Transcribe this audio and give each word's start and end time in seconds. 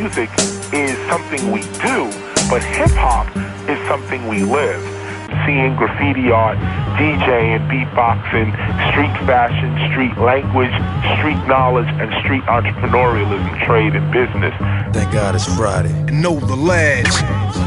music 0.00 0.30
is 0.72 0.96
something 1.12 1.42
we 1.52 1.60
do, 1.88 1.98
but 2.52 2.62
hip 2.78 2.94
hop 3.06 3.26
is 3.72 3.78
something 3.86 4.20
we 4.32 4.38
live. 4.60 4.82
Seeing 5.44 5.76
graffiti 5.80 6.26
art, 6.44 6.58
DJing, 6.98 7.60
beatboxing, 7.70 8.50
street 8.90 9.16
fashion, 9.30 9.70
street 9.90 10.16
language, 10.30 10.74
street 11.16 11.40
knowledge, 11.52 11.90
and 12.00 12.08
street 12.22 12.44
entrepreneurialism, 12.56 13.50
trade, 13.66 13.92
and 13.98 14.06
business. 14.20 14.54
Thank 14.96 15.12
God 15.12 15.34
it's 15.38 15.48
Friday. 15.58 15.94
And 16.08 16.16
know 16.24 16.36
the 16.52 16.60
lads. 16.72 17.14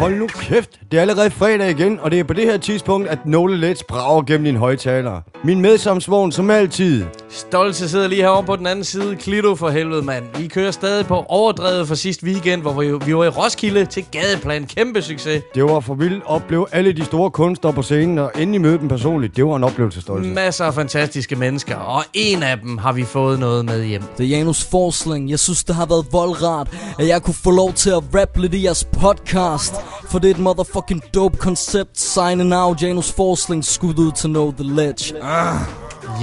Hold 0.02 0.16
nu 0.16 0.27
kæft, 0.27 0.72
det 0.91 0.98
er 0.98 1.02
allerede 1.02 1.31
fredag 1.31 1.70
igen, 1.70 2.00
og 2.00 2.12
det 2.12 2.20
er 2.20 2.23
på 2.23 2.34
det 2.34 2.45
her 2.45 2.58
tidspunkt, 2.58 3.08
at 3.08 3.26
Nogle 3.26 3.72
Let's 3.72 3.81
brager 3.90 4.22
gennem 4.22 4.45
din 4.45 4.55
højtaler. 4.55 5.22
Min 5.44 5.62
medsamsvogn 5.62 6.31
som 6.31 6.50
altid. 6.50 7.05
Stolte 7.36 7.90
sidder 7.90 8.08
lige 8.08 8.22
herovre 8.22 8.44
på 8.44 8.55
den 8.55 8.68
anden 8.68 8.86
side. 8.86 9.16
Klito 9.16 9.55
for 9.55 9.70
helvede, 9.70 10.02
mand. 10.02 10.26
Vi 10.38 10.48
kører 10.48 10.72
stadig 10.72 11.05
på 11.05 11.26
overdrevet 11.30 11.88
fra 11.88 11.96
sidste 11.96 12.26
weekend, 12.26 12.62
hvor 12.62 12.74
vi, 12.74 13.05
vi 13.05 13.16
var 13.16 13.24
i 13.24 13.30
Roskilde 13.30 13.86
til 13.86 14.05
Gadeplan. 14.12 14.66
Kæmpe 14.66 15.02
succes. 15.02 15.44
Det 15.55 15.64
var 15.64 15.80
for 15.80 15.94
vildt 15.94 16.16
at 16.16 16.30
opleve 16.30 16.66
alle 16.72 16.94
de 16.94 17.05
store 17.05 17.32
kunstnere 17.32 17.74
på 17.74 17.82
scenen, 17.82 18.18
og 18.18 18.32
endelig 18.36 18.62
møde 18.62 18.77
dem 18.77 18.88
personligt. 18.88 19.36
Det 19.36 19.46
var 19.46 19.55
en 19.55 19.64
oplevelse, 19.64 20.02
Stolte. 20.02 20.30
Masser 20.30 20.66
af 20.66 20.74
fantastiske 20.74 21.36
mennesker, 21.36 21.76
og 21.76 22.04
en 22.14 22.44
af 22.44 22.60
dem 22.60 22.77
har 22.77 22.91
vi 22.91 23.04
fået 23.04 23.40
noget 23.40 23.66
med 23.66 23.86
hjem. 23.86 24.04
Det 24.18 24.24
er 24.24 24.27
Janus 24.30 24.63
Forsling. 24.63 25.30
Jeg 25.30 25.40
synes, 25.40 25.63
det 25.63 25.76
har 25.76 25.86
været 25.86 26.05
voldrart, 26.12 26.68
at 27.00 27.08
jeg 27.08 27.24
kunne 27.24 27.34
få 27.34 27.52
lov 27.52 27.74
til 27.74 27.90
at 27.90 28.04
rappe 28.16 28.41
lidt 28.41 28.54
i 28.54 28.63
jeres 28.63 28.84
podcast. 28.84 29.76
For 30.10 30.20
det 30.20 30.32
er 30.32 30.34
et 30.34 30.40
motherfucking 30.40 31.02
dope 31.13 31.38
koncept. 31.38 32.00
Signing 32.00 32.55
out, 32.55 32.82
Janus 32.82 33.12
Forsling. 33.12 33.66
Skud 33.66 34.00
ud 34.00 34.12
til 34.12 34.30
Know 34.30 34.52
The 34.52 34.76
Ledge. 34.76 35.16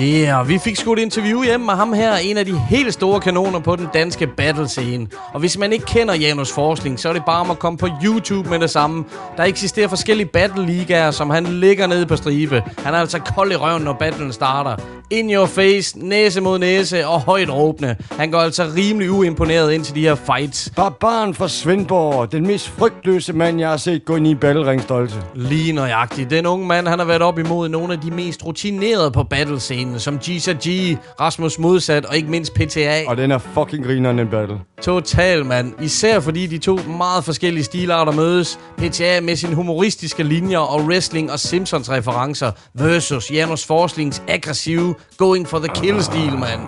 Yeah, 0.01 0.49
vi 0.49 0.59
fik 0.59 0.77
sgu 0.77 0.93
et 0.93 0.99
interview 0.99 1.43
hjemme 1.43 1.67
med 1.67 1.75
ham 1.75 1.93
her, 1.93 2.17
en 2.17 2.37
af 2.37 2.47
de 2.47 2.59
helt 2.59 2.93
store 2.95 3.21
kanoner 3.21 3.59
på 3.59 3.77
den 3.77 3.89
danske 3.95 4.27
battle-scene. 4.27 5.07
Og 5.33 5.41
hvis 5.41 5.59
man 5.59 5.73
ikke 5.73 5.85
kender 5.85 6.15
Janus 6.15 6.53
Forsling, 6.53 7.01
så 7.01 7.09
er 7.09 7.13
det 7.13 7.23
bare 7.27 7.41
om 7.41 7.51
at 7.51 7.59
komme 7.59 7.79
på 7.79 7.89
YouTube 8.05 8.51
med 8.51 8.59
det 8.59 8.71
samme. 8.71 9.05
Der 9.37 9.45
eksisterer 9.45 9.89
forskellige 9.89 10.27
battle-ligaer, 10.27 11.11
som 11.11 11.31
han 11.31 11.47
ligger 11.47 11.87
nede 11.87 12.07
på 12.07 12.17
stribe. 12.17 12.63
Han 12.79 12.95
er 12.95 12.99
altså 12.99 13.19
kold 13.19 13.53
i 13.53 13.57
røven, 13.57 13.83
når 13.83 13.93
battlen 13.93 14.33
starter. 14.33 14.77
In 15.11 15.35
your 15.35 15.47
face, 15.47 15.99
næse 15.99 16.41
mod 16.41 16.59
næse 16.59 17.07
og 17.07 17.21
højt 17.21 17.51
råbende. 17.51 17.97
Han 18.11 18.31
går 18.31 18.39
altså 18.39 18.67
rimelig 18.77 19.11
uimponeret 19.11 19.73
ind 19.73 19.85
til 19.85 19.95
de 19.95 20.01
her 20.01 20.15
fights. 20.15 20.73
Barbaren 20.77 21.35
fra 21.35 21.49
Svendborg, 21.49 22.33
den 22.33 22.47
mest 22.47 22.69
frygtløse 22.69 23.33
mand, 23.33 23.61
jeg 23.61 23.69
har 23.69 23.77
set 23.77 24.05
gå 24.05 24.17
ind 24.17 24.27
i 24.27 24.31
en 24.31 24.37
battlering, 24.37 24.83
Stolte. 24.83 25.15
Lige 25.35 25.73
nøjagtigt. 25.73 26.31
Den 26.31 26.47
unge 26.47 26.67
mand, 26.67 26.89
han 26.89 26.99
har 26.99 27.07
været 27.07 27.23
op 27.23 27.39
imod 27.39 27.69
nogle 27.69 27.93
af 27.93 28.01
de 28.01 28.11
mest 28.11 28.47
rutinerede 28.47 29.11
på 29.11 29.25
battlescenen, 29.71 30.01
som 30.01 30.19
Gisa 30.19 30.53
G, 30.53 30.97
Rasmus 31.21 31.59
Modsat 31.59 32.05
og 32.05 32.17
ikke 32.17 32.31
mindst 32.31 32.55
PTA. 32.55 33.03
Og 33.07 33.17
den 33.17 33.31
er 33.31 33.39
fucking 33.39 33.85
grineren, 33.85 34.19
den 34.19 34.29
battle. 34.29 34.61
Total, 34.83 35.47
mand. 35.47 35.73
Især 35.83 36.21
fordi 36.21 36.47
de 36.47 36.59
to 36.59 36.79
meget 36.99 37.25
forskellige 37.25 37.65
stilarter 37.65 38.13
mødes. 38.13 38.59
PTA 38.77 39.21
med 39.21 39.37
sine 39.37 39.55
humoristiske 39.55 40.23
linjer 40.23 40.59
og 40.59 40.81
wrestling 40.81 41.33
og 41.33 41.39
Simpsons 41.39 41.91
referencer 41.91 42.53
versus 42.75 43.31
Janus 43.31 43.67
Forslings 43.67 44.23
aggressive 44.29 44.95
going 45.17 45.49
for 45.49 45.59
the 45.59 45.69
kill 45.69 46.03
stil, 46.03 46.33
mand. 46.39 46.61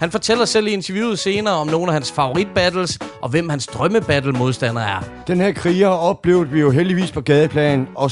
Han 0.00 0.10
fortæller 0.10 0.44
selv 0.44 0.66
i 0.66 0.70
interviewet 0.70 1.18
senere 1.18 1.54
om 1.54 1.66
nogle 1.66 1.86
af 1.86 1.92
hans 1.92 2.12
favoritbattles 2.12 2.98
og 3.22 3.28
hvem 3.28 3.48
hans 3.48 3.66
drømmebattle 3.66 4.32
modstander 4.32 4.82
er. 4.82 5.04
Den 5.26 5.40
her 5.40 5.52
kriger 5.52 5.88
oplevede 5.88 6.50
vi 6.50 6.60
jo 6.60 6.70
heldigvis 6.70 7.12
på 7.12 7.20
gadeplan, 7.20 7.88
og 7.94 8.10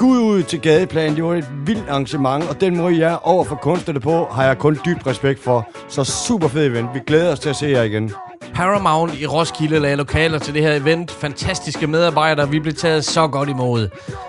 Gud 0.00 0.18
ud 0.18 0.42
til 0.42 0.60
gadeplan. 0.60 1.16
Det 1.16 1.24
var 1.24 1.34
et 1.34 1.48
vildt 1.66 1.88
arrangement, 1.88 2.44
og 2.48 2.60
den 2.60 2.76
måde 2.76 2.98
jeg 2.98 3.18
over 3.22 3.44
for 3.44 3.56
kunstnerne 3.56 4.00
på, 4.00 4.24
har 4.24 4.44
jeg 4.44 4.58
kun 4.58 4.78
dybt 4.86 5.06
respekt 5.06 5.40
for. 5.40 5.68
Så 5.88 6.04
super 6.04 6.48
fed 6.48 6.66
event. 6.66 6.88
Vi 6.94 7.00
glæder 7.06 7.32
os 7.32 7.40
til 7.40 7.48
at 7.48 7.56
se 7.56 7.66
jer 7.66 7.82
igen. 7.82 8.12
Paramount 8.54 9.14
i 9.20 9.26
Roskilde 9.26 9.78
lagde 9.78 9.96
lokaler 9.96 10.38
til 10.38 10.54
det 10.54 10.62
her 10.62 10.74
event. 10.74 11.10
Fantastiske 11.10 11.86
medarbejdere. 11.86 12.50
Vi 12.50 12.60
blev 12.60 12.74
taget 12.74 13.04
så 13.04 13.26
godt 13.28 13.48
imod. 13.48 13.88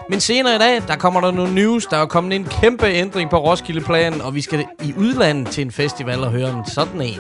Men 0.10 0.20
senere 0.20 0.56
i 0.56 0.60
dag, 0.60 0.82
der 0.88 0.96
kommer 0.96 1.22
der 1.22 1.32
nogle 1.32 1.56
news. 1.56 1.86
Der 1.86 1.98
er 1.98 2.06
kommet 2.06 2.36
en 2.36 2.44
kæmpe 2.44 2.86
ændring 2.86 3.30
på 3.30 3.38
Roskilde-planen, 3.38 4.22
og 4.22 4.36
vi 4.36 4.42
skal 4.42 4.66
i 4.84 4.94
udlandet 4.98 5.48
til 5.48 5.66
en 5.66 5.72
festival 5.72 6.24
og 6.24 6.32
høre 6.32 6.50
om 6.50 6.64
sådan 6.68 7.02
en. 7.02 7.20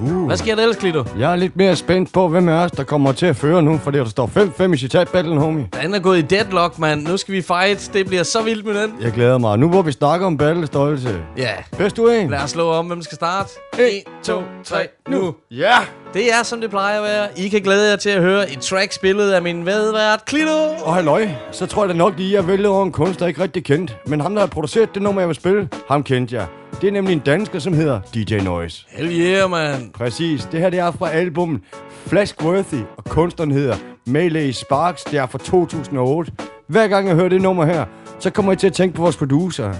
Uh. 0.00 0.26
Hvad 0.26 0.36
sker 0.36 0.54
der 0.54 0.62
ellers, 0.62 0.76
Klito? 0.76 1.04
Jeg 1.18 1.32
er 1.32 1.36
lidt 1.36 1.56
mere 1.56 1.76
spændt 1.76 2.12
på, 2.12 2.28
hvem 2.28 2.48
af 2.48 2.64
os, 2.64 2.70
der 2.70 2.84
kommer 2.84 3.12
til 3.12 3.26
at 3.26 3.36
føre 3.36 3.62
nu, 3.62 3.78
fordi 3.78 3.98
der 3.98 4.04
står 4.04 4.30
5-5 4.36 4.72
i 4.72 4.76
citatbattlen, 4.76 5.38
homie. 5.38 5.68
Den 5.82 5.94
er 5.94 5.98
gået 5.98 6.18
i 6.18 6.22
deadlock, 6.22 6.78
mand. 6.78 7.08
Nu 7.08 7.16
skal 7.16 7.34
vi 7.34 7.42
fight. 7.42 7.90
Det 7.92 8.06
bliver 8.06 8.22
så 8.22 8.42
vildt 8.42 8.66
med 8.66 8.82
den. 8.82 8.92
Jeg 9.00 9.12
glæder 9.12 9.38
mig. 9.38 9.58
Nu 9.58 9.68
hvor 9.68 9.82
vi 9.82 9.92
snakker 9.92 10.26
om 10.26 10.36
battlestørrelse. 10.36 11.20
Ja. 11.36 11.50
Bedst 11.78 11.96
du 11.96 12.08
en? 12.08 12.30
Lad 12.30 12.38
os 12.38 12.50
slå 12.50 12.70
om, 12.70 12.86
hvem 12.86 13.02
skal 13.02 13.16
starte. 13.16 13.50
1, 13.78 14.02
2, 14.22 14.42
3, 14.64 14.88
nu. 15.08 15.34
Ja! 15.50 15.74
Det 16.14 16.32
er, 16.32 16.42
som 16.42 16.60
det 16.60 16.70
plejer 16.70 16.98
at 16.98 17.02
være. 17.02 17.28
I 17.36 17.48
kan 17.48 17.62
glæde 17.62 17.90
jer 17.90 17.96
til 17.96 18.10
at 18.10 18.22
høre 18.22 18.52
et 18.52 18.58
track 18.58 18.92
spillet 18.92 19.32
af 19.32 19.42
min 19.42 19.64
medvært, 19.64 20.24
Klito. 20.24 20.68
Og 20.84 20.94
halløj, 20.94 21.28
så 21.52 21.66
tror 21.66 21.82
jeg 21.84 21.88
da 21.88 21.98
nok 21.98 22.14
lige, 22.16 22.28
at 22.28 22.34
jeg 22.34 22.48
vælger 22.48 22.68
over 22.68 22.84
en 22.84 22.92
kunstner, 22.92 23.26
jeg 23.26 23.28
ikke 23.28 23.42
rigtig 23.42 23.64
kendt. 23.64 23.96
Men 24.06 24.20
ham, 24.20 24.34
der 24.34 24.40
har 24.40 24.46
produceret 24.46 24.94
det 24.94 25.02
nummer, 25.02 25.20
jeg 25.20 25.28
vil 25.28 25.36
spille, 25.36 25.68
ham 25.88 26.02
kendte 26.02 26.36
jeg. 26.36 26.46
Det 26.80 26.88
er 26.88 26.92
nemlig 26.92 27.12
en 27.12 27.18
dansker, 27.18 27.58
som 27.58 27.72
hedder 27.72 28.00
DJ 28.14 28.36
Noise. 28.38 28.84
Hell 28.88 29.20
yeah, 29.20 29.50
man. 29.50 29.90
Præcis. 29.94 30.48
Det 30.52 30.60
her 30.60 30.70
det 30.70 30.78
er 30.78 30.90
fra 30.90 31.10
albumet 31.10 31.60
Flashworthy, 32.06 32.82
og 32.96 33.04
kunstneren 33.04 33.50
hedder 33.50 33.76
Melee 34.06 34.52
Sparks. 34.52 35.04
Det 35.04 35.18
er 35.18 35.26
fra 35.26 35.38
2008. 35.38 36.32
Hver 36.66 36.88
gang 36.88 37.08
jeg 37.08 37.16
hører 37.16 37.28
det 37.28 37.42
nummer 37.42 37.64
her, 37.64 37.84
så 38.18 38.30
kommer 38.30 38.52
jeg 38.52 38.58
til 38.58 38.66
at 38.66 38.72
tænke 38.72 38.96
på 38.96 39.02
vores 39.02 39.16
producer. 39.16 39.74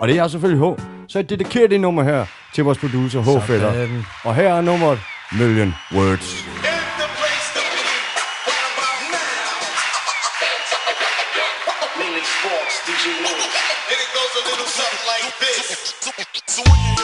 Og 0.00 0.08
det 0.08 0.18
er 0.18 0.28
selvfølgelig 0.28 0.68
H. 0.68 0.80
Så 1.08 1.18
jeg 1.18 1.30
dedikerer 1.30 1.68
det 1.68 1.80
nummer 1.80 2.02
her 2.02 2.26
til 2.54 2.64
vores 2.64 2.78
producer 2.78 3.20
H-fætter. 3.20 3.72
Sådan. 3.72 4.04
Og 4.24 4.34
her 4.34 4.54
er 4.54 4.60
nummeret 4.60 4.98
Million 5.32 5.72
Words. 5.94 6.42
Meaning 11.96 12.24
DJ 12.84 13.14
Lewis. 13.20 13.46
And 13.86 13.98
it 14.00 14.10
goes 14.12 14.32
a 14.34 14.48
little 14.50 14.66
something 14.66 15.06
like 15.06 15.38
this. 15.38 16.96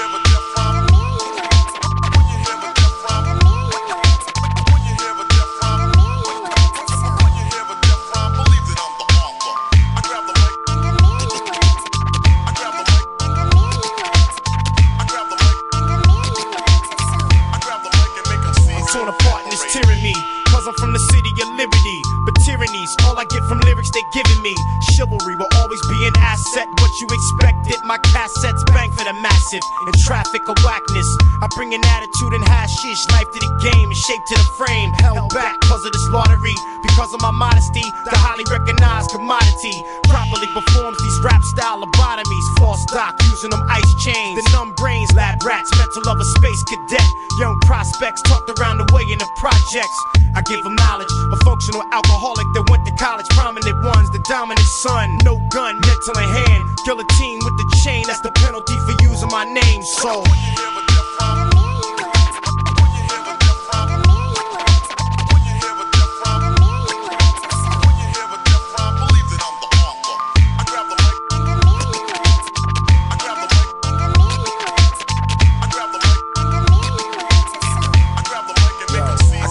you 27.01 27.07
expected, 27.11 27.77
my 27.85 27.99
cassettes 27.99 28.66
the 29.07 29.15
massive. 29.23 29.63
In 29.87 29.95
traffic 30.03 30.43
of 30.51 30.59
whackness, 30.67 31.07
I 31.39 31.47
bring 31.55 31.73
an 31.73 31.83
attitude 31.95 32.35
and 32.35 32.43
hashish. 32.43 32.99
Life 33.15 33.31
to 33.31 33.39
the 33.39 33.53
game 33.63 33.87
and 33.87 33.97
shape 33.97 34.25
to 34.27 34.35
the 34.35 34.49
frame. 34.59 34.91
Held 34.99 35.31
back 35.31 35.55
cause 35.63 35.87
of 35.87 35.93
this 35.95 36.09
lottery. 36.11 36.59
Because 36.83 37.15
of 37.15 37.23
my 37.23 37.31
modesty, 37.31 37.87
the 38.11 38.19
highly 38.19 38.43
recognized 38.51 39.15
commodity. 39.15 39.79
Properly 40.11 40.51
performs 40.51 40.99
these 40.99 41.19
rap 41.23 41.43
style 41.55 41.79
lobotomies. 41.79 42.47
False 42.59 42.83
stock 42.91 43.15
using 43.31 43.51
them 43.55 43.63
ice 43.71 43.95
chains. 44.03 44.43
The 44.43 44.45
numb 44.51 44.75
brains, 44.75 45.15
lab 45.15 45.39
rats, 45.47 45.71
mental 45.79 46.11
of 46.11 46.19
a 46.19 46.27
space 46.43 46.63
cadet. 46.67 47.07
Young 47.39 47.55
prospects 47.63 48.23
tucked 48.27 48.51
around 48.59 48.83
the 48.83 48.91
way 48.91 49.07
in 49.07 49.23
the 49.23 49.31
projects. 49.39 49.99
I 50.35 50.43
give 50.43 50.63
them 50.67 50.75
knowledge, 50.75 51.09
a 51.33 51.37
functional 51.47 51.87
alcoholic 51.95 52.49
that 52.59 52.67
went 52.69 52.85
to 52.85 52.93
college. 52.99 53.29
Prominent 53.39 53.79
ones, 53.87 54.11
the 54.11 54.21
dominant 54.29 54.67
son. 54.83 55.17
No 55.23 55.39
gun, 55.55 55.79
mental 55.81 56.17
in 56.19 56.29
hand. 56.29 56.63
Guillotine 56.85 57.39
with 57.47 57.57
the 57.57 57.67
chain, 57.85 58.05
that's 58.07 58.21
the 58.21 58.33
penalty 58.43 58.77
for 58.85 58.96
of 59.27 59.33
my 59.33 59.45
name, 59.45 59.83
so. 59.83 60.23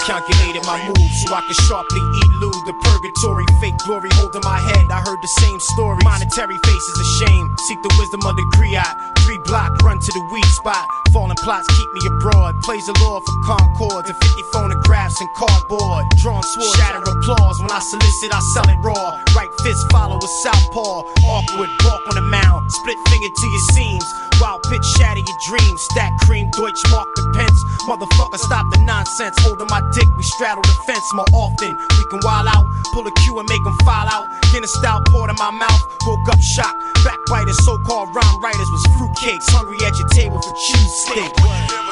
calculated 0.06 0.64
my 0.68 0.78
moves 0.86 1.24
so 1.26 1.34
I 1.34 1.42
could 1.48 1.56
sharply 1.66 2.00
elude 2.00 2.62
the 2.68 2.74
purgatory. 2.84 3.46
Fake 3.60 3.78
glory 3.86 4.10
holding 4.14 4.42
my 4.44 4.60
head 4.60 4.75
I 4.96 5.04
heard 5.04 5.20
the 5.22 5.28
same 5.44 5.60
story. 5.60 6.00
Monetary 6.08 6.56
face 6.64 6.86
is 6.88 6.98
a 7.04 7.08
shame. 7.20 7.46
Seek 7.68 7.84
the 7.84 7.92
wisdom 8.00 8.24
of 8.24 8.32
the 8.40 8.48
griot. 8.56 8.96
Three 9.28 9.40
block 9.44 9.76
run 9.84 10.00
to 10.00 10.12
the 10.16 10.24
weak 10.32 10.48
spot. 10.56 10.88
Falling 11.12 11.36
plots 11.44 11.68
keep 11.68 11.90
me 11.92 12.00
abroad. 12.16 12.56
Plays 12.64 12.88
the 12.88 12.96
law 13.04 13.20
for 13.20 13.36
concords 13.44 14.08
and 14.08 14.16
50 14.24 14.44
phonographs 14.56 15.20
and 15.20 15.28
cardboard. 15.36 16.08
Drawn 16.24 16.40
sword, 16.44 16.72
shatter 16.80 17.04
applause. 17.04 17.60
When 17.60 17.72
I 17.76 17.84
solicit, 17.84 18.32
I 18.32 18.40
sell 18.56 18.72
it 18.72 18.80
raw. 18.80 19.20
Right 19.36 19.52
fist 19.68 19.84
follow 19.92 20.16
with 20.16 20.32
southpaw. 20.48 21.04
Awkward, 21.28 21.72
walk 21.84 22.02
on 22.08 22.16
the 22.16 22.24
mound. 22.32 22.72
Split 22.72 22.96
finger 23.12 23.28
to 23.28 23.46
your 23.52 23.66
seams. 23.76 24.08
Wild 24.42 24.64
pitch 24.70 24.86
shatter 24.98 25.24
your 25.24 25.40
dreams. 25.48 25.82
Stack 25.92 26.12
cream, 26.26 26.50
Deutsch 26.52 26.82
mark 26.92 27.08
the 27.16 27.24
pence. 27.36 27.60
Motherfucker, 27.88 28.38
stop 28.38 28.66
the 28.74 28.80
nonsense. 28.84 29.36
Holding 29.40 29.68
my 29.70 29.82
dick, 29.94 30.08
we 30.18 30.24
straddle 30.24 30.64
the 30.64 30.76
fence 30.86 31.06
more 31.14 31.30
often. 31.34 31.78
We 31.98 32.04
can 32.10 32.20
wild 32.24 32.48
out, 32.48 32.66
pull 32.94 33.08
a 33.08 33.14
cue 33.24 33.40
and 33.40 33.48
make 33.48 33.64
them 33.64 33.78
file 33.86 34.10
out. 34.10 34.28
Guinness 34.52 34.74
stout 34.74 35.06
poured 35.08 35.30
in 35.30 35.36
my 35.38 35.52
mouth. 35.52 35.82
Woke 36.06 36.28
up 36.30 36.42
shocked. 36.42 36.78
Backbiters, 37.04 37.64
so 37.64 37.78
called 37.86 38.14
rhyme 38.16 38.42
writers 38.42 38.70
was 38.72 38.84
fruitcakes. 38.98 39.48
Hungry 39.50 39.78
at 39.86 39.98
your 39.98 40.10
table 40.10 40.42
for 40.42 40.54
cheese 40.68 40.94
steak. 41.06 41.85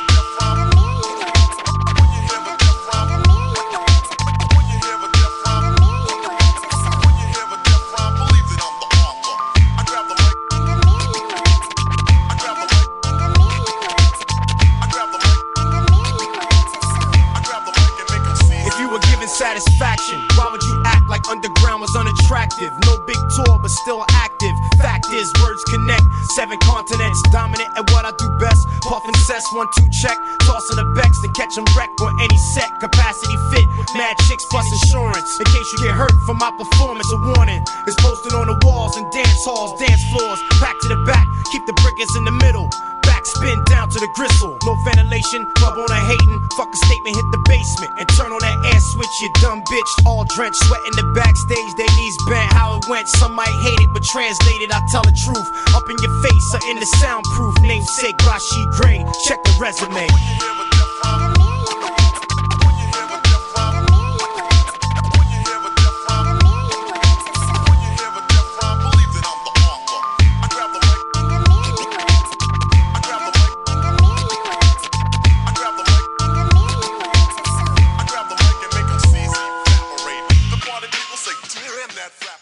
Unattractive? 22.63 22.86
No 22.86 23.06
big 23.06 23.18
tour, 23.36 23.60
but 23.60 23.71
still 23.71 24.06
active. 24.12 24.54
Fact 24.80 25.06
is, 25.12 25.31
words 25.42 25.63
connect. 25.65 26.04
Seven 26.36 26.57
continents, 26.60 27.21
dominant 27.31 27.69
at 27.77 27.89
what 27.92 28.06
I 28.06 28.12
do 28.18 28.30
best. 28.39 28.68
Puffin' 28.83 29.15
cess, 29.25 29.44
one, 29.54 29.68
two, 29.77 29.88
check. 30.01 30.18
Tossing 30.42 30.77
the 30.77 30.86
becks 30.95 31.24
and 31.24 31.33
catch 31.36 31.57
'em 31.57 31.65
wreck 31.77 31.89
on 32.01 32.19
any 32.21 32.38
set. 32.54 32.69
Capacity 32.80 33.38
fit, 33.51 33.68
mad 33.95 34.15
chicks 34.27 34.45
plus 34.45 34.65
insurance. 34.71 35.30
In 35.39 35.45
case 35.45 35.68
you 35.74 35.80
get 35.88 35.95
hurt 35.95 36.13
from 36.25 36.38
my 36.38 36.51
performance, 36.51 37.12
a 37.12 37.18
warning 37.18 37.63
is 37.88 37.95
posted 38.00 38.33
on 38.33 38.48
the 38.48 38.57
walls 38.65 38.95
and 38.98 39.10
dance 39.12 39.45
halls, 39.45 39.80
dance 39.80 40.04
floors. 40.12 40.39
Back 40.60 40.75
to 40.81 40.88
the 40.89 41.00
back, 41.06 41.27
keep 41.51 41.65
the 41.65 41.74
brickers 41.74 42.15
in 42.15 42.25
the 42.25 42.31
middle. 42.31 42.69
Backspin 43.23 43.63
down 43.65 43.89
to 43.89 43.99
the 43.99 44.07
gristle. 44.15 44.57
No 44.65 44.75
ventilation, 44.83 45.47
club 45.55 45.77
on 45.77 45.89
a 45.89 45.95
hating. 45.95 46.39
Fuck 46.57 46.67
a 46.73 46.77
statement, 46.85 47.15
hit 47.15 47.25
the 47.31 47.39
basement 47.47 47.91
and 47.97 48.07
turn 48.19 48.31
on 48.31 48.39
that 48.39 48.75
ass 48.75 48.83
switch, 48.91 49.15
you 49.21 49.29
dumb 49.39 49.63
bitch. 49.63 50.05
All 50.05 50.25
drenched, 50.35 50.59
sweat 50.67 50.81
in 50.91 50.93
the 50.99 51.07
backstage, 51.15 51.71
they 51.77 51.87
knees 51.95 52.17
bent. 52.27 52.51
How 52.51 52.75
it 52.75 52.83
went, 52.89 53.07
some 53.07 53.31
might 53.31 53.55
hate 53.63 53.79
it, 53.79 53.89
but 53.93 54.03
translated, 54.03 54.71
I 54.71 54.81
tell 54.91 55.03
the 55.03 55.15
truth. 55.15 55.47
Up 55.71 55.87
in 55.87 55.95
your 56.03 56.11
face 56.19 56.47
or 56.51 56.61
in 56.69 56.79
the 56.79 56.89
soundproof. 56.99 57.55
Namesake 57.61 58.19
Rashid 58.27 58.67
Gray, 58.75 58.99
check 59.23 59.39
the 59.43 59.55
resume. 59.55 60.62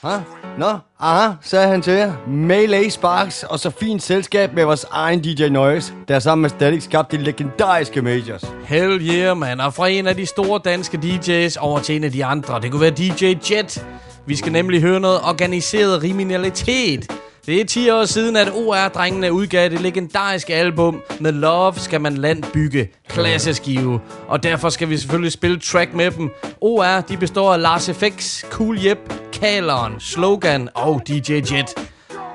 Ha? 0.04 0.20
Nå, 0.58 0.78
aha, 1.00 1.34
sagde 1.42 1.68
han 1.68 1.82
til 1.82 1.94
jer. 1.94 2.14
Melee 2.28 2.92
Sparks 2.92 3.44
og 3.44 3.60
så 3.60 3.70
fint 3.70 4.04
selskab 4.04 4.54
med 4.54 4.66
vores 4.66 4.86
egen 4.92 5.22
DJ 5.22 5.50
Noise, 5.50 5.94
der 6.08 6.20
sammen 6.20 6.42
med 6.42 6.50
Static 6.50 6.84
skabte 6.84 7.18
de 7.18 7.24
legendariske 7.24 8.02
majors. 8.02 8.44
Hell 8.66 9.10
yeah, 9.10 9.38
man. 9.38 9.60
Og 9.60 9.74
fra 9.74 9.88
en 9.88 10.08
af 10.08 10.16
de 10.16 10.26
store 10.26 10.62
danske 10.66 10.98
DJ's 10.98 11.56
over 11.60 11.80
til 11.80 11.96
en 11.96 12.04
af 12.04 12.12
de 12.12 12.26
andre. 12.26 12.62
Det 12.62 12.72
kunne 12.72 12.82
være 12.82 12.92
DJ 12.92 13.34
Jet. 13.52 13.86
Vi 14.26 14.36
skal 14.36 14.52
nemlig 14.52 14.82
høre 14.82 15.00
noget 15.00 15.20
organiseret 15.24 16.02
kriminalitet. 16.02 17.12
Det 17.46 17.62
er 17.62 17.66
10 17.66 17.90
år 17.90 18.06
siden, 18.06 18.36
at 18.36 18.50
OR-drengene 18.56 19.34
udgav 19.34 19.70
det 19.70 19.82
legendariske 19.82 20.54
album 20.56 21.02
Med 21.20 21.32
Love 21.32 21.74
skal 21.78 22.02
man 22.02 22.18
land 22.18 22.44
bygge. 22.54 22.90
Klasseskive. 23.10 24.00
Og 24.28 24.44
derfor 24.44 24.70
skal 24.70 24.90
vi 24.90 24.98
selvfølgelig 24.98 25.32
spille 25.32 25.60
track 25.60 25.94
med 25.94 26.12
dem. 26.12 26.30
OR, 26.62 27.02
de 27.02 27.18
består 27.18 27.54
af 27.54 27.62
Lars 27.62 27.90
FX, 27.90 28.44
Cool 28.50 28.80
Jep, 28.80 29.14
Kaleren, 29.34 30.00
Slogan 30.00 30.70
og 30.76 31.02
DJ 31.08 31.32
Jet. 31.34 31.90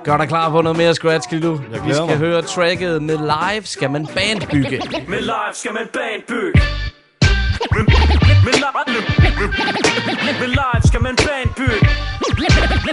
Gør 0.05 0.17
dig 0.17 0.29
klar 0.29 0.51
på 0.51 0.63
noget 0.63 0.79
mere 0.79 0.95
scratch, 0.95 1.43
du. 1.43 1.61
Jeg 1.73 1.85
Vi 1.87 1.93
skal 1.93 2.07
mig. 2.07 2.17
høre 2.17 2.43
tracket 2.43 3.03
Med 3.03 3.17
Live 3.19 3.65
skal 3.65 3.91
man 3.91 4.07
bandbygge. 4.07 4.81
Med 5.09 5.19
live 5.21 5.53
skal 5.55 5.73
man 5.73 5.87
bandbygge 5.95 6.63
med 10.41 10.49
live 10.49 10.83
skal 10.87 11.03
man 11.03 11.17
bandbygge 11.17 11.89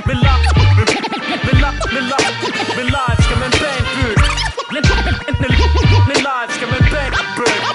Med 0.06 0.16
live 0.16 1.53
med, 1.64 1.74
med, 1.94 2.04
li- 2.12 2.76
live 2.96 3.18
skal 3.26 3.38
man 3.44 3.52
bandbygge 3.62 4.24
Med, 4.74 4.82
med, 5.42 6.18
live 6.28 6.50
skal 6.56 6.68
man 6.74 6.82
bandbygge 6.94 7.73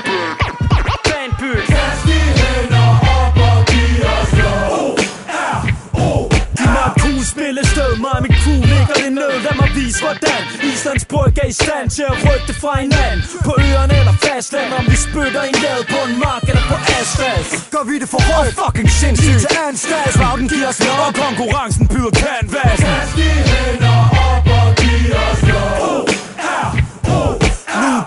vise 9.89 10.01
hvordan? 10.05 10.43
Islands 10.73 11.05
bryg 11.13 11.39
er 11.43 11.49
i 11.55 11.57
stand 11.63 11.87
til 11.97 12.05
at 12.13 12.17
rykke 12.27 12.47
det 12.51 12.57
fra 12.63 12.73
hinanden. 12.85 13.21
På 13.49 13.53
øerne 13.67 13.95
eller 14.01 14.15
fastland 14.27 14.73
Om 14.79 14.85
vi 14.93 14.97
spytter 15.07 15.43
en 15.51 15.57
lad 15.65 15.81
på 15.93 15.99
en 16.09 16.15
mark 16.25 16.45
eller 16.51 16.65
på 16.73 16.77
asfalt. 16.99 17.51
Gør 17.75 17.85
vi 17.91 17.95
det 18.03 18.09
for 18.15 18.23
højt, 18.33 18.55
fucking 18.63 18.91
sindssygt. 19.01 19.41
Til 19.45 19.59
anstalt, 19.69 20.13
Svagten 20.17 20.49
giver 20.53 20.69
os 20.73 20.81
lov. 20.87 20.99
Og 21.07 21.13
konkurrencen 21.25 21.85
byder 21.93 22.13
canvas. 22.23 22.79
Kast 22.85 23.13
de 23.19 23.29
hænder 23.51 24.18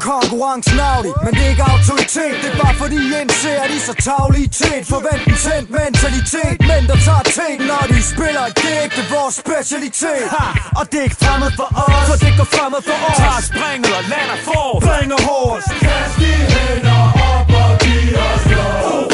konkurrencen 0.10 0.80
Audi 0.94 1.12
men 1.24 1.32
det 1.38 1.44
er 1.46 1.52
ikke 1.56 1.68
autoritet. 1.74 2.36
Det 2.44 2.50
er 2.54 2.58
bare 2.64 2.76
fordi 2.84 3.00
indser, 3.22 3.56
at 3.64 3.70
I 3.76 3.80
er 3.82 3.86
så 3.90 3.96
taglige 4.08 4.50
tæt 4.60 4.84
Forvent 4.94 5.24
en 5.32 5.38
tændt 5.46 5.70
mentalitet 5.82 6.58
Men 6.72 6.82
der 6.90 6.98
tager 7.08 7.26
ting, 7.40 7.58
når 7.72 7.84
de 7.92 8.00
spiller 8.14 8.46
Det 8.62 8.72
er 8.78 8.82
ikke 8.88 9.04
vores 9.16 9.36
specialitet. 9.44 10.26
Ha, 10.36 10.46
og 10.80 10.84
det 10.92 10.98
er 11.02 11.06
ikke 11.10 11.20
fremmed 11.24 11.52
for 11.60 11.68
os 11.86 12.06
For 12.10 12.18
det 12.24 12.32
går 12.40 12.48
fremmed 12.56 12.82
for 12.88 12.98
os. 13.10 13.18
Tager 13.24 13.42
springet 13.52 13.92
og 14.00 14.04
lander 14.14 14.40
for 14.48 14.68
Bringer 14.86 15.22
hårdt 15.28 15.64
Kast 15.86 16.16
de 16.22 16.34
hænder 16.54 17.02
op 17.34 17.50
og 17.62 17.72
giv 17.84 18.12
os 18.30 18.44
lov. 18.54 19.11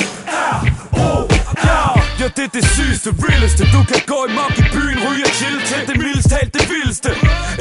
Ja, 2.27 2.31
det 2.41 2.45
er 2.50 2.53
det 2.59 2.65
sygeste, 2.77 3.09
realeste. 3.25 3.63
Du 3.75 3.81
kan 3.91 4.01
gå 4.12 4.19
i 4.29 4.31
mok 4.39 4.56
i 4.63 4.65
byen, 4.75 5.00
ryge 5.06 5.25
og 5.29 5.33
chill 5.39 5.59
til 5.69 5.81
Det 5.88 5.95
mildest 6.01 6.29
talt 6.33 6.51
det 6.57 6.63
vildeste. 6.71 7.12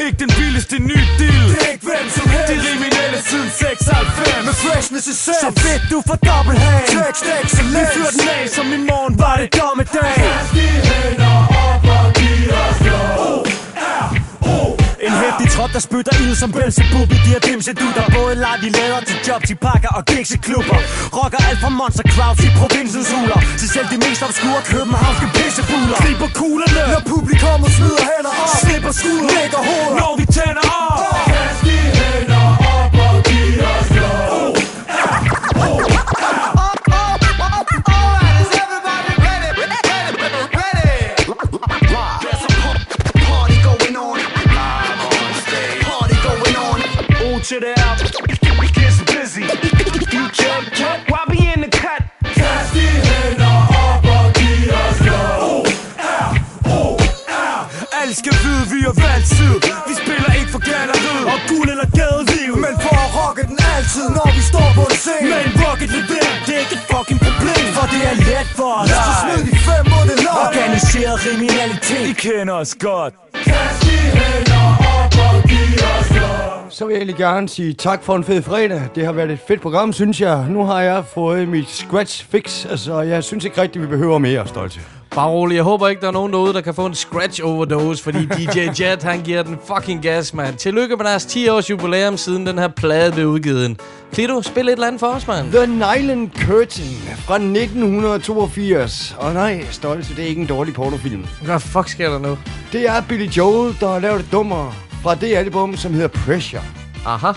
Ikke 0.04 0.18
den 0.24 0.32
billigste 0.38 0.76
ny 0.90 0.98
deal. 1.20 1.44
Det 1.52 1.60
er 1.66 1.72
ikke 1.74 1.86
hvem 1.90 2.06
som 2.16 2.26
helst. 2.34 2.52
Er 2.52 2.58
kriminelle 2.66 3.18
siden 3.30 3.50
96 3.50 4.46
Med 4.48 4.54
freshness 4.64 5.06
i 5.12 5.14
sens 5.24 5.36
Så 5.44 5.50
fedt, 5.64 5.82
du 5.90 5.98
får 6.08 6.18
dobbelthand 6.28 6.84
Tekst 6.94 7.22
Vi 7.26 7.32
excellence 7.42 7.92
fyrer 7.94 8.12
den 8.16 8.28
af, 8.36 8.48
som 8.56 8.66
i 8.76 8.80
morgen 8.90 9.14
var 9.22 9.34
det 9.40 9.48
dommedag. 9.58 10.14
Kast 10.22 10.52
de 10.56 10.66
hænder 10.88 11.55
trop, 15.66 15.72
der 15.74 15.80
spytter 15.88 16.14
ild 16.22 16.36
som 16.42 16.50
Belzebub 16.52 17.08
i 17.16 17.18
diademse 17.26 17.70
Du 17.80 17.86
der 17.96 18.06
både 18.16 18.34
lader 18.34 18.58
de 18.62 18.68
lader 18.78 19.00
til 19.08 19.18
jobs 19.28 19.50
i 19.50 19.56
pakker 19.66 19.92
og 19.98 20.02
gigs 20.10 20.30
i 20.36 20.38
klubber. 20.46 20.78
Rocker 21.16 21.40
alt 21.48 21.58
fra 21.62 21.70
monster 21.80 22.06
crowds 22.14 22.40
i 22.46 22.50
provinsens 22.60 23.08
huler 23.14 23.40
Til 23.60 23.68
selv 23.74 23.88
de 23.92 23.98
mest 24.04 24.22
obskure 24.26 24.60
københavnske 24.72 25.26
pissebuler 25.36 25.96
Griber 26.02 26.30
kuglerne, 26.40 26.82
Når 26.94 27.02
publikummet 27.12 27.70
smider 27.76 28.04
hænder 28.10 28.34
op. 28.42 28.48
Slipper 28.62 28.92
skulder 28.98 29.30
Lægger 29.36 29.60
hoveder 29.68 30.00
Når 30.00 30.12
vi 30.20 30.24
tænder 30.36 30.66
op. 30.82 30.98
Kast 31.30 31.60
de 31.66 31.78
hænder 31.98 32.46
op 32.76 32.92
og 33.06 33.16
giv 33.28 33.58
os 33.74 33.88
lov. 33.98 34.52
Party 35.58 35.95
O 47.46 47.48
to 47.48 47.60
the 47.60 47.78
L 47.78 47.96
Gets 48.74 48.98
busy. 49.06 49.42
DJ 50.12 50.42
Jet, 50.74 51.08
why 51.08 51.24
be 51.30 51.38
in 51.54 51.60
the 51.60 51.68
cut? 51.68 52.02
De 52.74 52.86
hænder 53.06 53.56
op 53.86 54.04
og 54.16 54.26
giv 54.38 54.72
os 54.82 55.00
lov 55.08 55.66
Alle 58.00 58.14
skal 58.14 58.34
vide, 58.44 58.64
vi 58.74 58.80
har 58.88 58.94
valgt 59.06 59.28
side 59.28 59.58
Vi 59.88 59.94
spiller 60.02 60.32
ikke 60.38 60.50
for 60.54 60.62
galleriet. 60.70 61.26
Og 61.32 61.38
guld 61.50 61.68
eller 61.74 61.88
gadeliv. 61.98 62.52
Men 62.64 62.74
for 62.84 62.96
at 63.04 63.10
rocke 63.18 63.42
den 63.50 63.58
altid, 63.74 64.06
når 64.18 64.28
vi 64.36 64.42
står 64.50 64.68
på 64.78 64.82
en 64.90 64.96
scene. 65.04 65.28
Men 65.34 65.50
rocket 65.64 65.90
levering, 65.96 66.38
det 66.46 66.54
er 66.56 66.62
ikke 66.66 66.76
et 66.80 66.86
fucking 66.92 67.20
problem 67.26 67.64
For 67.76 67.86
det 67.92 68.02
er 68.10 68.16
let 68.28 68.48
for 68.58 68.72
os. 68.80 68.88
Så 69.06 69.12
smid 69.22 69.40
de 69.48 69.54
fem 69.66 69.84
mod 69.92 70.04
det 70.10 70.25
Organiseret 70.66 71.20
kriminalitet 71.20 72.08
De 72.08 72.14
kender 72.14 72.54
os 72.54 72.74
godt 72.74 73.14
Kast 73.34 73.82
de 73.82 73.88
hænder 73.88 74.76
op 76.64 76.72
Så 76.72 76.84
vil 76.84 76.92
jeg 76.92 76.98
egentlig 76.98 77.16
gerne 77.16 77.48
sige 77.48 77.72
tak 77.72 78.02
for 78.02 78.16
en 78.16 78.24
fed 78.24 78.42
fredag. 78.42 78.82
Det 78.94 79.04
har 79.04 79.12
været 79.12 79.30
et 79.30 79.38
fedt 79.48 79.60
program, 79.60 79.92
synes 79.92 80.20
jeg. 80.20 80.46
Nu 80.48 80.64
har 80.64 80.80
jeg 80.80 81.04
fået 81.14 81.48
mit 81.48 81.70
scratch 81.70 82.26
fix, 82.30 82.66
altså 82.66 83.00
jeg 83.00 83.24
synes 83.24 83.44
ikke 83.44 83.62
rigtigt, 83.62 83.82
vi 83.82 83.88
behøver 83.88 84.18
mere, 84.18 84.46
Stolte. 84.46 84.80
Bare 85.16 85.28
rolig, 85.28 85.56
jeg 85.56 85.64
håber 85.64 85.88
ikke, 85.88 86.00
der 86.00 86.08
er 86.08 86.12
nogen 86.12 86.32
derude, 86.32 86.52
der 86.52 86.60
kan 86.60 86.74
få 86.74 86.86
en 86.86 86.94
scratch 86.94 87.40
overdose, 87.44 88.02
fordi 88.02 88.18
DJ 88.36 88.58
Jet, 88.80 89.02
han 89.02 89.22
giver 89.22 89.42
den 89.42 89.58
fucking 89.66 90.02
gas, 90.02 90.34
mand. 90.34 90.56
Tillykke 90.56 90.96
med 90.96 91.04
deres 91.04 91.24
10 91.26 91.48
års 91.48 91.70
jubilæum, 91.70 92.16
siden 92.16 92.46
den 92.46 92.58
her 92.58 92.68
plade 92.68 93.12
blev 93.12 93.26
udgivet. 93.26 93.80
Klito, 94.12 94.42
spil 94.42 94.68
et 94.68 94.72
eller 94.72 94.86
andet 94.86 95.00
for 95.00 95.06
os, 95.06 95.26
mand. 95.26 95.52
The 95.52 95.66
Nylon 95.66 96.32
Curtain 96.46 96.96
fra 97.16 97.34
1982. 97.34 99.16
Og 99.18 99.32
nej, 99.34 99.64
Stolte, 99.70 100.16
det 100.16 100.24
er 100.24 100.28
ikke 100.28 100.40
en 100.40 100.46
dårlig 100.46 100.55
pornofilm. 100.64 101.26
Hvad 101.42 101.60
fuck 101.60 101.88
sker 101.88 102.10
der 102.10 102.18
nu? 102.18 102.38
Det 102.72 102.88
er 102.88 103.02
Billy 103.08 103.26
Joel, 103.26 103.76
der 103.80 103.88
har 103.88 103.98
lavet 103.98 104.20
det 104.24 104.32
dummer 104.32 104.72
fra 105.02 105.14
det 105.14 105.36
album, 105.36 105.76
som 105.76 105.94
hedder 105.94 106.08
Pressure. 106.08 106.62
Aha. 107.06 107.32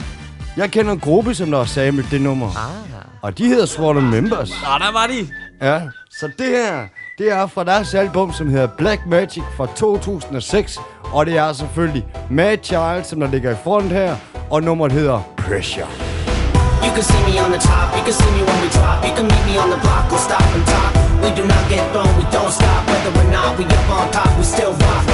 Jeg 0.58 0.72
kender 0.72 0.92
en 0.92 1.00
gruppe, 1.00 1.34
som 1.36 1.52
der 1.52 1.58
har 1.58 1.66
samlet 1.66 2.06
det 2.12 2.22
nummer. 2.22 2.48
Ah. 2.48 2.90
Og 3.22 3.38
de 3.38 3.46
hedder 3.46 3.66
Swallow 3.66 4.04
Members. 4.04 4.50
Nå, 4.50 4.86
der 4.86 4.92
var 4.92 5.08
de. 5.08 5.28
Ja, 5.62 5.82
så 6.20 6.30
det 6.38 6.48
her, 6.48 6.88
det 7.18 7.32
er 7.32 7.48
fra 7.48 7.64
deres 7.64 7.94
album, 7.94 8.34
som 8.34 8.50
hedder 8.50 8.68
Black 8.68 9.02
Magic 9.06 9.44
fra 9.58 9.68
2006. 9.76 10.80
Og 11.04 11.26
det 11.26 11.38
er 11.38 11.54
selvfølgelig 11.54 12.06
Mad 12.30 12.58
Child, 12.64 13.04
som 13.04 13.20
der 13.20 13.28
ligger 13.28 13.52
i 13.52 13.56
front 13.64 13.92
her. 13.92 14.16
Og 14.50 14.64
nummeret 14.64 14.92
hedder 14.92 15.22
Pressure. 15.38 15.88
You 17.00 17.06
can 17.06 17.16
see 17.16 17.32
me 17.32 17.40
on 17.40 17.52
the 17.56 17.58
top, 17.58 17.96
you 17.96 18.04
can 18.04 18.12
see 18.12 18.32
me 18.36 18.44
when 18.44 18.60
we 18.60 18.68
drop. 18.76 19.00
You 19.08 19.16
can 19.16 19.24
meet 19.24 19.46
me 19.48 19.56
on 19.56 19.70
the 19.72 19.80
block, 19.80 20.12
we'll 20.12 20.20
stop 20.20 20.44
and 20.52 20.68
talk. 20.68 20.92
We 21.24 21.32
do 21.32 21.48
not 21.48 21.64
get 21.72 21.80
thrown, 21.96 22.12
we 22.20 22.28
don't 22.28 22.52
stop. 22.52 22.84
Whether 22.92 23.16
or 23.16 23.32
not 23.32 23.58
we 23.58 23.64
up 23.64 23.88
on 23.88 24.12
top, 24.12 24.28
we 24.36 24.44
still 24.44 24.76
rock. 24.76 25.08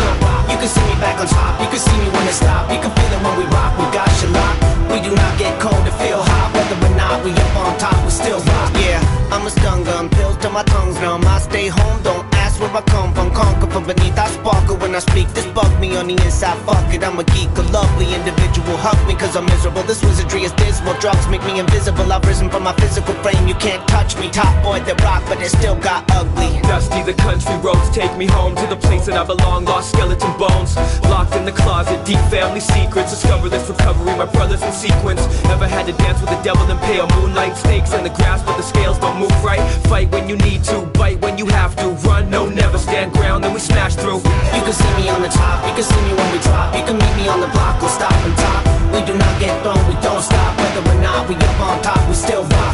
You 0.49 0.57
can 0.57 0.65
see 0.65 0.81
me 0.81 0.97
back 0.97 1.21
on 1.21 1.27
top, 1.29 1.61
you 1.61 1.69
can 1.69 1.77
see 1.77 1.93
me 2.01 2.09
when 2.09 2.25
it 2.25 2.33
stop. 2.33 2.73
You 2.73 2.81
can 2.81 2.89
feel 2.89 3.11
it 3.13 3.21
when 3.21 3.37
we 3.37 3.45
rock, 3.53 3.77
we 3.77 3.85
got 3.93 4.09
you 4.17 4.33
locked. 4.33 4.65
We 4.89 4.97
do 4.97 5.13
not 5.13 5.37
get 5.37 5.61
cold 5.61 5.77
to 5.85 5.93
feel 6.01 6.25
hot. 6.25 6.57
Whether 6.57 6.89
or 6.89 6.95
not 6.97 7.23
we 7.23 7.29
up 7.37 7.53
on 7.53 7.77
top, 7.77 8.01
we 8.01 8.09
still 8.09 8.41
rock. 8.41 8.73
Yeah, 8.81 8.97
I'm 9.29 9.45
a 9.45 9.51
stun 9.51 9.83
gun, 9.83 10.09
pills 10.09 10.37
till 10.41 10.49
my 10.57 10.63
tongue's 10.63 10.99
numb. 10.99 11.21
I 11.27 11.37
stay 11.37 11.67
home, 11.67 12.01
don't 12.01 12.34
ask 12.55 12.61
where 12.61 12.75
I 12.75 12.81
come 12.81 13.13
from. 13.13 13.31
Conquer 13.33 13.67
from 13.67 13.85
beneath, 13.85 14.17
I 14.17 14.27
sparkle 14.29 14.77
when 14.77 14.95
I 14.95 14.99
speak. 14.99 15.27
This 15.33 15.45
bug 15.47 15.71
me 15.79 15.95
on 15.97 16.07
the 16.07 16.13
inside, 16.13 16.57
fuck 16.65 16.93
it. 16.93 17.03
I'm 17.03 17.19
a 17.19 17.23
geek, 17.23 17.49
a 17.57 17.61
lovely 17.71 18.13
individual. 18.13 18.77
Hug 18.77 18.99
me 19.07 19.15
cause 19.15 19.35
I'm 19.35 19.45
miserable. 19.45 19.83
This 19.83 20.03
wizardry 20.03 20.43
is 20.43 20.51
dismal. 20.53 20.95
Drugs 20.99 21.27
make 21.27 21.43
me 21.43 21.59
invisible. 21.59 22.11
I've 22.11 22.25
risen 22.25 22.49
from 22.49 22.63
my 22.63 22.73
physical 22.73 23.13
frame. 23.23 23.47
You 23.47 23.55
can't 23.55 23.85
touch 23.87 24.17
me. 24.17 24.29
Top 24.29 24.51
boy 24.63 24.79
that 24.81 25.01
rock, 25.03 25.23
but 25.27 25.41
it 25.41 25.49
still 25.49 25.75
got 25.75 26.09
ugly. 26.11 26.61
Dusty, 26.61 27.03
the 27.03 27.13
country 27.13 27.55
roads 27.57 27.89
take 27.91 28.15
me 28.17 28.25
home 28.25 28.55
to 28.55 28.65
the 28.67 28.77
place 28.77 29.05
that 29.05 29.17
I 29.17 29.23
belong. 29.25 29.65
Lost 29.65 29.91
skeleton 29.91 30.33
bones, 30.37 30.75
locked 31.11 31.35
in 31.35 31.45
the 31.45 31.51
closet. 31.51 32.03
Deep 32.05 32.19
family 32.31 32.59
secrets. 32.59 33.11
Discover 33.11 33.49
this 33.49 33.67
recovery, 33.69 34.15
my 34.17 34.25
brothers 34.25 34.63
in 34.63 34.71
sequence. 34.71 35.21
Never 35.45 35.67
had 35.67 35.85
to 35.87 35.93
dance 35.93 36.21
with 36.21 36.29
the 36.29 36.41
devil 36.41 36.65
in 36.69 36.77
pale 36.79 37.07
moonlight? 37.19 37.57
Snakes 37.57 37.93
in 37.93 38.03
the 38.03 38.09
grass, 38.09 38.41
but 38.43 38.57
the 38.57 38.63
scales 38.63 38.97
don't 38.99 39.19
move 39.19 39.35
right. 39.43 39.61
Fight 39.89 40.11
when 40.11 40.27
you 40.29 40.37
need 40.37 40.63
to, 40.65 40.85
bite 40.97 41.21
when 41.21 41.37
you 41.37 41.45
have 41.47 41.75
to. 41.77 41.89
Run, 42.05 42.29
no, 42.29 42.44
never 42.49 42.77
stand 42.77 43.13
ground. 43.13 43.43
Then 43.43 43.53
we 43.53 43.59
smash 43.59 43.95
through. 43.95 44.21
You 44.55 44.61
can 44.63 44.73
see 44.73 44.91
me 44.97 45.09
on 45.09 45.21
the 45.21 45.29
top, 45.29 45.65
you 45.67 45.73
can 45.73 45.83
see 45.83 46.01
me 46.07 46.13
when 46.13 46.27
we 46.31 46.39
drop. 46.39 46.75
You 46.75 46.83
can 46.83 46.97
meet 46.97 47.15
me 47.15 47.27
on 47.27 47.39
the 47.41 47.47
block, 47.53 47.81
we'll 47.81 47.89
stop 47.89 48.13
and 48.13 48.35
talk. 48.37 48.63
We 48.93 49.01
do 49.03 49.13
not 49.17 49.33
get 49.39 49.53
thrown, 49.63 49.79
we 49.87 49.95
don't 50.01 50.23
stop. 50.23 50.57
Whether 50.57 50.83
or 50.89 50.99
not 51.01 51.27
we 51.27 51.35
up 51.35 51.59
on 51.59 51.81
top, 51.81 52.01
we 52.07 52.15
still 52.15 52.43
rock. 52.43 52.73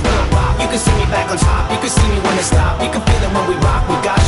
You 0.61 0.67
can 0.69 0.77
see 0.77 0.93
me 0.93 1.05
back 1.09 1.29
on 1.31 1.37
top, 1.37 1.71
you 1.71 1.79
can 1.81 1.89
see 1.89 2.07
me 2.07 2.19
when 2.21 2.37
it 2.37 2.45
stop. 2.45 2.77
You 2.81 2.89
can 2.93 3.01
feel 3.01 3.21
it 3.25 3.31
when 3.33 3.45
we 3.49 3.55
rock, 3.65 3.81
we 3.89 3.97
got 4.05 4.20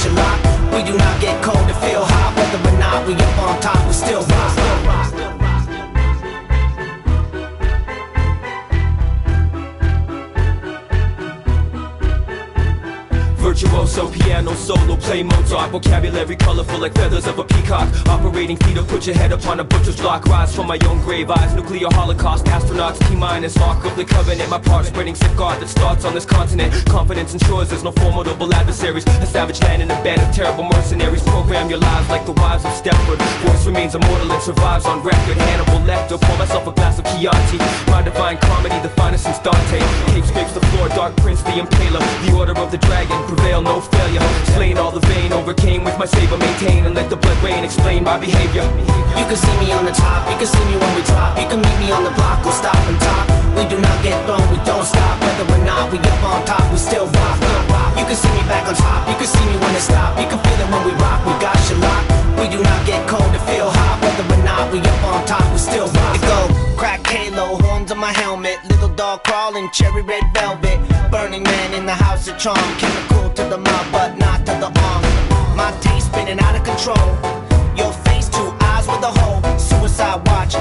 Virtuoso 13.93 14.09
piano 14.09 14.55
solo 14.55 14.97
play 14.97 15.21
Mozart. 15.21 15.69
Vocabulary 15.69 16.35
colorful 16.35 16.79
like 16.79 16.95
feathers 16.95 17.27
of 17.27 17.37
a 17.37 17.43
peacock. 17.43 17.87
Operating 18.07 18.57
theater, 18.57 18.81
put 18.81 19.05
your 19.05 19.15
head 19.15 19.31
upon 19.31 19.59
a 19.59 19.63
butcher's 19.63 19.97
block. 19.97 20.25
Rise 20.25 20.55
from 20.55 20.65
my 20.65 20.79
own 20.87 20.99
grave 21.01 21.29
eyes 21.29 21.53
Nuclear 21.53 21.87
holocaust. 21.91 22.45
Astronauts 22.45 22.97
T-minus 23.07 23.55
Ark 23.57 23.85
of 23.85 23.95
the 23.95 24.03
covenant. 24.03 24.49
My 24.49 24.59
part 24.59 24.87
spreading 24.87 25.13
sick 25.13 25.35
guard 25.37 25.61
that 25.61 25.67
starts 25.67 26.05
on 26.05 26.15
this 26.15 26.25
continent. 26.25 26.73
Confidence 26.87 27.33
ensures 27.33 27.69
there's 27.69 27.83
no 27.83 27.91
formidable 27.91 28.51
adversaries. 28.53 29.05
A 29.05 29.27
savage 29.27 29.61
land 29.61 29.83
in 29.83 29.91
a 29.91 30.03
bed 30.03 30.19
of 30.19 30.33
terrible 30.33 30.63
mercenaries. 30.63 31.21
Program 31.23 31.69
your 31.69 31.79
lives 31.79 32.09
like 32.09 32.25
the 32.25 32.33
wives 32.33 32.65
of 32.65 32.71
Stepford 32.71 33.21
Voice 33.45 33.65
remains 33.67 33.93
immortal 33.93 34.31
and 34.31 34.41
survives 34.41 34.85
on 34.85 35.03
record. 35.03 35.37
Hannibal 35.37 35.85
Lecter 35.85 36.19
Pour 36.19 36.37
myself 36.37 36.65
a 36.65 36.71
glass 36.71 36.97
of 36.97 37.05
Chianti. 37.05 37.59
My 37.91 38.01
divine 38.01 38.37
comedy 38.37 38.79
the 38.81 38.89
finest 38.89 39.25
since 39.25 39.37
Dante. 39.37 39.79
Cape 40.13 40.25
scrapes 40.25 40.53
the 40.53 40.61
floor 40.73 40.89
Dark 40.89 41.15
Prince 41.17 41.43
the 41.43 41.51
Impaler. 41.51 42.01
The 42.25 42.35
order 42.35 42.57
of 42.57 42.71
the 42.71 42.79
dragon 42.79 43.21
prevail, 43.27 43.61
no 43.61 43.82
failure. 43.87 44.21
Slain 44.55 44.77
all 44.77 44.91
the 44.91 45.03
vain, 45.11 45.33
overcame 45.33 45.83
with 45.83 45.97
my 45.97 46.05
saber, 46.05 46.37
maintain 46.37 46.85
and 46.85 46.95
let 46.95 47.09
the 47.09 47.17
blood 47.17 47.37
rain. 47.43 47.63
Explain 47.63 48.03
my 48.03 48.17
behavior. 48.17 48.63
You 49.17 49.25
can 49.29 49.37
see 49.37 49.55
me 49.59 49.71
on 49.71 49.85
the 49.85 49.91
top, 49.91 50.29
you 50.29 50.37
can 50.37 50.47
see 50.47 50.65
me 50.65 50.77
when 50.77 50.95
we 50.95 51.01
drop. 51.03 51.37
You 51.37 51.47
can 51.47 51.61
meet 51.61 51.77
me 51.79 51.91
on 51.91 52.03
the 52.03 52.11
block, 52.11 52.43
we'll 52.43 52.53
stop 52.53 52.75
and 52.75 52.99
talk. 52.99 53.25
We 53.55 53.63
do 53.69 53.77
not 53.79 53.97
get 54.03 54.17
thrown, 54.25 54.43
we 54.51 54.57
don't 54.65 54.85
stop. 54.85 55.21
Whether 55.21 55.45
or 55.53 55.65
not 55.65 55.91
we 55.91 55.97
up 55.99 56.23
on 56.23 56.45
top, 56.45 56.71
we 56.71 56.77
still 56.77 57.07
rock. 57.07 57.92
You 58.03 58.09
can 58.09 58.17
see 58.17 58.35
me 58.35 58.43
back 58.51 58.67
on 58.67 58.75
top, 58.75 59.07
you 59.07 59.15
can 59.15 59.25
see 59.25 59.45
me 59.47 59.55
when 59.63 59.73
it 59.73 59.79
stop. 59.79 60.19
You 60.19 60.27
can 60.27 60.37
feel 60.43 60.59
it 60.59 60.67
when 60.67 60.83
we 60.83 60.91
rock, 60.99 61.23
we 61.23 61.31
got 61.39 61.55
you 61.71 61.77
locked. 61.79 62.11
We 62.35 62.51
do 62.51 62.61
not 62.61 62.85
get 62.85 63.07
cold 63.07 63.31
to 63.31 63.39
feel 63.47 63.71
hot. 63.71 64.03
Whether 64.03 64.27
or 64.27 64.43
not 64.43 64.73
we 64.73 64.79
up 64.79 65.03
on 65.07 65.25
top, 65.25 65.47
we 65.53 65.57
still 65.57 65.87
rock. 65.87 66.15
It 66.19 66.21
go 66.27 66.75
crack 66.75 67.07
halo, 67.07 67.55
horns 67.63 67.93
on 67.93 67.99
my 67.99 68.11
helmet, 68.11 68.59
little 68.67 68.89
dog 68.89 69.23
crawling, 69.23 69.69
cherry 69.71 70.01
red 70.01 70.21
velvet. 70.33 70.83
Burning 71.11 71.43
man 71.43 71.73
in 71.73 71.85
the 71.85 71.95
house 71.95 72.27
of 72.27 72.37
charm, 72.37 72.59
chemical 72.75 73.29
to 73.39 73.43
the 73.45 73.57
mouth, 73.57 73.87
but 73.93 74.17
not 74.17 74.45
to 74.47 74.51
the 74.59 74.67
arm. 74.67 75.03
My 75.55 75.71
taste 75.79 76.07
spinning 76.07 76.41
out 76.41 76.59
of 76.59 76.63
control. 76.65 77.07
Your 77.79 77.93
face, 78.03 78.27
two 78.27 78.51
eyes 78.67 78.85
with 78.85 79.01
a 79.01 79.13
hole. 79.15 79.39
Suicide 79.57 80.27
watch, 80.27 80.55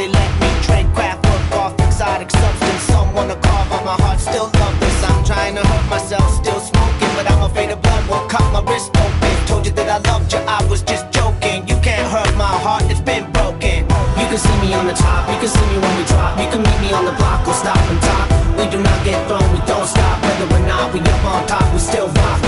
they 0.00 0.08
let 0.08 0.32
me 0.40 0.48
trade 0.64 0.88
craft 0.94 1.20
work 1.28 1.60
off 1.60 1.72
exotic 1.86 2.30
substance. 2.30 2.82
Someone 2.94 3.28
to 3.28 3.36
carve 3.36 3.70
on 3.76 3.84
my 3.84 3.96
heart, 4.02 4.18
still 4.18 4.48
love 4.60 4.76
this. 4.80 4.96
I'm 5.04 5.22
trying 5.24 5.54
to 5.56 5.62
hurt 5.70 5.86
myself, 5.90 6.26
still 6.42 6.60
smoking, 6.60 7.12
but 7.16 7.30
I'm 7.30 7.42
afraid 7.42 7.70
of 7.70 7.82
blood 7.82 8.02
won't 8.08 8.30
cut 8.30 8.46
my 8.54 8.62
wrist 8.68 8.96
open. 8.96 9.34
Told 9.46 9.66
you 9.66 9.72
that 9.72 9.88
I 9.96 9.98
loved 10.10 10.32
you, 10.32 10.40
I 10.56 10.64
was 10.70 10.82
just 10.82 11.04
joking. 11.12 11.68
You 11.68 11.76
can't 11.84 12.08
hurt 12.14 12.32
my 12.36 12.54
heart, 12.64 12.84
it's 12.90 13.04
been 13.12 13.30
broken. 13.32 13.84
You 14.20 14.26
can 14.30 14.38
see 14.38 14.56
me 14.64 14.72
on 14.72 14.86
the 14.86 14.96
top, 14.96 15.28
you 15.28 15.38
can 15.42 15.50
see 15.56 15.66
me 15.72 15.76
when 15.84 15.92
we 15.98 16.04
drop. 16.04 16.32
You 16.40 16.48
can 16.48 16.62
meet 16.62 16.80
me 16.80 16.90
on 16.94 17.04
the 17.04 17.12
block, 17.20 17.44
we'll 17.44 17.54
stop 17.54 17.76
and 17.76 18.00
talk. 18.00 18.39
We 18.58 18.64
do 18.74 18.78
not 18.88 18.98
get 19.04 19.18
thrown, 19.28 19.46
we 19.54 19.60
don't 19.70 19.86
stop. 19.86 20.16
Whether 20.22 20.48
or 20.56 20.62
not 20.72 20.92
we 20.92 21.00
up 21.00 21.24
on 21.32 21.46
top, 21.46 21.66
we 21.72 21.78
still 21.78 22.08
rock. 22.08 22.38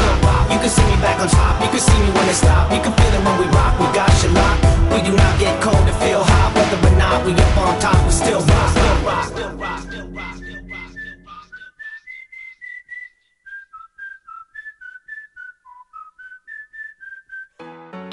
You 0.53 0.59
can 0.63 0.69
see 0.69 0.87
me 0.91 0.97
back 1.05 1.19
on 1.21 1.29
top, 1.29 1.55
you 1.63 1.69
can 1.75 1.83
see 1.89 1.99
me 2.05 2.11
when 2.17 2.29
it 2.29 2.35
stop. 2.35 2.71
You 2.75 2.81
can 2.85 2.93
feel 2.99 3.13
it 3.19 3.23
when 3.27 3.37
we 3.41 3.47
rock, 3.59 3.73
we 3.81 3.87
got 4.01 4.13
you 4.23 4.31
locked. 4.41 4.63
We 4.93 4.99
do 5.09 5.13
not 5.23 5.35
get 5.41 5.55
cold 5.63 5.85
to 5.89 5.95
feel 6.03 6.23
hot. 6.23 6.49
Whether 6.55 6.79
or 6.89 6.97
not 7.05 7.25
we 7.25 7.33
up 7.33 7.59
on 7.65 7.81
top, 7.81 7.99
we 8.07 8.13
still 8.13 8.41
rock. 8.53 8.69
Still 8.77 8.99
rock. 9.09 9.25
Still 9.33 9.57
rock. 9.61 9.83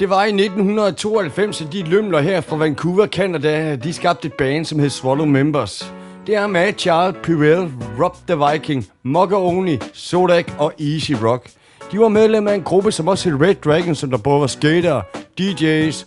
Det 0.00 0.08
var 0.08 0.24
i 0.24 0.28
1992, 0.28 1.60
at 1.60 1.72
de 1.72 1.82
lømler 1.82 2.20
her 2.20 2.40
fra 2.40 2.56
Vancouver, 2.56 3.06
Canada, 3.06 3.76
de 3.76 3.92
skabte 3.92 4.26
et 4.26 4.32
band, 4.32 4.64
som 4.64 4.78
hed 4.78 4.90
Swallow 4.90 5.26
Members. 5.26 5.92
Det 6.26 6.34
er 6.34 6.46
Mad 6.46 6.72
Child, 6.78 7.22
Pyrell, 7.22 7.72
Rob 8.00 8.16
the 8.28 8.52
Viking, 8.52 8.86
Only, 9.34 9.76
Sodak 9.92 10.52
og 10.58 10.72
Easy 10.80 11.12
Rock. 11.12 11.50
De 11.92 12.00
var 12.00 12.08
medlem 12.08 12.48
af 12.48 12.54
en 12.54 12.62
gruppe, 12.62 12.92
som 12.92 13.08
også 13.08 13.30
hed 13.30 13.40
Red 13.40 13.54
Dragon, 13.54 13.94
som 13.94 14.10
der 14.10 14.18
både 14.18 14.40
var 14.40 14.46
skater, 14.46 15.02
DJ's, 15.40 16.06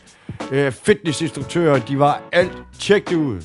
øh, 0.51 0.71
fitnessinstruktører. 0.71 1.79
De 1.79 1.99
var 1.99 2.21
alt. 2.31 2.51
Tjek 2.79 3.09
det 3.09 3.15
ud. 3.15 3.41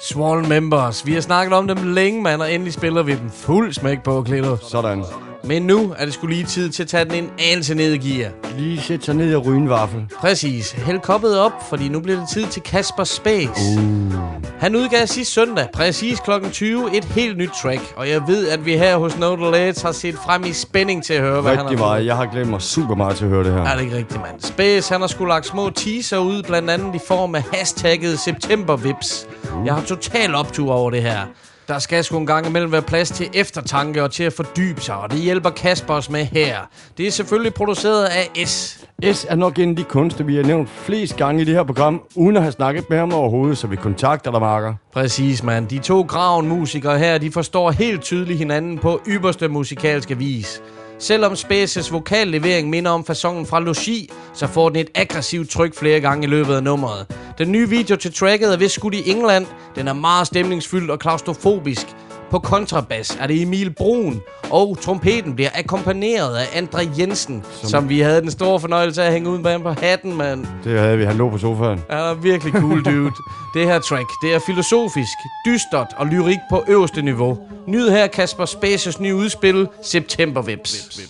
Swollen 0.00 0.48
Members. 0.48 1.06
Vi 1.06 1.12
har 1.12 1.20
snakket 1.20 1.54
om 1.54 1.68
dem 1.68 1.94
længe, 1.94 2.22
mand, 2.22 2.42
og 2.42 2.52
endelig 2.52 2.72
spiller 2.72 3.02
vi 3.02 3.12
dem 3.14 3.30
fuld 3.30 3.72
smæk 3.72 4.02
på, 4.02 4.22
Klito. 4.22 4.56
Sådan. 4.56 5.04
Men 5.46 5.62
nu 5.62 5.94
er 5.98 6.04
det 6.04 6.14
skulle 6.14 6.34
lige 6.34 6.46
tid 6.46 6.70
til 6.70 6.82
at 6.82 6.88
tage 6.88 7.04
den 7.04 7.14
en 7.24 7.30
anelse 7.38 7.74
ned 7.74 7.92
i 7.92 7.98
gear. 7.98 8.30
Lige 8.58 8.80
sæt 8.80 9.04
sig 9.04 9.14
ned 9.14 9.34
og 9.34 9.46
ryge 9.46 9.58
en 9.58 9.68
vaffel. 9.68 10.06
Præcis. 10.18 10.72
Hæld 10.72 11.00
koppet 11.00 11.38
op, 11.38 11.52
fordi 11.68 11.88
nu 11.88 12.00
bliver 12.00 12.18
det 12.20 12.28
tid 12.28 12.46
til 12.46 12.62
Kasper 12.62 13.04
Space. 13.04 13.50
Uh. 13.78 14.14
Han 14.58 14.76
udgav 14.76 15.06
sidste 15.06 15.34
søndag, 15.34 15.68
præcis 15.72 16.20
kl. 16.20 16.30
20, 16.52 16.96
et 16.96 17.04
helt 17.04 17.38
nyt 17.38 17.50
track. 17.62 17.80
Og 17.96 18.08
jeg 18.08 18.22
ved, 18.26 18.48
at 18.48 18.66
vi 18.66 18.76
her 18.76 18.96
hos 18.96 19.18
No 19.18 19.36
Delays 19.36 19.82
har 19.82 19.92
set 19.92 20.14
frem 20.14 20.44
i 20.44 20.52
spænding 20.52 21.04
til 21.04 21.14
at 21.14 21.20
høre, 21.20 21.40
hvad 21.42 21.56
han 21.56 21.64
Rigtig 21.64 21.78
har 21.78 21.86
meget. 21.86 22.06
Jeg 22.06 22.16
har 22.16 22.26
glemt 22.26 22.50
mig 22.50 22.62
super 22.62 22.94
meget 22.94 23.16
til 23.16 23.24
at 23.24 23.30
høre 23.30 23.44
det 23.44 23.52
her. 23.52 23.60
Er 23.60 23.74
det 23.74 23.84
ikke 23.84 23.96
rigtigt, 23.96 24.20
mand? 24.20 24.40
Space, 24.40 24.92
han 24.92 25.00
har 25.00 25.08
skulle 25.08 25.28
lagt 25.28 25.46
små 25.46 25.70
teaser 25.70 26.18
ud, 26.18 26.42
blandt 26.42 26.70
andet 26.70 26.94
i 26.94 26.98
form 27.08 27.34
af 27.34 27.42
hashtagget 27.52 28.18
Septembervips. 28.18 29.28
Jeg 29.64 29.74
har 29.74 29.82
total 29.82 30.34
optur 30.34 30.72
over 30.72 30.90
det 30.90 31.02
her. 31.02 31.20
Der 31.68 31.78
skal 31.78 32.04
sgu 32.04 32.18
en 32.18 32.26
gang 32.26 32.46
imellem 32.46 32.72
være 32.72 32.82
plads 32.82 33.10
til 33.10 33.30
eftertanke 33.34 34.02
og 34.02 34.10
til 34.10 34.24
at 34.24 34.32
fordybe 34.32 34.80
sig, 34.80 34.96
og 34.96 35.10
det 35.10 35.18
hjælper 35.18 35.50
Kasper 35.50 35.94
os 35.94 36.10
med 36.10 36.24
her. 36.24 36.56
Det 36.98 37.06
er 37.06 37.10
selvfølgelig 37.10 37.54
produceret 37.54 38.04
af 38.04 38.46
S. 38.46 38.84
S 39.12 39.26
er 39.28 39.34
nok 39.34 39.58
en 39.58 39.70
af 39.70 39.76
de 39.76 39.84
kunster, 39.84 40.24
vi 40.24 40.36
har 40.36 40.42
nævnt 40.42 40.68
flest 40.68 41.16
gange 41.16 41.42
i 41.42 41.44
det 41.44 41.54
her 41.54 41.62
program, 41.62 42.02
uden 42.14 42.36
at 42.36 42.42
have 42.42 42.52
snakket 42.52 42.90
med 42.90 42.98
ham 42.98 43.12
overhovedet, 43.12 43.58
så 43.58 43.66
vi 43.66 43.76
kontakter 43.76 44.30
dig, 44.30 44.40
Marker. 44.40 44.74
Præcis, 44.92 45.42
mand. 45.42 45.68
De 45.68 45.78
to 45.78 46.00
graven 46.00 46.48
musikere 46.48 46.98
her, 46.98 47.18
de 47.18 47.30
forstår 47.32 47.70
helt 47.70 48.02
tydeligt 48.02 48.38
hinanden 48.38 48.78
på 48.78 49.00
ypperste 49.08 49.48
musikalske 49.48 50.18
vis. 50.18 50.62
Selvom 50.98 51.36
Spaces 51.36 51.92
vokallevering 51.92 52.70
minder 52.70 52.90
om 52.90 53.04
fasongen 53.04 53.46
fra 53.46 53.60
Logi, 53.60 54.10
så 54.34 54.46
får 54.46 54.68
den 54.68 54.78
et 54.78 54.90
aggressivt 54.94 55.50
tryk 55.50 55.74
flere 55.74 56.00
gange 56.00 56.24
i 56.26 56.30
løbet 56.30 56.54
af 56.54 56.62
nummeret. 56.62 57.06
Den 57.38 57.52
nye 57.52 57.68
video 57.68 57.96
til 57.96 58.14
tracket 58.14 58.52
er 58.52 58.56
vist 58.56 58.74
skudt 58.74 58.94
i 58.94 59.10
England. 59.10 59.46
Den 59.74 59.88
er 59.88 59.92
meget 59.92 60.26
stemningsfyldt 60.26 60.90
og 60.90 60.98
klaustrofobisk. 60.98 61.86
På 62.30 62.38
kontrabas 62.38 63.18
er 63.20 63.26
det 63.26 63.42
Emil 63.42 63.70
Brun, 63.70 64.20
og 64.50 64.78
trompeten 64.80 65.34
bliver 65.34 65.50
akkompagneret 65.54 66.36
af 66.36 66.46
Andre 66.54 66.78
Jensen, 66.98 67.44
som, 67.52 67.68
som 67.68 67.88
vi 67.88 68.00
havde 68.00 68.20
den 68.20 68.30
store 68.30 68.60
fornøjelse 68.60 69.02
af 69.02 69.06
at 69.06 69.12
hænge 69.12 69.30
ud 69.30 69.38
med 69.38 69.50
ham 69.50 69.62
på 69.62 69.70
hatten, 69.70 70.16
mand. 70.16 70.46
Det 70.64 70.80
havde 70.80 70.98
vi, 70.98 71.04
han 71.04 71.16
lå 71.16 71.30
på 71.30 71.38
sofaen. 71.38 71.80
Han 71.90 71.98
er 71.98 72.14
virkelig 72.14 72.52
cool 72.52 72.84
dude. 72.84 73.10
det 73.54 73.66
her 73.66 73.78
track, 73.78 74.06
det 74.22 74.34
er 74.34 74.38
filosofisk, 74.46 75.18
dystert 75.46 75.86
og 75.96 76.06
lyrik 76.06 76.38
på 76.50 76.64
øverste 76.68 77.02
niveau. 77.02 77.38
Nyd 77.66 77.90
her 77.90 78.06
Kasper 78.06 78.44
Spaces 78.44 79.00
nye 79.00 79.14
udspil, 79.14 79.68
September 79.82 80.42
Vips. 80.42 81.00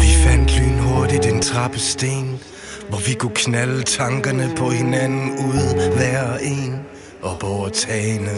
Vi 0.00 0.06
fandt 0.26 0.58
lynhurtigt 0.60 1.26
en 1.26 1.42
trappesten, 1.42 2.40
hvor 2.88 3.08
vi 3.08 3.14
kunne 3.14 3.34
knalde 3.34 3.82
tankerne 3.82 4.52
på 4.56 4.70
hinanden 4.70 5.30
ud 5.30 5.92
hver 5.96 6.36
en 6.42 6.80
op 7.22 7.44
over 7.44 7.68
tagene. 7.68 8.30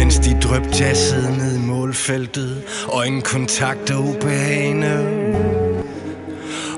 Mens 0.00 0.18
de 0.18 0.40
drøb 0.40 0.62
jazzede 0.80 1.38
ned 1.38 1.56
i 1.56 1.58
målfeltet, 1.58 2.62
øjenkontakt 2.92 3.90
og 3.90 4.04
ubehagende. 4.04 5.06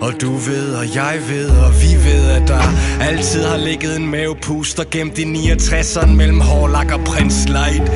Og 0.01 0.13
du 0.21 0.37
ved, 0.37 0.75
og 0.75 0.95
jeg 0.95 1.19
ved, 1.29 1.51
og 1.51 1.73
vi 1.83 2.11
ved, 2.11 2.31
at 2.31 2.49
der 2.49 2.63
altid 3.01 3.45
har 3.45 3.57
ligget 3.57 3.97
en 3.97 4.07
mavepuster 4.07 4.85
gemt 4.91 5.19
i 5.19 5.23
69'eren 5.23 6.07
mellem 6.07 6.41
Hårlak 6.41 6.93
og 6.93 7.01
Prince 7.01 7.49
Light 7.49 7.91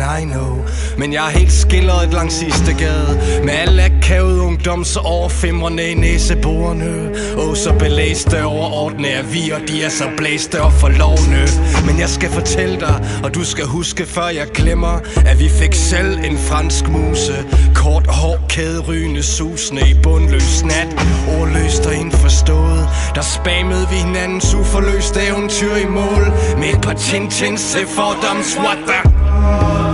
i 0.00 0.24
know. 0.24 0.64
Men 0.98 1.12
jeg 1.12 1.26
er 1.26 1.30
helt 1.30 1.52
skildret 1.52 2.12
langs 2.12 2.34
sidste 2.34 2.74
gade. 2.74 3.40
Med 3.44 3.52
alle 3.52 3.82
akavet 3.82 4.40
ungdomsår 4.40 5.00
overfimrende 5.00 5.90
i 5.90 5.94
næseborene 5.94 7.10
Åh, 7.38 7.56
så 7.56 7.72
belæste 7.78 8.44
overordne 8.44 9.08
er 9.08 9.22
vi 9.22 9.50
Og 9.50 9.60
de 9.68 9.82
er 9.82 9.88
så 9.88 10.04
blæste 10.16 10.62
og 10.62 10.72
forlovne 10.72 11.46
Men 11.86 12.00
jeg 12.00 12.08
skal 12.08 12.30
fortælle 12.30 12.80
dig 12.80 13.04
Og 13.24 13.34
du 13.34 13.44
skal 13.44 13.64
huske, 13.64 14.06
før 14.06 14.28
jeg 14.28 14.46
glemmer 14.54 15.00
At 15.26 15.38
vi 15.38 15.48
fik 15.48 15.74
selv 15.74 16.18
en 16.24 16.38
fransk 16.38 16.88
muse. 16.88 17.34
Kort 17.74 18.06
hår, 18.06 18.38
kæderygende 18.48 19.22
susende 19.22 19.90
I 19.90 19.94
bundløs 20.02 20.64
nat. 20.64 21.06
Ordløst 21.40 21.86
og 21.86 21.94
indforstået 21.94 22.88
Der 23.14 23.22
spammede 23.22 23.86
vi 23.90 23.96
hinandens 23.96 24.54
uforløste 24.54 25.20
eventyr 25.28 25.76
i 25.76 25.86
mål. 25.86 26.32
Med 26.58 26.68
et 26.74 26.80
par 26.82 26.94
Tintins 26.94 27.72
til 27.72 27.86
fordoms 27.86 28.58
What 28.58 28.78
the 28.86 29.89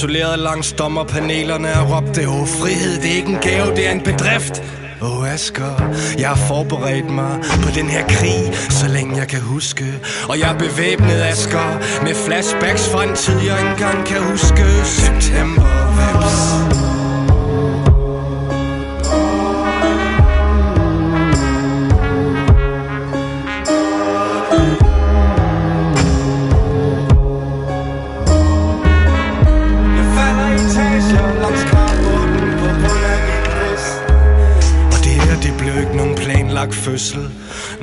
Isoleret 0.00 0.38
langs 0.38 0.72
dommerpanelerne 0.72 1.68
og 1.80 1.90
råbte 1.90 2.28
Åh, 2.28 2.48
frihed, 2.48 3.00
det 3.02 3.10
er 3.12 3.16
ikke 3.16 3.28
en 3.28 3.38
gave, 3.40 3.76
det 3.76 3.86
er 3.88 3.92
en 3.92 4.00
bedrift 4.00 4.62
Åh, 5.02 5.32
Asger, 5.32 5.94
jeg 6.18 6.28
har 6.28 6.46
forberedt 6.48 7.10
mig 7.10 7.40
på 7.62 7.70
den 7.74 7.88
her 7.88 8.04
krig, 8.08 8.54
så 8.70 8.88
længe 8.88 9.16
jeg 9.16 9.28
kan 9.28 9.40
huske. 9.40 9.84
Og 10.28 10.38
jeg 10.38 10.54
er 10.54 10.58
bevæbnet, 10.58 11.22
Asger, 11.22 11.68
med 12.04 12.14
flashbacks 12.14 12.88
fra 12.88 13.04
en 13.04 13.14
tid, 13.16 13.38
jeg 13.40 13.70
engang 13.70 14.06
kan 14.06 14.22
huske. 14.30 14.64
September, 14.84 15.89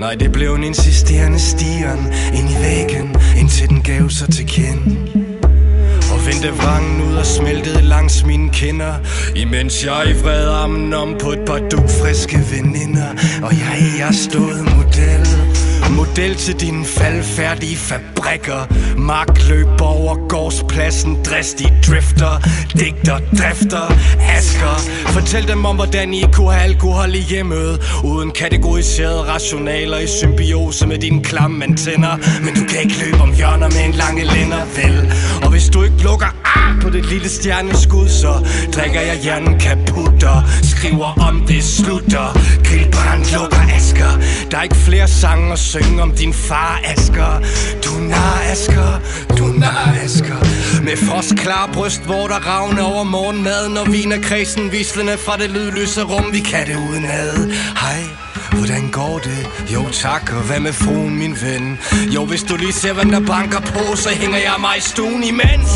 Nej, 0.07 0.15
det 0.15 0.31
blev 0.31 0.53
en 0.53 0.63
insisterende 0.63 1.39
stieren 1.39 1.99
ind 2.33 2.49
i 2.49 2.55
væggen, 2.61 3.15
indtil 3.39 3.69
den 3.69 3.81
gav 3.81 4.09
sig 4.09 4.29
til 4.29 4.47
kende. 4.47 4.97
Og 6.11 6.25
vendte 6.27 6.49
vrangen 6.49 7.01
ud 7.01 7.15
og 7.15 7.25
smeltede 7.25 7.81
langs 7.81 8.25
mine 8.25 8.49
kinder 8.49 8.93
Imens 9.35 9.85
jeg 9.85 10.03
i 10.09 10.13
vred 10.21 10.47
armen 10.47 10.93
om 10.93 11.15
på 11.21 11.31
et 11.31 11.39
par 11.47 11.59
dugfriske 11.71 12.39
veninder 12.51 13.09
Og 13.43 13.51
jeg, 13.51 13.77
jeg 13.99 14.13
stod 14.13 14.75
model 14.75 15.46
Model 15.89 16.35
til 16.35 16.59
dine 16.59 16.85
faldfærdige 16.85 17.77
fabrikker. 17.77 18.73
Markløb 18.97 19.81
over 19.81 20.27
gårdspladsen 20.27 21.17
Dristig 21.25 21.73
drifter 21.87 22.41
Digter, 22.79 23.19
drifter, 23.37 23.93
asker. 24.19 24.75
Fortæl 25.07 25.47
dem 25.47 25.65
om, 25.65 25.75
hvordan 25.75 26.13
I 26.13 26.23
kunne 26.33 26.51
have 26.51 26.63
alkohol 26.63 27.15
i 27.15 27.21
hjemmet. 27.21 27.81
Uden 28.03 28.31
kategoriserede 28.31 29.21
rationaler 29.33 29.97
I 29.97 30.07
symbiose 30.07 30.87
med 30.87 30.97
dine 30.97 31.23
klamme 31.23 31.63
antenner. 31.63 32.17
Men 32.43 32.53
du 32.55 32.63
kan 32.69 32.79
ikke 32.79 32.95
løbe 33.05 33.21
om 33.21 33.35
hjørner 33.35 33.69
med 33.69 33.85
en 33.85 33.91
lange 33.91 34.23
lænder, 34.23 34.65
vel? 34.75 35.13
Og 35.43 35.49
hvis 35.49 35.69
du 35.69 35.83
ikke 35.83 36.03
lukker 36.03 36.46
på 36.81 36.89
det 36.89 37.05
lille 37.05 37.29
stjerneskud 37.29 38.09
Så 38.09 38.33
drikker 38.73 39.01
jeg 39.01 39.19
hjernen 39.23 39.59
kaput 39.59 40.23
og 40.23 40.43
skriver 40.63 41.13
om 41.29 41.43
det 41.47 41.63
slutter. 41.63 42.39
Grillbrand 42.63 43.25
lukker 43.33 43.63
asker. 43.75 44.11
Der 44.51 44.57
er 44.57 44.63
ikke 44.63 44.75
flere 44.75 45.07
sange 45.07 45.53
at 45.53 45.59
synge 45.59 46.01
om 46.01 46.11
din 46.11 46.33
far 46.33 46.81
Asker. 46.83 47.41
Du 47.85 47.93
nar 47.99 48.41
Asker, 48.51 49.01
du 49.37 49.45
nar 49.45 49.95
Asker. 50.03 50.39
Med 50.83 50.97
frostklar 50.97 51.69
bryst, 51.73 52.05
hvor 52.05 52.27
der 52.27 52.39
ravne 52.47 52.81
over 52.81 53.03
morgenmaden 53.03 53.77
Og 53.77 53.87
viner 53.93 54.21
kredsen 54.21 54.71
vislende 54.71 55.17
fra 55.17 55.37
det 55.37 55.49
lydløse 55.49 56.03
rum 56.03 56.25
Vi 56.31 56.39
kan 56.39 56.67
det 56.67 56.75
uden 56.89 57.05
ad 57.05 57.51
Hej 57.77 58.03
Hvordan 58.51 58.89
går 58.91 59.19
det? 59.23 59.49
Jo 59.73 59.89
tak, 59.91 60.33
og 60.33 60.41
hvad 60.41 60.59
med 60.59 60.73
fruen, 60.73 61.17
min 61.19 61.37
ven? 61.41 61.79
Jo, 62.15 62.25
hvis 62.25 62.43
du 62.43 62.55
lige 62.55 62.73
ser, 62.73 62.93
hvem 62.93 63.09
der 63.09 63.19
banker 63.19 63.59
på, 63.59 63.95
så 63.95 64.09
hænger 64.09 64.37
jeg 64.37 64.55
mig 64.59 64.77
i 64.77 64.81
stuen 64.81 65.23
imens. 65.23 65.71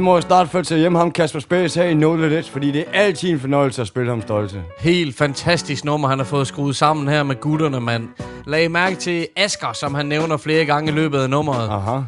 Han 0.00 0.04
må 0.04 0.14
jo 0.14 0.20
snart 0.20 0.48
følge 0.48 0.64
sig 0.64 0.78
hjem, 0.78 0.94
ham 0.94 1.10
Kasper 1.10 1.40
Space 1.40 1.80
her 1.80 1.88
i 1.88 1.94
No 1.94 2.16
Ledge, 2.16 2.50
fordi 2.50 2.70
det 2.70 2.84
er 2.92 3.00
altid 3.00 3.30
en 3.30 3.40
fornøjelse 3.40 3.82
at 3.82 3.88
spille 3.88 4.10
ham 4.10 4.22
stolte. 4.22 4.62
Helt 4.78 5.16
fantastisk 5.16 5.84
nummer, 5.84 6.08
han 6.08 6.18
har 6.18 6.24
fået 6.24 6.46
skruet 6.46 6.76
sammen 6.76 7.08
her 7.08 7.22
med 7.22 7.40
gutterne, 7.40 7.80
mand. 7.80 8.08
Lag 8.46 8.70
mærke 8.70 8.96
til 8.96 9.26
Asker, 9.36 9.72
som 9.72 9.94
han 9.94 10.06
nævner 10.06 10.36
flere 10.36 10.64
gange 10.64 10.92
i 10.92 10.94
løbet 10.94 11.18
af 11.18 11.30
nummeret. 11.30 11.68
Aha. 11.68 12.00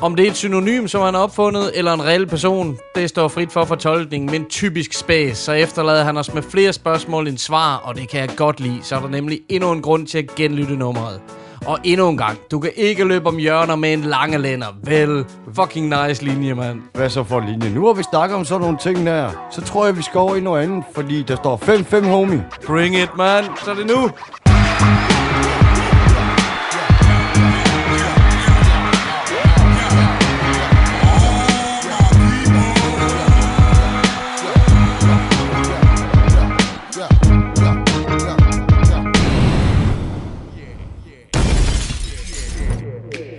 Om 0.00 0.16
det 0.16 0.26
er 0.26 0.30
et 0.30 0.36
synonym, 0.36 0.86
som 0.86 1.02
han 1.02 1.14
har 1.14 1.20
opfundet, 1.20 1.70
eller 1.74 1.92
en 1.92 2.04
reel 2.04 2.26
person, 2.26 2.78
det 2.94 3.08
står 3.08 3.28
frit 3.28 3.52
for 3.52 3.64
fortolkning, 3.64 4.30
men 4.30 4.44
typisk 4.44 4.92
spas. 4.92 5.38
Så 5.38 5.52
efterlader 5.52 6.04
han 6.04 6.16
os 6.16 6.34
med 6.34 6.42
flere 6.42 6.72
spørgsmål 6.72 7.28
end 7.28 7.38
svar, 7.38 7.76
og 7.76 7.94
det 7.94 8.08
kan 8.08 8.20
jeg 8.20 8.30
godt 8.36 8.60
lide. 8.60 8.78
Så 8.82 8.96
er 8.96 9.00
der 9.00 9.08
nemlig 9.08 9.40
endnu 9.48 9.72
en 9.72 9.82
grund 9.82 10.06
til 10.06 10.18
at 10.18 10.34
genlytte 10.34 10.76
nummeret. 10.76 11.20
Og 11.66 11.78
endnu 11.84 12.08
en 12.08 12.16
gang, 12.16 12.38
du 12.50 12.60
kan 12.60 12.70
ikke 12.76 13.04
løbe 13.04 13.26
om 13.28 13.36
hjørner 13.36 13.76
med 13.76 13.92
en 13.92 14.00
lange 14.00 14.38
lænder. 14.38 14.66
Vel, 14.84 15.24
fucking 15.54 15.86
nice 15.88 16.24
linje, 16.24 16.54
mand. 16.54 16.82
Hvad 16.94 17.10
så 17.10 17.24
for 17.24 17.40
linje? 17.40 17.70
Nu 17.70 17.86
har 17.86 17.92
vi 17.92 18.02
snakket 18.02 18.36
om 18.36 18.44
sådan 18.44 18.60
nogle 18.60 18.78
ting 18.78 19.06
der. 19.06 19.30
Så 19.50 19.60
tror 19.60 19.86
jeg, 19.86 19.96
vi 19.96 20.02
skal 20.02 20.18
over 20.18 20.36
i 20.36 20.40
noget 20.40 20.62
andet, 20.62 20.84
fordi 20.94 21.22
der 21.22 21.36
står 21.36 21.56
5-5, 21.56 22.06
homie. 22.06 22.44
Bring 22.66 22.94
it, 22.94 23.10
man. 23.16 23.44
Så 23.64 23.70
er 23.70 23.74
det 23.74 23.86
nu. 23.86 24.10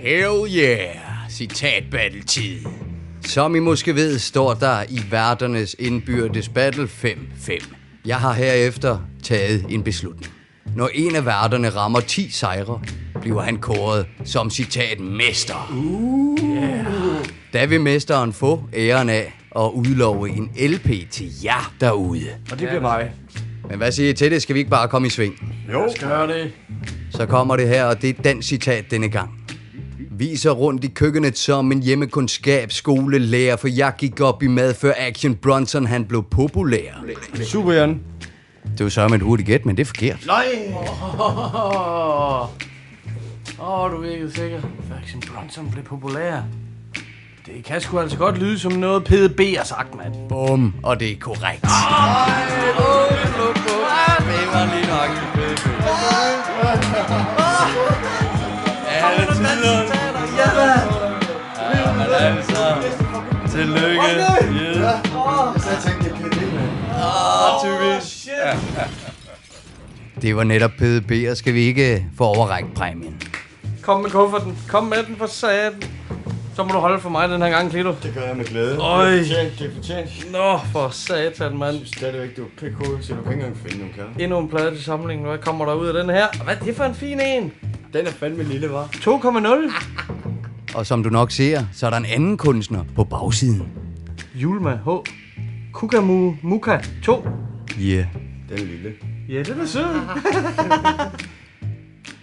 Hell 0.04 0.46
yeah, 0.58 0.96
citat 1.30 1.84
battle-tid. 1.92 2.60
Som 3.26 3.56
I 3.56 3.60
måske 3.60 3.96
ved, 3.96 4.20
står 4.20 4.54
der 4.54 4.84
i 4.90 5.02
værternes 5.12 5.76
indbyrdes 5.80 6.50
battle 6.50 6.84
5-5. 6.84 7.76
Jeg 8.06 8.20
har 8.20 8.34
herefter 8.34 9.00
taget 9.24 9.66
en 9.70 9.84
beslutning. 9.84 10.34
Når 10.76 10.90
en 10.94 11.16
af 11.16 11.26
værterne 11.26 11.70
rammer 11.70 12.00
10 12.00 12.30
sejre, 12.30 12.82
bliver 13.22 13.42
han 13.42 13.58
kåret 13.58 14.06
som 14.26 14.50
citat 14.50 15.00
mester. 15.00 15.72
Yeah. 16.44 16.86
Da 17.54 17.66
vil 17.66 17.82
mesteren 17.82 18.34
få 18.34 18.64
æren 18.74 19.10
af 19.10 19.34
at 19.56 19.70
udlove 19.74 20.30
en 20.30 20.52
LP 20.58 21.10
til 21.12 21.32
jer 21.44 21.74
derude. 21.82 22.28
Og 22.52 22.60
det 22.60 22.68
bliver 22.68 22.82
mig. 22.82 23.12
Men 23.70 23.78
hvad 23.78 23.92
siger 23.92 24.10
I 24.10 24.14
til 24.14 24.32
det? 24.32 24.42
Skal 24.42 24.54
vi 24.54 24.60
ikke 24.60 24.72
bare 24.72 24.88
komme 24.88 25.08
i 25.08 25.10
sving? 25.10 25.56
Jo. 25.74 25.90
Gør 26.00 26.26
det. 26.26 26.52
Så 27.12 27.26
kommer 27.26 27.56
det 27.56 27.68
her, 27.68 27.86
og 27.86 28.02
det 28.02 28.18
er 28.18 28.22
den 28.22 28.42
citat 28.42 28.92
denne 28.92 29.10
gang. 29.10 29.43
Viser 30.18 30.52
rundt 30.52 30.84
i 30.84 30.88
køkkenet 30.88 31.38
som 31.38 31.72
en 31.72 31.84
hjemmekundskabsskolelærer, 31.84 33.56
for 33.56 33.68
jeg 33.68 33.94
gik 33.98 34.22
op 34.22 34.44
i 34.44 34.48
mad, 34.48 34.74
før 34.74 34.94
Action 34.98 35.36
Bronson 35.36 35.88
han 35.88 36.06
blev 36.06 36.24
populær. 36.32 36.92
Super, 37.44 37.74
Jan. 37.74 38.02
Det 38.78 38.84
var 38.84 38.90
så 38.90 39.08
med 39.08 39.18
et 39.18 39.22
hurtigt 39.22 39.48
gæt, 39.48 39.66
men 39.66 39.78
det 39.78 39.82
er 39.82 39.86
forkert. 39.86 40.26
Nej! 40.28 40.46
Åh, 43.60 43.84
oh, 43.84 43.92
du 43.92 43.98
virkede 44.02 44.34
sikker. 44.36 44.62
Faction 44.90 45.22
Bronson 45.22 45.72
blev 45.72 45.84
populær. 45.84 46.42
Det 47.46 47.64
kan 47.66 47.82
sgu 47.82 48.00
altså 48.00 48.18
godt 48.18 48.38
lyde 48.38 48.60
som 48.60 48.72
noget 48.72 49.04
PDB 49.04 49.40
har 49.58 49.64
sagt, 49.66 49.96
mand. 49.96 50.14
Bum, 50.30 50.74
og 50.84 51.00
det 51.00 51.12
er 51.12 51.16
korrekt. 51.20 51.62
Det 51.62 51.70
var 54.54 54.66
lige 54.76 54.88
nok. 54.88 55.10
Alle 58.88 60.03
tider. 60.50 61.04
Ja, 61.76 61.94
men 61.94 62.06
altså. 62.20 62.76
Tillykke. 63.52 64.02
Yeah. 64.02 64.84
Jeg 65.56 65.78
tænkte, 65.86 66.10
jeg 66.10 66.14
kendte 66.22 66.40
det, 66.40 66.52
Ah, 66.96 67.64
typisk. 67.64 68.28
Det 70.22 70.36
var 70.36 70.44
netop 70.44 70.72
PDB, 70.78 71.12
og 71.32 71.38
skal 71.38 71.54
vi 71.54 71.60
ikke 71.62 72.06
få 72.18 72.24
overrække 72.24 72.70
præmien? 72.76 73.22
Kom 73.82 74.02
med 74.02 74.10
kufferten. 74.10 74.58
Kom 74.70 74.84
med 74.84 74.98
den 75.08 75.16
for 75.18 75.26
satan. 75.26 75.74
Så 76.56 76.64
må 76.64 76.70
du 76.74 76.80
holde 76.80 77.00
for 77.00 77.10
mig 77.10 77.30
den 77.30 77.42
her 77.42 77.50
gang, 77.50 77.70
Klito. 77.70 77.96
Det 78.04 78.14
gør 78.14 78.22
jeg 78.22 78.38
med 78.38 78.46
glæde. 78.46 78.78
Øj. 78.78 79.12
Det 79.12 79.20
er 79.20 79.26
fortjent, 79.26 79.60
det 79.60 79.68
er 79.68 79.76
fortjent. 79.76 80.32
Nå, 80.32 80.58
for 80.72 80.90
satan, 80.90 81.58
mand. 81.58 81.72
Jeg 81.72 81.76
synes 81.76 81.90
stadigvæk, 81.90 82.38
du 82.38 82.44
er 82.44 82.86
hoved, 82.86 83.02
så 83.02 83.14
du 83.14 83.22
kan 83.22 83.32
ikke 83.32 83.46
engang 83.46 83.58
finde 83.66 83.78
nogen 83.78 83.94
kan. 83.94 84.24
Endnu 84.24 84.40
en 84.40 84.50
plade 84.50 84.76
til 84.76 84.84
samlingen. 84.84 85.28
Hvad 85.28 85.38
kommer 85.38 85.66
der 85.66 85.74
ud 85.74 85.88
af 85.88 85.94
den 85.94 86.10
her? 86.10 86.28
Hvad 86.44 86.56
er 86.56 86.60
det 86.60 86.76
for 86.76 86.84
en 86.84 86.96
fin 86.96 87.20
en? 87.20 87.52
Den 87.94 88.08
er 88.08 88.12
fandme 88.12 88.44
lille, 88.44 88.72
var. 88.72 88.86
2,0. 88.86 90.78
Og 90.78 90.86
som 90.86 91.04
du 91.04 91.10
nok 91.10 91.32
ser, 91.32 91.64
så 91.74 91.86
er 91.86 91.90
der 91.90 91.98
en 91.98 92.06
anden 92.06 92.38
kunstner 92.38 92.84
på 92.96 93.04
bagsiden. 93.04 93.68
Julma 94.36 94.80
H. 94.86 94.90
Kukamu 95.74 96.36
Muka 96.42 96.78
2. 97.04 97.28
Yeah. 97.82 98.06
Den 98.50 98.58
er 98.60 98.66
lille. 98.66 98.92
Ja, 99.30 99.40
det 99.40 99.58
er 99.62 99.66
sød. 99.66 99.86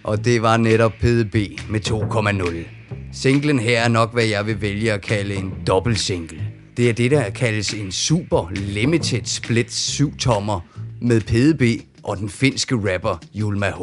Og 0.03 0.25
det 0.25 0.41
var 0.41 0.57
netop 0.57 0.91
PDB 0.91 1.35
med 1.69 1.79
2,0. 1.87 2.80
Singlen 3.13 3.59
her 3.59 3.79
er 3.81 3.87
nok, 3.87 4.13
hvad 4.13 4.25
jeg 4.25 4.45
vil 4.45 4.61
vælge 4.61 4.91
at 4.91 5.01
kalde 5.01 5.35
en 5.35 5.53
dobbelt 5.67 5.99
single. 5.99 6.41
Det 6.77 6.89
er 6.89 6.93
det, 6.93 7.11
der 7.11 7.29
kaldes 7.29 7.73
en 7.73 7.91
super 7.91 8.51
limited 8.53 9.21
split 9.25 9.73
7 9.73 10.17
tommer 10.17 10.59
med 11.01 11.21
PDB 11.21 11.85
og 12.03 12.17
den 12.17 12.29
finske 12.29 12.75
rapper 12.75 13.21
Julma 13.33 13.69
H. 13.69 13.81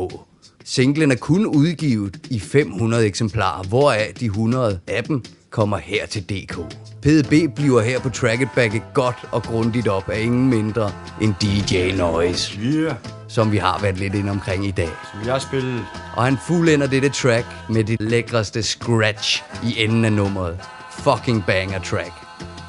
Singlen 0.64 1.10
er 1.10 1.16
kun 1.16 1.46
udgivet 1.46 2.16
i 2.30 2.38
500 2.38 3.06
eksemplarer, 3.06 3.62
hvoraf 3.62 4.12
de 4.20 4.24
100 4.24 4.80
af 4.86 5.04
dem 5.04 5.24
kommer 5.50 5.76
her 5.76 6.06
til 6.06 6.22
DK. 6.22 6.58
PDB 7.02 7.54
bliver 7.54 7.80
her 7.80 8.00
på 8.00 8.10
tracket 8.10 8.48
backet 8.54 8.82
godt 8.94 9.16
og 9.32 9.42
grundigt 9.42 9.88
op 9.88 10.08
af 10.08 10.20
ingen 10.22 10.50
mindre 10.50 10.92
end 11.20 11.34
DJ 11.42 11.96
Noise, 11.96 12.58
Yeah 12.60 13.17
som 13.28 13.52
vi 13.52 13.56
har 13.56 13.78
været 13.82 13.98
lidt 13.98 14.14
inde 14.14 14.30
omkring 14.30 14.66
i 14.66 14.70
dag. 14.70 14.90
Som 15.12 15.28
jeg 15.28 15.42
spillede. 15.42 15.84
Og 16.16 16.24
han 16.24 16.38
fuldender 16.46 16.86
dette 16.86 17.08
track 17.08 17.46
med 17.68 17.84
det 17.84 18.00
lækreste 18.00 18.62
scratch 18.62 19.42
i 19.64 19.84
enden 19.84 20.04
af 20.04 20.12
nummeret. 20.12 20.58
Fucking 20.92 21.44
banger 21.46 21.80
track. 21.80 22.12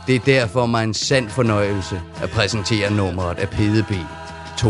Det 0.07 0.15
er 0.15 0.19
derfor 0.19 0.65
mig 0.65 0.83
en 0.83 0.93
sand 0.93 1.29
fornøjelse 1.29 2.01
at 2.21 2.29
præsentere 2.29 2.93
nummeret 2.93 3.39
af 3.39 3.49
PDB 3.49 3.91
2,0. 3.91 4.69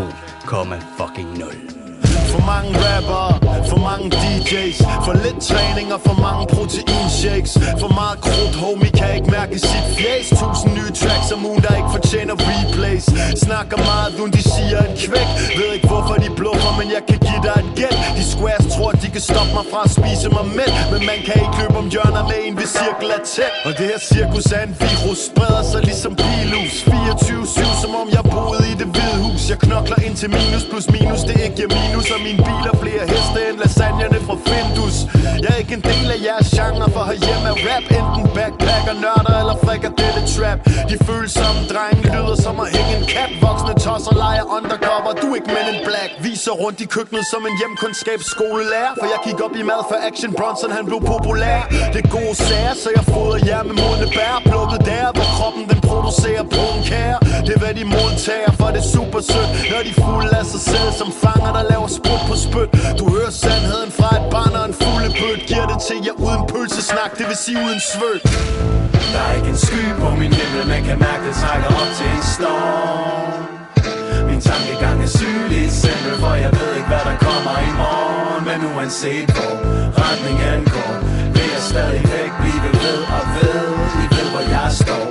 For 2.32 2.45
mange 2.45 2.71
rapper, 2.78 3.63
for 3.69 3.78
mange 3.78 4.10
DJ's 4.50 4.80
For 5.06 5.14
lidt 5.26 5.40
træning 5.50 5.88
og 5.96 6.02
for 6.08 6.16
mange 6.28 6.46
protein 6.56 7.08
shakes 7.22 7.54
For 7.82 7.92
meget 8.02 8.20
krudt, 8.26 8.56
homie 8.64 8.92
kan 9.00 9.10
ikke 9.18 9.32
mærke 9.38 9.56
sit 9.60 9.86
fjæs 9.98 10.28
Tusind 10.40 10.72
nye 10.78 10.92
tracks 11.02 11.32
om 11.36 11.46
ugen, 11.50 11.62
der 11.66 11.74
ikke 11.80 11.92
fortjener 11.98 12.36
replays. 12.50 13.06
Snakker 13.46 13.78
meget 13.92 14.10
uden 14.20 14.32
de 14.38 14.44
siger 14.54 14.80
en 14.88 14.96
kvæk 15.04 15.30
Ved 15.58 15.70
ikke 15.76 15.88
hvorfor 15.92 16.16
de 16.24 16.30
bluffer, 16.40 16.72
men 16.80 16.88
jeg 16.96 17.04
kan 17.10 17.20
give 17.28 17.42
dig 17.48 17.56
et 17.64 17.70
gæt. 17.80 17.96
De 18.18 18.24
squares 18.34 18.68
tror, 18.74 18.92
de 19.04 19.08
kan 19.16 19.24
stoppe 19.30 19.52
mig 19.58 19.66
fra 19.72 19.82
at 19.88 19.92
spise 19.98 20.28
mig 20.38 20.46
mæt. 20.60 20.74
Men 20.94 21.02
man 21.12 21.20
kan 21.28 21.36
ikke 21.44 21.56
løbe 21.62 21.78
om 21.84 21.88
hjørner 21.94 22.24
med 22.30 22.38
en, 22.46 22.54
hvis 22.60 22.72
cirkel 22.80 23.10
er 23.18 23.24
tæt. 23.34 23.54
Og 23.68 23.72
det 23.78 23.86
her 23.92 24.00
cirkus 24.12 24.46
er 24.58 24.64
en 24.70 24.74
virus, 24.84 25.20
spreder 25.30 25.64
sig 25.72 25.82
ligesom 25.90 26.14
pilus. 26.22 26.74
24-7, 26.88 27.82
som 27.84 27.92
om 28.02 28.08
jeg 28.18 28.24
boede 28.34 28.64
i 28.72 28.76
det 28.82 28.90
jeg 29.50 29.60
knokler 29.60 30.00
ind 30.06 30.16
til 30.16 30.30
minus 30.30 30.66
plus 30.72 30.88
minus, 30.96 31.22
det 31.28 31.36
ikke 31.44 31.56
giver 31.56 31.72
minus 31.80 32.12
Og 32.16 32.20
min 32.28 32.38
bil 32.48 32.64
er 32.72 32.78
flere 32.84 33.04
heste 33.14 33.40
end 33.50 33.58
lasagnerne 33.64 34.20
fra 34.28 34.36
Findus. 34.48 34.96
Jeg 35.43 35.49
er 35.56 35.60
ikke 35.63 35.75
en 35.80 35.86
del 35.91 36.08
af 36.15 36.19
jeres 36.28 36.49
genre, 36.58 36.88
for 36.95 37.04
herhjemme 37.10 37.47
er 37.54 37.58
rap 37.67 37.86
Enten 37.99 38.25
backpacker, 38.36 38.95
nørder 39.06 39.36
eller 39.41 39.56
frikadelle 39.65 40.21
trap. 40.34 40.60
De 40.89 40.95
følsomme 41.08 41.62
drenge 41.71 42.04
lyder 42.15 42.38
som 42.45 42.56
at 42.63 42.67
hænge 42.75 42.93
en 42.99 43.06
kat 43.13 43.32
Voksne 43.43 43.73
tosser 43.86 44.15
leger 44.23 44.45
undercover, 44.58 45.12
du 45.21 45.25
er 45.32 45.38
ikke 45.39 45.52
men 45.56 45.65
en 45.73 45.80
black. 45.88 46.12
Viser 46.25 46.54
rundt 46.63 46.80
i 46.86 46.88
køkkenet 46.95 47.25
som 47.34 47.41
en 47.49 47.56
hjemkundskabsskolelærer. 47.62 48.93
For 48.99 49.08
jeg 49.13 49.19
gik 49.28 49.39
op 49.45 49.54
i 49.62 49.63
mad, 49.71 49.82
for 49.89 49.97
Action 50.10 50.32
Bronson 50.39 50.71
han 50.78 50.84
blev 50.89 50.99
populær. 51.13 51.60
Det 51.93 51.99
er 52.06 52.10
gode 52.19 52.36
sager, 52.47 52.73
så 52.84 52.89
jeg 52.97 53.04
fodrer 53.13 53.39
jer 53.49 53.62
med 53.69 53.75
modne 53.82 54.08
bær. 54.17 54.36
Plukket 54.49 54.82
der, 54.91 55.06
hvor 55.17 55.28
kroppen 55.38 55.63
den 55.71 55.80
producerer 55.89 56.43
brun 56.54 56.80
kære. 56.91 57.17
Det 57.45 57.52
er 57.58 57.62
hvad 57.63 57.73
de 57.80 57.84
modtager, 57.97 58.52
for 58.60 58.67
det 58.73 58.82
er 58.86 58.89
super 58.97 59.21
sødt. 59.32 59.49
Når 59.71 59.82
de 59.88 59.93
fulde 60.04 60.32
af 60.39 60.45
sig 60.54 60.62
selv, 60.71 60.89
som 61.02 61.10
fanger 61.23 61.52
der 61.58 61.63
laver 61.71 61.89
sprut 61.97 62.23
på 62.30 62.36
spyt. 62.45 62.69
Du 62.99 63.04
hører 63.15 63.34
sandheden 63.43 63.91
fra 63.97 64.10
et 64.19 64.25
barn 64.34 64.54
og 64.60 64.65
en 64.69 64.75
fulde 64.84 65.10
bødt 65.39 65.49
Giver 65.49 65.67
det 65.67 65.80
til 65.88 65.99
jer 66.06 66.15
uden 66.25 66.43
pølsesnak, 66.52 67.12
det 67.17 67.25
vil 67.30 67.38
sige 67.45 67.58
uden 67.65 67.80
svød 67.91 68.19
Der 69.13 69.21
er 69.28 69.34
ikke 69.38 69.49
en 69.49 69.58
sky 69.67 69.84
på 70.02 70.10
min 70.21 70.34
himmel, 70.39 70.67
man 70.73 70.84
kan 70.84 70.97
mærke 70.99 71.23
det 71.28 71.36
trækker 71.41 71.69
op 71.82 71.91
til 71.97 72.10
en 72.17 72.23
storm. 72.36 73.32
Min 74.30 74.41
tankegang 74.49 74.97
er 75.06 75.12
sygelig 75.21 75.63
simpel, 75.84 76.13
for 76.21 76.34
jeg 76.43 76.52
ved 76.58 76.69
ikke 76.78 76.89
hvad 76.93 77.04
der 77.10 77.17
kommer 77.28 77.56
i 77.69 77.71
morgen. 77.82 78.41
Men 78.49 78.60
uanset 78.71 79.30
hvor 79.36 79.54
retningen 80.04 80.60
går, 80.75 80.93
vil 81.36 81.47
jeg 81.56 81.63
stadigvæk 81.71 82.32
blive 82.41 82.62
ved 82.84 82.99
og 83.17 83.23
ved. 83.36 83.63
I 84.04 84.06
ved 84.15 84.28
hvor 84.34 84.43
jeg 84.56 84.67
står, 84.82 85.06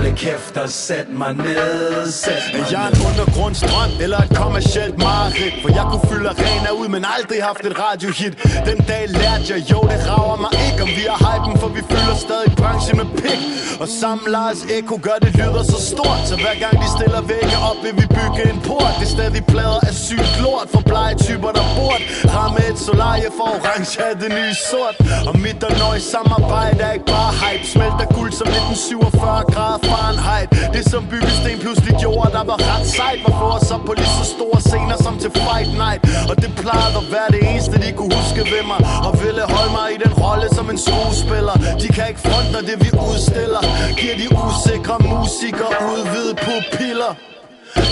holde 0.00 0.16
kæft 0.16 0.56
og 0.56 0.68
sæt 0.68 1.08
mig 1.08 1.34
ned 1.34 2.10
Sæt 2.10 2.42
mig 2.52 2.60
Er 2.60 2.66
jeg 2.70 2.90
ned. 2.90 3.00
en 3.00 3.06
undergrundsdrøm 3.10 3.90
eller 4.04 4.18
et 4.26 4.32
kommercielt 4.42 4.98
mareridt 4.98 5.54
For 5.62 5.70
jeg 5.78 5.84
kunne 5.90 6.06
fylde 6.12 6.28
arena 6.34 6.70
ud, 6.80 6.88
men 6.94 7.02
aldrig 7.16 7.38
haft 7.50 7.64
et 7.70 7.76
radiohit. 7.84 8.34
Den 8.70 8.78
dag 8.90 9.04
lærte 9.20 9.44
jeg, 9.52 9.60
jo 9.72 9.80
det 9.92 10.00
rager 10.10 10.38
mig 10.44 10.52
ikke 10.66 10.82
Om 10.86 10.90
vi 10.98 11.04
har 11.12 11.18
hypen, 11.28 11.54
for 11.60 11.68
vi 11.76 11.82
fylder 11.92 12.16
stadig 12.26 12.50
branchen 12.60 12.96
med 13.00 13.08
pik. 13.22 13.40
Og 13.82 13.88
sammen 14.00 14.26
Lars 14.36 14.60
Eko 14.76 14.96
gør 15.06 15.18
det 15.24 15.32
lyder 15.40 15.64
så 15.72 15.78
stort 15.92 16.20
Så 16.30 16.34
hver 16.42 16.56
gang 16.64 16.74
de 16.82 16.88
stiller 16.96 17.20
vægge 17.32 17.56
op, 17.68 17.78
vil 17.84 17.94
vi 18.00 18.06
bygge 18.18 18.40
en 18.52 18.58
port. 18.68 18.92
Det 19.00 19.06
er 19.08 19.12
stadig 19.18 19.44
plader 19.52 19.80
af 19.90 19.94
sygt 20.08 20.34
lort 20.44 20.66
For 20.72 20.82
blege 20.90 21.14
typer, 21.26 21.50
der 21.58 21.66
bort. 21.78 22.02
Ramme 22.34 22.60
et 22.70 22.78
solarie 22.88 23.30
for 23.38 23.48
orange 23.56 23.92
er 24.06 24.14
det 24.22 24.30
nye 24.38 24.54
sort. 24.70 24.96
Og 25.28 25.34
mit 25.44 25.60
og 25.68 25.72
nøje 25.82 26.00
samarbejde 26.14 26.80
er 26.88 26.92
ikke 26.96 27.08
bare 27.16 27.32
hype 27.42 27.64
Smelter 27.72 28.06
guld 28.16 28.32
som 28.40 28.48
1947 28.48 29.44
grader 29.54 29.80
Fahrenheit. 30.00 30.48
Det 30.74 30.84
som 30.92 31.02
byggesten 31.12 31.58
pludselig 31.64 31.94
gjorde, 32.04 32.28
der 32.36 32.44
var 32.50 32.58
ret 32.70 32.86
sejt. 32.96 33.18
Var 33.26 33.34
for 33.40 33.50
os 33.56 33.70
op 33.74 33.82
på 33.88 33.92
lige 34.00 34.12
så 34.20 34.24
store 34.34 34.60
scener 34.68 34.96
som 35.04 35.14
til 35.22 35.30
Fight 35.44 35.72
Night. 35.84 36.00
Og 36.30 36.34
det 36.42 36.50
plejede 36.62 36.96
at 37.02 37.06
være 37.14 37.28
det 37.34 37.40
eneste, 37.50 37.74
de 37.84 37.90
kunne 37.98 38.12
huske 38.20 38.40
ved 38.54 38.64
mig. 38.72 38.80
Og 39.06 39.12
ville 39.22 39.42
holde 39.54 39.72
mig 39.78 39.86
i 39.96 39.98
den 40.04 40.12
rolle 40.24 40.46
som 40.56 40.66
en 40.72 40.78
skuespiller. 40.86 41.54
De 41.82 41.88
kan 41.96 42.04
ikke 42.10 42.22
fronte, 42.26 42.50
når 42.56 42.62
det 42.68 42.76
vi 42.84 42.90
udstiller. 43.10 43.62
Giver 44.00 44.16
de 44.22 44.26
usikre 44.46 44.96
musikere 45.14 45.74
udvidet 45.92 46.36
pupiller 46.46 47.12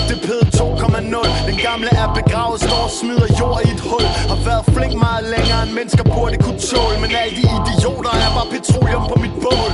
det 0.09 0.17
er 0.29 0.45
2,0 0.57 1.49
Den 1.49 1.57
gamle 1.67 1.89
er 2.03 2.09
begravet, 2.19 2.61
står 2.61 2.83
og 2.87 2.91
smider 2.99 3.29
jord 3.39 3.59
i 3.65 3.69
et 3.75 3.81
hul. 3.89 4.05
Har 4.31 4.39
været 4.49 4.63
flink 4.75 4.93
meget 5.07 5.23
længere 5.35 5.59
end 5.65 5.71
mennesker 5.79 6.03
burde 6.15 6.37
kunne 6.45 6.59
tåle. 6.71 6.97
Men 7.03 7.11
alle 7.21 7.33
de 7.39 7.43
idioter 7.59 8.13
er 8.25 8.31
bare 8.37 8.49
petroleum 8.55 9.03
på 9.11 9.15
mit 9.23 9.35
bål. 9.43 9.71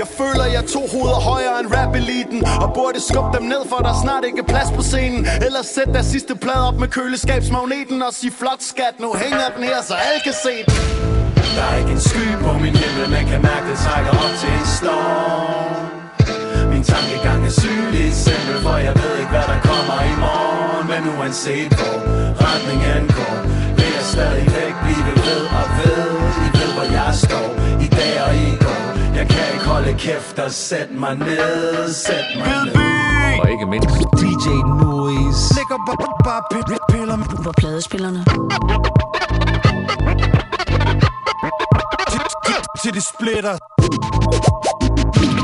Jeg 0.00 0.08
føler 0.20 0.46
jeg 0.56 0.64
to 0.74 0.82
hoveder 0.92 1.20
højere 1.30 1.56
end 1.60 1.68
rap-eliten 1.76 2.40
Og 2.62 2.68
burde 2.78 2.98
skubbe 3.08 3.30
dem 3.36 3.44
ned, 3.52 3.62
for 3.70 3.78
der 3.86 3.92
er 3.96 4.00
snart 4.04 4.24
ikke 4.28 4.40
er 4.44 4.48
plads 4.54 4.70
på 4.76 4.82
scenen. 4.90 5.20
Eller 5.46 5.62
sæt 5.74 5.90
der 5.96 6.02
sidste 6.02 6.34
plade 6.44 6.62
op 6.68 6.76
med 6.82 6.88
køleskabsmagneten 6.88 8.02
Og 8.06 8.12
sig 8.14 8.32
flot 8.40 8.62
skat, 8.72 8.94
nu 9.04 9.08
hænger 9.22 9.48
den 9.56 9.64
her, 9.70 9.78
så 9.88 9.94
alle 10.06 10.20
kan 10.26 10.36
se 10.46 10.54
den. 10.66 10.74
Der 11.56 11.64
er 11.70 11.76
ikke 11.82 11.92
en 11.98 12.04
sky 12.10 12.26
på 12.44 12.52
min 12.52 12.74
himmel 12.82 13.10
Man 13.16 13.26
kan 13.30 13.40
mærke 13.42 13.66
det 13.70 13.78
trækker 13.84 14.10
op 14.24 14.34
til 14.40 14.50
en 14.60 14.66
storm 14.78 15.93
tankegang 16.92 17.40
er 17.48 17.54
sygelig 17.62 18.06
simpel 18.24 18.56
For 18.64 18.76
jeg 18.86 18.94
ved 19.00 19.12
ikke 19.20 19.32
hvad 19.36 19.46
der 19.52 19.58
kommer 19.70 19.98
i 20.12 20.14
morgen 20.24 20.84
Men 20.92 21.02
uanset 21.18 21.70
hvor 21.78 21.96
retningen 22.46 23.02
går 23.18 23.36
Vil 23.78 23.90
jeg 23.98 24.04
stadigvæk 24.14 24.74
blive 24.84 25.04
ved 25.26 25.42
og 25.60 25.66
ved. 25.78 26.06
I 26.46 26.48
ved 26.58 26.70
hvor 26.76 26.86
jeg 26.98 27.10
står 27.26 27.48
I 27.86 27.88
dag 27.98 28.14
og 28.26 28.32
i 28.48 28.50
går. 28.64 28.82
Jeg 29.18 29.26
kan 29.32 29.44
ikke 29.54 29.66
holde 29.74 29.92
kæft 30.06 30.36
og 30.38 30.50
sæt 30.50 30.90
mig 31.02 31.14
ned 31.28 31.92
Sæt 32.06 32.26
mig 32.38 32.46
ned. 32.64 33.40
Og 33.42 33.46
ikke 33.54 33.66
mindst 33.72 33.88
DJ 34.20 34.46
Noise. 34.82 35.42
Ligger 35.58 35.78
bare, 35.88 35.98
bare 36.28 36.42
p- 36.52 36.86
piller 36.92 37.16
På 37.44 37.52
pladespillerne. 37.60 38.24
til 42.82 42.94
de 42.94 43.00
splitter 43.00 43.54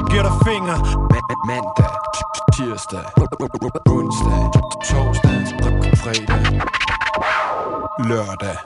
Giver 0.08 0.22
dig 0.22 0.32
finger 0.44 0.78
Mandag, 1.46 1.90
tirsdag, 2.56 3.12
onsdag, 3.88 4.50
torsdag, 4.88 5.96
fredag. 5.96 6.62
Lørdag 8.08 8.58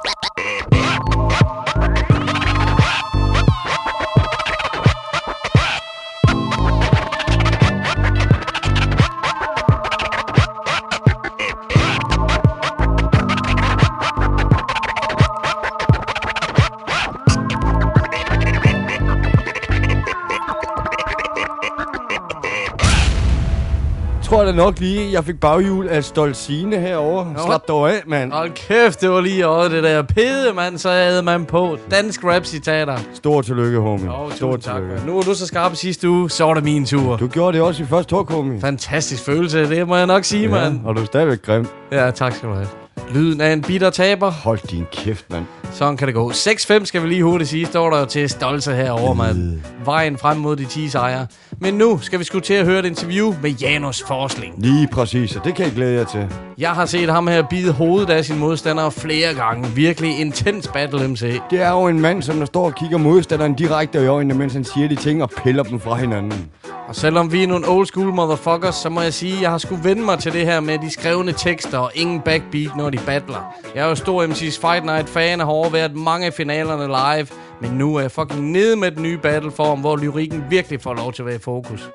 Tror 24.34 24.44
da 24.44 24.52
nok 24.52 24.78
lige, 24.80 25.12
jeg 25.12 25.24
fik 25.24 25.40
baghjul 25.40 25.88
af 25.88 26.04
Stolzine 26.04 26.76
herovre. 26.76 27.32
Nå. 27.32 27.38
Slap 27.46 27.68
dog 27.68 27.90
af, 27.90 28.02
mand. 28.06 28.32
Hold 28.32 28.50
kæft, 28.50 29.00
det 29.00 29.10
var 29.10 29.20
lige 29.20 29.46
over 29.46 29.68
det 29.68 29.82
der 29.82 30.02
pede, 30.02 30.52
mand. 30.54 30.78
Så 30.78 30.90
havde 30.90 31.22
man 31.22 31.44
på 31.44 31.78
dansk 31.90 32.24
rap-citater. 32.24 32.96
Stor 33.14 33.42
tillykke, 33.42 33.78
homie. 33.78 34.12
Åh, 34.12 34.32
Stor 34.32 34.56
tak. 34.56 34.74
tillykke. 34.74 34.94
mand. 34.94 35.06
Nu 35.06 35.14
var 35.14 35.22
du 35.22 35.34
så 35.34 35.46
skarp 35.46 35.74
sidste 35.74 36.08
uge, 36.08 36.30
så 36.30 36.44
var 36.44 36.54
det 36.54 36.64
min 36.64 36.86
tur. 36.86 37.16
Du 37.16 37.26
gjorde 37.26 37.56
det 37.58 37.66
også 37.66 37.82
i 37.82 37.86
første 37.86 38.16
hug, 38.16 38.26
homie. 38.30 38.60
Fantastisk 38.60 39.24
følelse, 39.24 39.68
det 39.68 39.88
må 39.88 39.96
jeg 39.96 40.06
nok 40.06 40.24
sige, 40.24 40.42
ja. 40.42 40.50
mand. 40.50 40.80
og 40.84 40.96
du 40.96 41.00
er 41.00 41.06
stadigvæk 41.06 41.42
grim. 41.42 41.66
Ja, 41.92 42.10
tak 42.10 42.34
skal 42.34 42.48
du 42.48 42.54
have. 42.54 42.68
Lyden 43.14 43.40
af 43.40 43.52
en 43.52 43.62
bitter 43.62 43.90
taber. 43.90 44.30
Hold 44.30 44.68
din 44.70 44.86
kæft, 44.92 45.24
mand. 45.30 45.44
Sådan 45.74 45.96
kan 45.96 46.06
det 46.06 46.14
gå. 46.14 46.30
6-5 46.30 46.84
skal 46.84 47.02
vi 47.02 47.08
lige 47.08 47.22
hurtigt 47.22 47.50
sige, 47.50 47.66
står 47.66 47.90
der 47.90 47.98
jo 47.98 48.04
til 48.04 48.28
stolte 48.28 48.74
herovre, 48.74 49.14
mand. 49.14 49.60
Vejen 49.84 50.18
frem 50.18 50.36
mod 50.36 50.56
de 50.56 50.64
10 50.64 50.88
sejre. 50.88 51.26
Men 51.58 51.74
nu 51.74 51.98
skal 52.02 52.18
vi 52.18 52.24
sgu 52.24 52.40
til 52.40 52.54
at 52.54 52.66
høre 52.66 52.78
et 52.78 52.84
interview 52.84 53.34
med 53.42 53.50
Janus 53.50 54.02
Forsling. 54.08 54.54
Lige 54.58 54.88
præcis, 54.92 55.36
og 55.36 55.44
det 55.44 55.54
kan 55.54 55.64
jeg 55.64 55.74
glæde 55.74 55.98
jer 55.98 56.04
til. 56.04 56.26
Jeg 56.58 56.70
har 56.70 56.86
set 56.86 57.10
ham 57.10 57.26
her 57.26 57.42
bide 57.50 57.72
hovedet 57.72 58.10
af 58.10 58.24
sine 58.24 58.38
modstandere 58.38 58.90
flere 58.90 59.34
gange. 59.34 59.68
Virkelig 59.68 60.20
intens 60.20 60.68
battle 60.68 61.08
MC. 61.08 61.40
Det 61.50 61.62
er 61.62 61.70
jo 61.70 61.86
en 61.86 62.00
mand, 62.00 62.22
som 62.22 62.38
der 62.38 62.46
står 62.46 62.64
og 62.64 62.74
kigger 62.74 62.98
modstanderen 62.98 63.54
direkte 63.54 64.02
i 64.04 64.06
øjnene, 64.06 64.34
mens 64.34 64.52
han 64.52 64.64
siger 64.64 64.88
de 64.88 64.96
ting 64.96 65.22
og 65.22 65.30
piller 65.30 65.62
dem 65.62 65.80
fra 65.80 65.94
hinanden. 65.94 66.50
Og 66.88 66.96
selvom 66.96 67.32
vi 67.32 67.42
er 67.42 67.46
nogle 67.46 67.68
old 67.68 67.86
school 67.86 68.14
motherfuckers, 68.14 68.74
så 68.74 68.88
må 68.88 69.00
jeg 69.00 69.14
sige, 69.14 69.34
at 69.34 69.42
jeg 69.42 69.50
har 69.50 69.58
skulle 69.58 69.84
vende 69.84 70.02
mig 70.02 70.18
til 70.18 70.32
det 70.32 70.46
her 70.46 70.60
med 70.60 70.78
de 70.78 70.90
skrevne 70.90 71.32
tekster 71.32 71.78
og 71.78 71.90
ingen 71.94 72.20
backbeat, 72.20 72.76
når 72.76 72.90
de 72.90 72.98
battler. 73.06 73.54
Jeg 73.74 73.84
er 73.84 73.88
jo 73.88 73.94
stor 73.94 74.26
MC's 74.26 74.60
Fight 74.60 74.84
Night 74.84 75.08
fan 75.08 75.40
og 75.40 75.46
har 75.46 75.52
overværet 75.52 75.96
mange 75.96 76.26
af 76.26 76.32
finalerne 76.32 76.86
live, 76.86 77.26
men 77.60 77.70
nu 77.78 77.96
er 77.96 78.00
jeg 78.00 78.10
fucking 78.10 78.50
nede 78.50 78.76
med 78.76 78.90
den 78.90 79.02
nye 79.02 79.18
battleform, 79.18 79.80
hvor 79.80 79.96
lyrikken 79.96 80.44
virkelig 80.50 80.80
får 80.80 80.94
lov 80.94 81.12
til 81.12 81.22
at 81.22 81.26
være 81.26 81.36
i 81.36 81.38
fokus. 81.38 81.90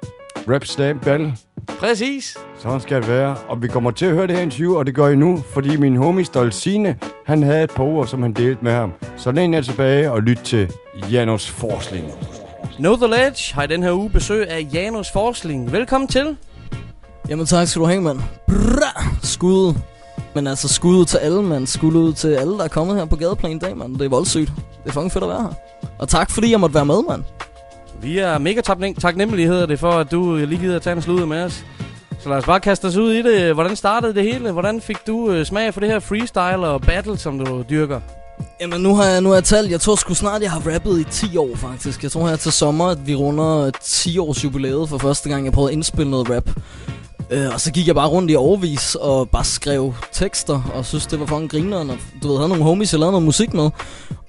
Rap 0.47 0.65
stamp 0.65 1.03
battle. 1.03 1.33
Præcis. 1.79 2.37
Sådan 2.57 2.79
skal 2.79 3.01
det 3.01 3.09
være. 3.09 3.35
Og 3.47 3.61
vi 3.61 3.67
kommer 3.67 3.91
til 3.91 4.05
at 4.05 4.11
høre 4.11 4.27
det 4.27 4.35
her 4.35 4.43
interview, 4.43 4.75
og 4.77 4.85
det 4.85 4.95
gør 4.95 5.07
I 5.07 5.15
nu, 5.15 5.43
fordi 5.53 5.77
min 5.77 5.95
homie 5.95 6.25
Stolzine, 6.25 6.97
han 7.25 7.43
havde 7.43 7.63
et 7.63 7.71
par 7.75 7.83
ord, 7.83 8.07
som 8.07 8.21
han 8.21 8.33
delte 8.33 8.63
med 8.63 8.71
ham. 8.71 8.93
Så 9.17 9.31
læn 9.31 9.53
jer 9.53 9.61
tilbage 9.61 10.11
og 10.11 10.21
lyt 10.21 10.39
til 10.43 10.71
Janus 11.11 11.49
Forsling. 11.49 12.05
Know 12.79 12.95
The 12.95 13.07
Ledge 13.07 13.53
har 13.53 13.63
i 13.63 13.67
den 13.67 13.83
her 13.83 13.91
uge 13.91 14.09
besøg 14.09 14.49
af 14.49 14.67
Janus 14.73 15.11
Forsling. 15.11 15.71
Velkommen 15.71 16.07
til. 16.07 16.37
Jamen 17.29 17.45
tak 17.45 17.67
skal 17.67 17.79
du 17.81 17.85
have, 17.85 18.01
mand. 18.01 18.19
Bra! 18.47 19.03
Skud. 19.23 19.73
Men 20.35 20.47
altså 20.47 20.67
skud 20.67 21.05
til 21.05 21.17
alle, 21.17 21.43
mand. 21.43 21.67
Skud 21.67 21.93
ud 21.93 22.13
til 22.13 22.27
alle, 22.27 22.53
der 22.57 22.63
er 22.63 22.67
kommet 22.67 22.97
her 22.97 23.05
på 23.05 23.15
gadeplan 23.15 23.55
i 23.55 23.59
dag, 23.59 23.77
mand. 23.77 23.93
Det 23.97 24.05
er 24.05 24.09
voldsygt. 24.09 24.51
Det 24.83 24.89
er 24.89 24.91
fucking 24.91 25.11
fedt 25.11 25.23
at 25.23 25.29
være 25.29 25.41
her. 25.41 25.53
Og 25.99 26.09
tak 26.09 26.31
fordi 26.31 26.51
jeg 26.51 26.59
måtte 26.59 26.75
være 26.75 26.85
med, 26.85 27.01
mand. 27.09 27.23
Vi 28.01 28.17
er 28.17 28.37
mega 28.37 28.61
taknem- 28.61 28.95
taknemmelige, 28.95 29.47
hedder 29.47 29.65
det, 29.65 29.79
for 29.79 29.91
at 29.91 30.11
du 30.11 30.35
lige 30.35 30.59
gider 30.59 30.75
at 30.75 30.81
tage 30.81 30.95
en 30.95 31.01
slud 31.01 31.25
med 31.25 31.43
os. 31.43 31.65
Så 32.19 32.29
lad 32.29 32.37
os 32.37 32.45
bare 32.45 32.59
kaste 32.59 32.85
os 32.85 32.95
ud 32.97 33.11
i 33.13 33.21
det. 33.21 33.53
Hvordan 33.53 33.75
startede 33.75 34.13
det 34.13 34.23
hele? 34.23 34.51
Hvordan 34.51 34.81
fik 34.81 34.97
du 35.07 35.31
øh, 35.31 35.45
smag 35.45 35.73
for 35.73 35.79
det 35.81 35.89
her 35.89 35.99
freestyle 35.99 36.67
og 36.67 36.81
battle, 36.81 37.17
som 37.17 37.39
du 37.45 37.63
dyrker? 37.69 37.99
Jamen 38.61 38.81
nu 38.81 38.95
har 38.95 39.05
jeg, 39.05 39.21
nu 39.21 39.29
har 39.29 39.35
jeg 39.35 39.43
talt, 39.43 39.71
jeg 39.71 39.81
tror 39.81 39.95
sgu 39.95 40.13
snart, 40.13 40.41
jeg 40.41 40.51
har 40.51 40.73
rappet 40.73 40.99
i 40.99 41.03
10 41.03 41.37
år 41.37 41.55
faktisk. 41.55 42.03
Jeg 42.03 42.11
tror 42.11 42.27
her 42.27 42.35
til 42.35 42.51
sommer, 42.51 42.85
at 42.85 43.07
vi 43.07 43.15
runder 43.15 43.71
10 43.83 44.17
års 44.17 44.43
jubilæet 44.43 44.89
for 44.89 44.97
første 44.97 45.29
gang, 45.29 45.45
jeg 45.45 45.53
prøvede 45.53 45.71
at 45.71 45.73
indspille 45.73 46.11
noget 46.11 46.29
rap. 46.29 46.49
Øh, 47.31 47.53
og 47.53 47.61
så 47.61 47.71
gik 47.71 47.87
jeg 47.87 47.95
bare 47.95 48.07
rundt 48.07 48.31
i 48.31 48.35
overvis 48.35 48.95
og 48.95 49.29
bare 49.29 49.43
skrev 49.43 49.93
tekster, 50.11 50.61
og 50.73 50.85
synes 50.85 51.05
det 51.05 51.19
var 51.19 51.25
fucking 51.25 51.51
grineren, 51.51 51.89
og 51.89 51.97
du 52.23 52.27
ved, 52.27 52.37
havde 52.37 52.49
nogle 52.49 52.63
homies, 52.63 52.93
jeg 52.93 52.99
lavede 52.99 53.11
noget 53.11 53.25
musik 53.25 53.53
med. 53.53 53.69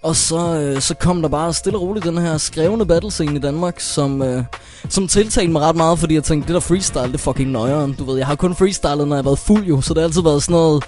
Og 0.02 0.16
så, 0.16 0.54
øh, 0.54 0.80
så 0.80 0.94
kom 0.94 1.22
der 1.22 1.28
bare 1.28 1.54
stille 1.54 1.78
og 1.78 1.82
roligt 1.82 2.06
den 2.06 2.18
her 2.18 2.38
skrevne 2.38 2.86
battlescene 2.86 3.36
i 3.36 3.38
Danmark, 3.38 3.80
som, 3.80 4.22
øh, 4.22 4.44
som 4.88 5.08
tiltalte 5.08 5.52
mig 5.52 5.62
ret 5.62 5.76
meget, 5.76 5.98
fordi 5.98 6.14
jeg 6.14 6.24
tænkte, 6.24 6.46
det 6.46 6.54
der 6.54 6.60
freestyle, 6.60 7.06
det 7.06 7.14
er 7.14 7.18
fucking 7.18 7.50
nøjeren. 7.50 7.92
Du 7.98 8.04
ved, 8.04 8.16
jeg 8.16 8.26
har 8.26 8.34
kun 8.34 8.54
freestylet, 8.54 9.08
når 9.08 9.16
jeg 9.16 9.22
har 9.24 9.30
været 9.30 9.38
fuld 9.38 9.64
jo, 9.64 9.80
så 9.80 9.94
det 9.94 10.00
har 10.00 10.06
altid 10.06 10.22
været 10.22 10.42
sådan 10.42 10.52
noget, 10.52 10.84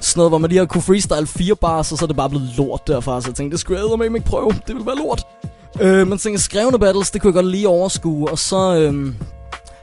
sådan 0.00 0.18
noget, 0.18 0.30
hvor 0.30 0.38
man 0.38 0.50
lige 0.50 0.58
har 0.58 0.66
kunne 0.66 0.82
freestyle 0.82 1.26
fire 1.26 1.56
bars, 1.56 1.92
og 1.92 1.98
så 1.98 2.04
er 2.04 2.06
det 2.06 2.16
bare 2.16 2.28
blevet 2.28 2.48
lort 2.56 2.86
derfra. 2.86 3.20
Så 3.20 3.28
jeg 3.28 3.34
tænkte, 3.34 3.52
det 3.52 3.60
skulle 3.60 3.80
jeg 3.80 3.98
med 3.98 4.06
ikke 4.06 4.28
prøve, 4.28 4.50
det 4.50 4.74
ville 4.74 4.86
være 4.86 4.96
lort. 4.96 5.26
Øh, 5.80 6.08
men 6.08 6.18
tænkte, 6.18 6.42
skrevne 6.42 6.78
battles, 6.78 7.10
det 7.10 7.20
kunne 7.20 7.28
jeg 7.28 7.34
godt 7.34 7.46
lige 7.46 7.68
overskue, 7.68 8.30
og 8.30 8.38
så... 8.38 8.76
Øh, 8.76 9.14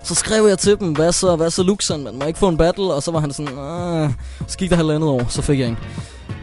så 0.03 0.15
skrev 0.15 0.47
jeg 0.47 0.59
til 0.59 0.79
dem, 0.79 0.91
hvad 0.91 1.11
så, 1.11 1.35
hvad 1.35 1.49
så 1.49 1.63
Luxan, 1.63 2.03
man 2.03 2.19
må 2.19 2.25
ikke 2.25 2.39
få 2.39 2.47
en 2.47 2.57
battle, 2.57 2.93
og 2.93 3.03
så 3.03 3.11
var 3.11 3.19
han 3.19 3.33
sådan, 3.33 3.55
så 4.47 4.57
gik 4.57 4.69
der 4.69 4.75
halvandet 4.75 5.09
år, 5.09 5.25
så 5.29 5.41
fik 5.41 5.59
jeg 5.59 5.67
en. 5.67 5.77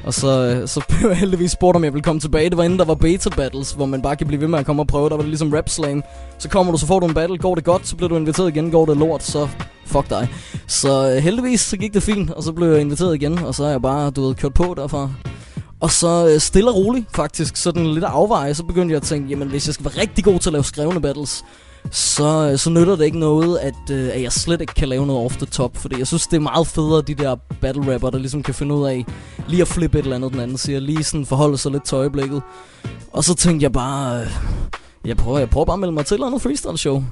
Og 0.05 0.15
så, 0.15 0.45
øh, 0.45 0.69
så 0.69 0.85
blev 0.89 1.09
jeg 1.09 1.19
heldigvis 1.19 1.51
spurgt, 1.51 1.77
om 1.77 1.85
jeg 1.85 1.93
ville 1.93 2.03
komme 2.03 2.21
tilbage. 2.21 2.51
Det 2.51 2.57
var 2.57 2.65
inden 2.65 2.79
der 2.79 2.85
var 2.85 2.95
beta 2.95 3.31
battles, 3.31 3.73
hvor 3.73 3.87
man 3.87 4.03
bare 4.03 4.17
kan 4.17 4.27
blive 4.27 4.41
ved 4.41 4.49
med 4.49 4.59
at 4.59 4.67
komme 4.67 4.83
og 4.83 4.87
prøve. 4.87 5.09
Der 5.09 5.17
var 5.17 5.23
det 5.23 5.29
ligesom 5.29 5.53
rap 5.53 5.69
slam. 5.69 6.03
Så 6.39 6.49
kommer 6.49 6.73
du, 6.73 6.79
så 6.79 6.87
får 6.87 7.01
du 7.01 7.07
en 7.07 7.15
battle. 7.15 7.39
Går 7.39 7.55
det 7.55 7.65
godt, 7.65 7.87
så 7.89 7.97
bliver 7.97 8.09
du 8.09 8.17
inviteret 8.17 8.49
igen. 8.49 8.71
Går 8.71 8.87
det 8.87 8.97
lort, 8.97 9.23
så 9.23 9.49
fuck 9.87 10.11
dig. 10.11 10.29
Så 10.67 11.11
øh, 11.11 11.17
heldigvis, 11.17 11.61
så 11.61 11.77
gik 11.77 11.95
det 11.95 12.03
fint, 12.03 12.31
og 12.31 12.43
så 12.43 12.53
blev 12.53 12.73
jeg 12.73 12.81
inviteret 12.81 13.15
igen. 13.15 13.39
Og 13.39 13.55
så 13.55 13.65
er 13.65 13.71
jeg 13.71 13.83
bare, 13.83 14.11
du 14.11 14.27
ved, 14.27 14.35
kørt 14.35 14.55
på 14.55 14.75
derfra. 14.77 15.11
Og 15.81 15.91
så 15.91 16.29
øh, 16.35 16.41
stille 16.41 16.71
og 16.71 16.77
roligt, 16.77 17.07
faktisk, 17.17 17.57
sådan 17.57 17.87
lidt 17.87 18.05
afveje, 18.05 18.55
så 18.55 18.65
begyndte 18.65 18.93
jeg 18.93 18.97
at 18.97 19.03
tænke, 19.03 19.29
jamen 19.29 19.49
hvis 19.49 19.67
jeg 19.67 19.75
skal 19.75 19.85
være 19.85 20.03
rigtig 20.03 20.25
god 20.25 20.39
til 20.39 20.49
at 20.49 20.53
lave 20.53 20.65
skrevne 20.65 21.01
battles, 21.01 21.45
så, 21.90 22.51
øh, 22.53 22.59
så 22.59 22.71
nytter 22.71 22.97
det 22.97 23.05
ikke 23.05 23.19
noget, 23.19 23.59
at, 23.59 23.90
øh, 23.90 24.11
at 24.12 24.23
jeg 24.23 24.33
slet 24.33 24.61
ikke 24.61 24.75
kan 24.75 24.88
lave 24.88 25.07
noget 25.07 25.25
off 25.25 25.37
the 25.37 25.47
top. 25.47 25.77
Fordi 25.77 25.99
jeg 25.99 26.07
synes, 26.07 26.27
det 26.27 26.37
er 26.37 26.40
meget 26.40 26.66
federe, 26.66 27.03
de 27.03 27.14
der 27.14 27.37
battle 27.61 27.95
rapper, 27.95 28.11
der 28.11 28.19
ligesom 28.19 28.43
kan 28.43 28.55
finde 28.55 28.75
ud 28.75 28.87
af 28.87 29.05
lige 29.49 29.62
at 29.62 29.69
flippe 29.69 29.99
et 29.99 30.03
eller 30.03 30.16
andet, 30.16 30.33
den 30.33 30.40
anden 30.40 30.59
siger. 30.59 30.81
Lige 30.81 31.05
sådan 31.05 31.27
forholde 31.27 31.59
sig 31.59 31.73
lidt 31.73 31.85
til 31.85 31.95
øjeblikket. 31.95 32.43
Og 33.12 33.25
så 33.25 33.35
tænkte 33.35 33.64
jeg 33.64 33.73
bare, 33.73 34.21
øh, 34.21 34.27
jeg, 35.05 35.16
prøver, 35.16 35.38
jeg 35.38 35.51
prøver 35.51 35.64
bare 35.64 35.75
at 35.75 35.81
melde 35.81 35.93
mig 35.93 36.07
til 36.07 36.14
et 36.14 36.16
eller 36.16 36.27
andet 36.27 36.43
freestyle 36.43 36.79
show. 36.79 37.05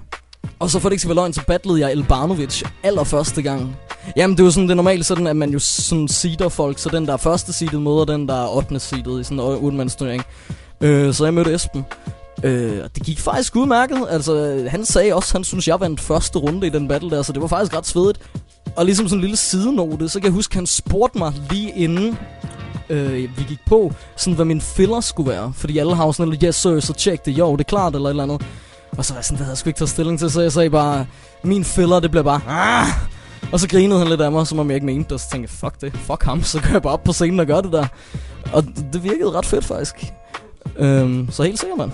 Og 0.59 0.70
så 0.70 0.78
for 0.78 0.88
det 0.88 0.92
ikke 0.92 1.00
skal 1.00 1.09
være 1.09 1.14
løgn, 1.14 1.33
så 1.33 1.42
battlede 1.46 1.81
jeg 1.81 1.92
Elbanovic 1.92 2.62
allerførste 2.83 3.42
gang. 3.42 3.76
Jamen, 4.16 4.37
det 4.37 4.42
er 4.42 4.44
jo 4.44 4.50
sådan, 4.50 4.68
det 4.68 4.70
er 4.70 4.76
normalt 4.76 5.07
sådan, 5.07 5.26
at 5.26 5.37
man 5.37 5.50
jo 5.50 5.59
sådan 5.59 6.09
seeder 6.09 6.48
folk, 6.48 6.78
så 6.78 6.88
den, 6.88 7.07
der 7.07 7.12
er 7.12 7.16
første 7.16 7.52
seedet, 7.52 7.83
møder 7.83 8.04
den, 8.04 8.28
der 8.28 8.44
er 8.44 8.57
8. 8.57 8.81
seedet 8.81 9.20
i 9.20 9.24
sådan 9.24 9.40
en 9.40 9.88
8. 10.00 10.24
Øh, 10.81 11.14
så 11.14 11.24
jeg 11.24 11.35
mødte 11.35 11.54
Esben. 11.54 11.85
Øh, 12.42 12.81
og 12.85 12.94
det 12.94 13.03
gik 13.03 13.18
faktisk 13.18 13.57
udmærket. 13.57 14.07
Altså, 14.11 14.64
han 14.68 14.85
sagde 14.85 15.14
også, 15.14 15.35
han 15.35 15.44
synes, 15.44 15.68
jeg 15.68 15.81
vandt 15.81 16.01
første 16.01 16.38
runde 16.38 16.66
i 16.66 16.70
den 16.70 16.88
battle 16.88 17.11
der, 17.11 17.22
så 17.22 17.33
det 17.33 17.42
var 17.42 17.48
faktisk 17.48 17.77
ret 17.77 17.87
svedigt. 17.87 18.20
Og 18.77 18.85
ligesom 18.85 19.09
sådan 19.09 19.18
en 19.18 19.20
lille 19.20 19.37
sidenote, 19.37 20.09
så 20.09 20.20
kan 20.20 20.24
jeg 20.24 20.33
huske, 20.33 20.55
han 20.55 20.66
spurgte 20.66 21.18
mig 21.18 21.33
lige 21.51 21.72
inden 21.77 22.18
øh, 22.90 23.38
vi 23.38 23.44
gik 23.48 23.61
på, 23.66 23.92
sådan 24.16 24.35
hvad 24.35 24.44
min 24.44 24.61
filler 24.61 25.01
skulle 25.01 25.31
være. 25.31 25.53
Fordi 25.57 25.79
alle 25.79 25.94
har 25.94 26.12
sådan 26.12 26.31
lidt, 26.31 26.42
yes 26.42 26.57
sir, 26.57 26.81
så 26.81 26.92
tjek 26.92 27.24
det, 27.24 27.38
jo, 27.38 27.53
det 27.53 27.61
er 27.61 27.68
klart, 27.68 27.94
eller 27.94 28.07
et 28.07 28.11
eller 28.11 28.22
andet. 28.22 28.46
Og 28.98 29.05
så 29.05 29.12
var 29.12 29.18
jeg 29.18 29.24
sådan, 29.24 29.37
det 29.37 29.44
havde 29.44 29.53
jeg 29.53 29.59
sgu 29.59 29.68
ikke 29.68 29.79
taget 29.79 29.90
stilling 29.90 30.18
til, 30.18 30.31
så 30.31 30.40
jeg 30.40 30.53
sagde 30.53 30.70
bare, 30.70 31.07
min 31.44 31.64
filler, 31.64 32.01
det 32.01 32.11
bliver 32.11 32.24
bare, 32.24 32.40
ah! 32.48 32.87
Og 33.53 33.61
så 33.61 33.68
grinede 33.68 33.98
han 33.98 34.09
lidt 34.09 34.20
af 34.20 34.33
mig, 34.33 34.46
som 34.46 34.59
om 34.59 34.68
jeg 34.68 34.74
ikke 34.74 34.87
mente 34.87 35.05
det, 35.05 35.12
og 35.12 35.20
så 35.20 35.31
tænkte 35.31 35.51
jeg, 35.53 35.70
fuck 35.70 35.81
det, 35.81 36.01
fuck 36.01 36.22
ham, 36.22 36.42
så 36.53 36.61
går 36.61 36.68
jeg 36.72 36.83
bare 36.83 36.92
op 36.92 37.05
på 37.05 37.12
scenen 37.12 37.40
og 37.40 37.46
gør 37.46 37.61
det 37.61 37.72
der. 37.72 37.87
Og 38.53 38.64
det 38.92 39.03
virkede 39.03 39.31
ret 39.31 39.46
fedt 39.46 39.64
faktisk. 39.64 40.12
Øhm, 40.76 41.28
så 41.31 41.42
helt 41.42 41.61
sikkert, 41.61 41.78
mand. 41.78 41.90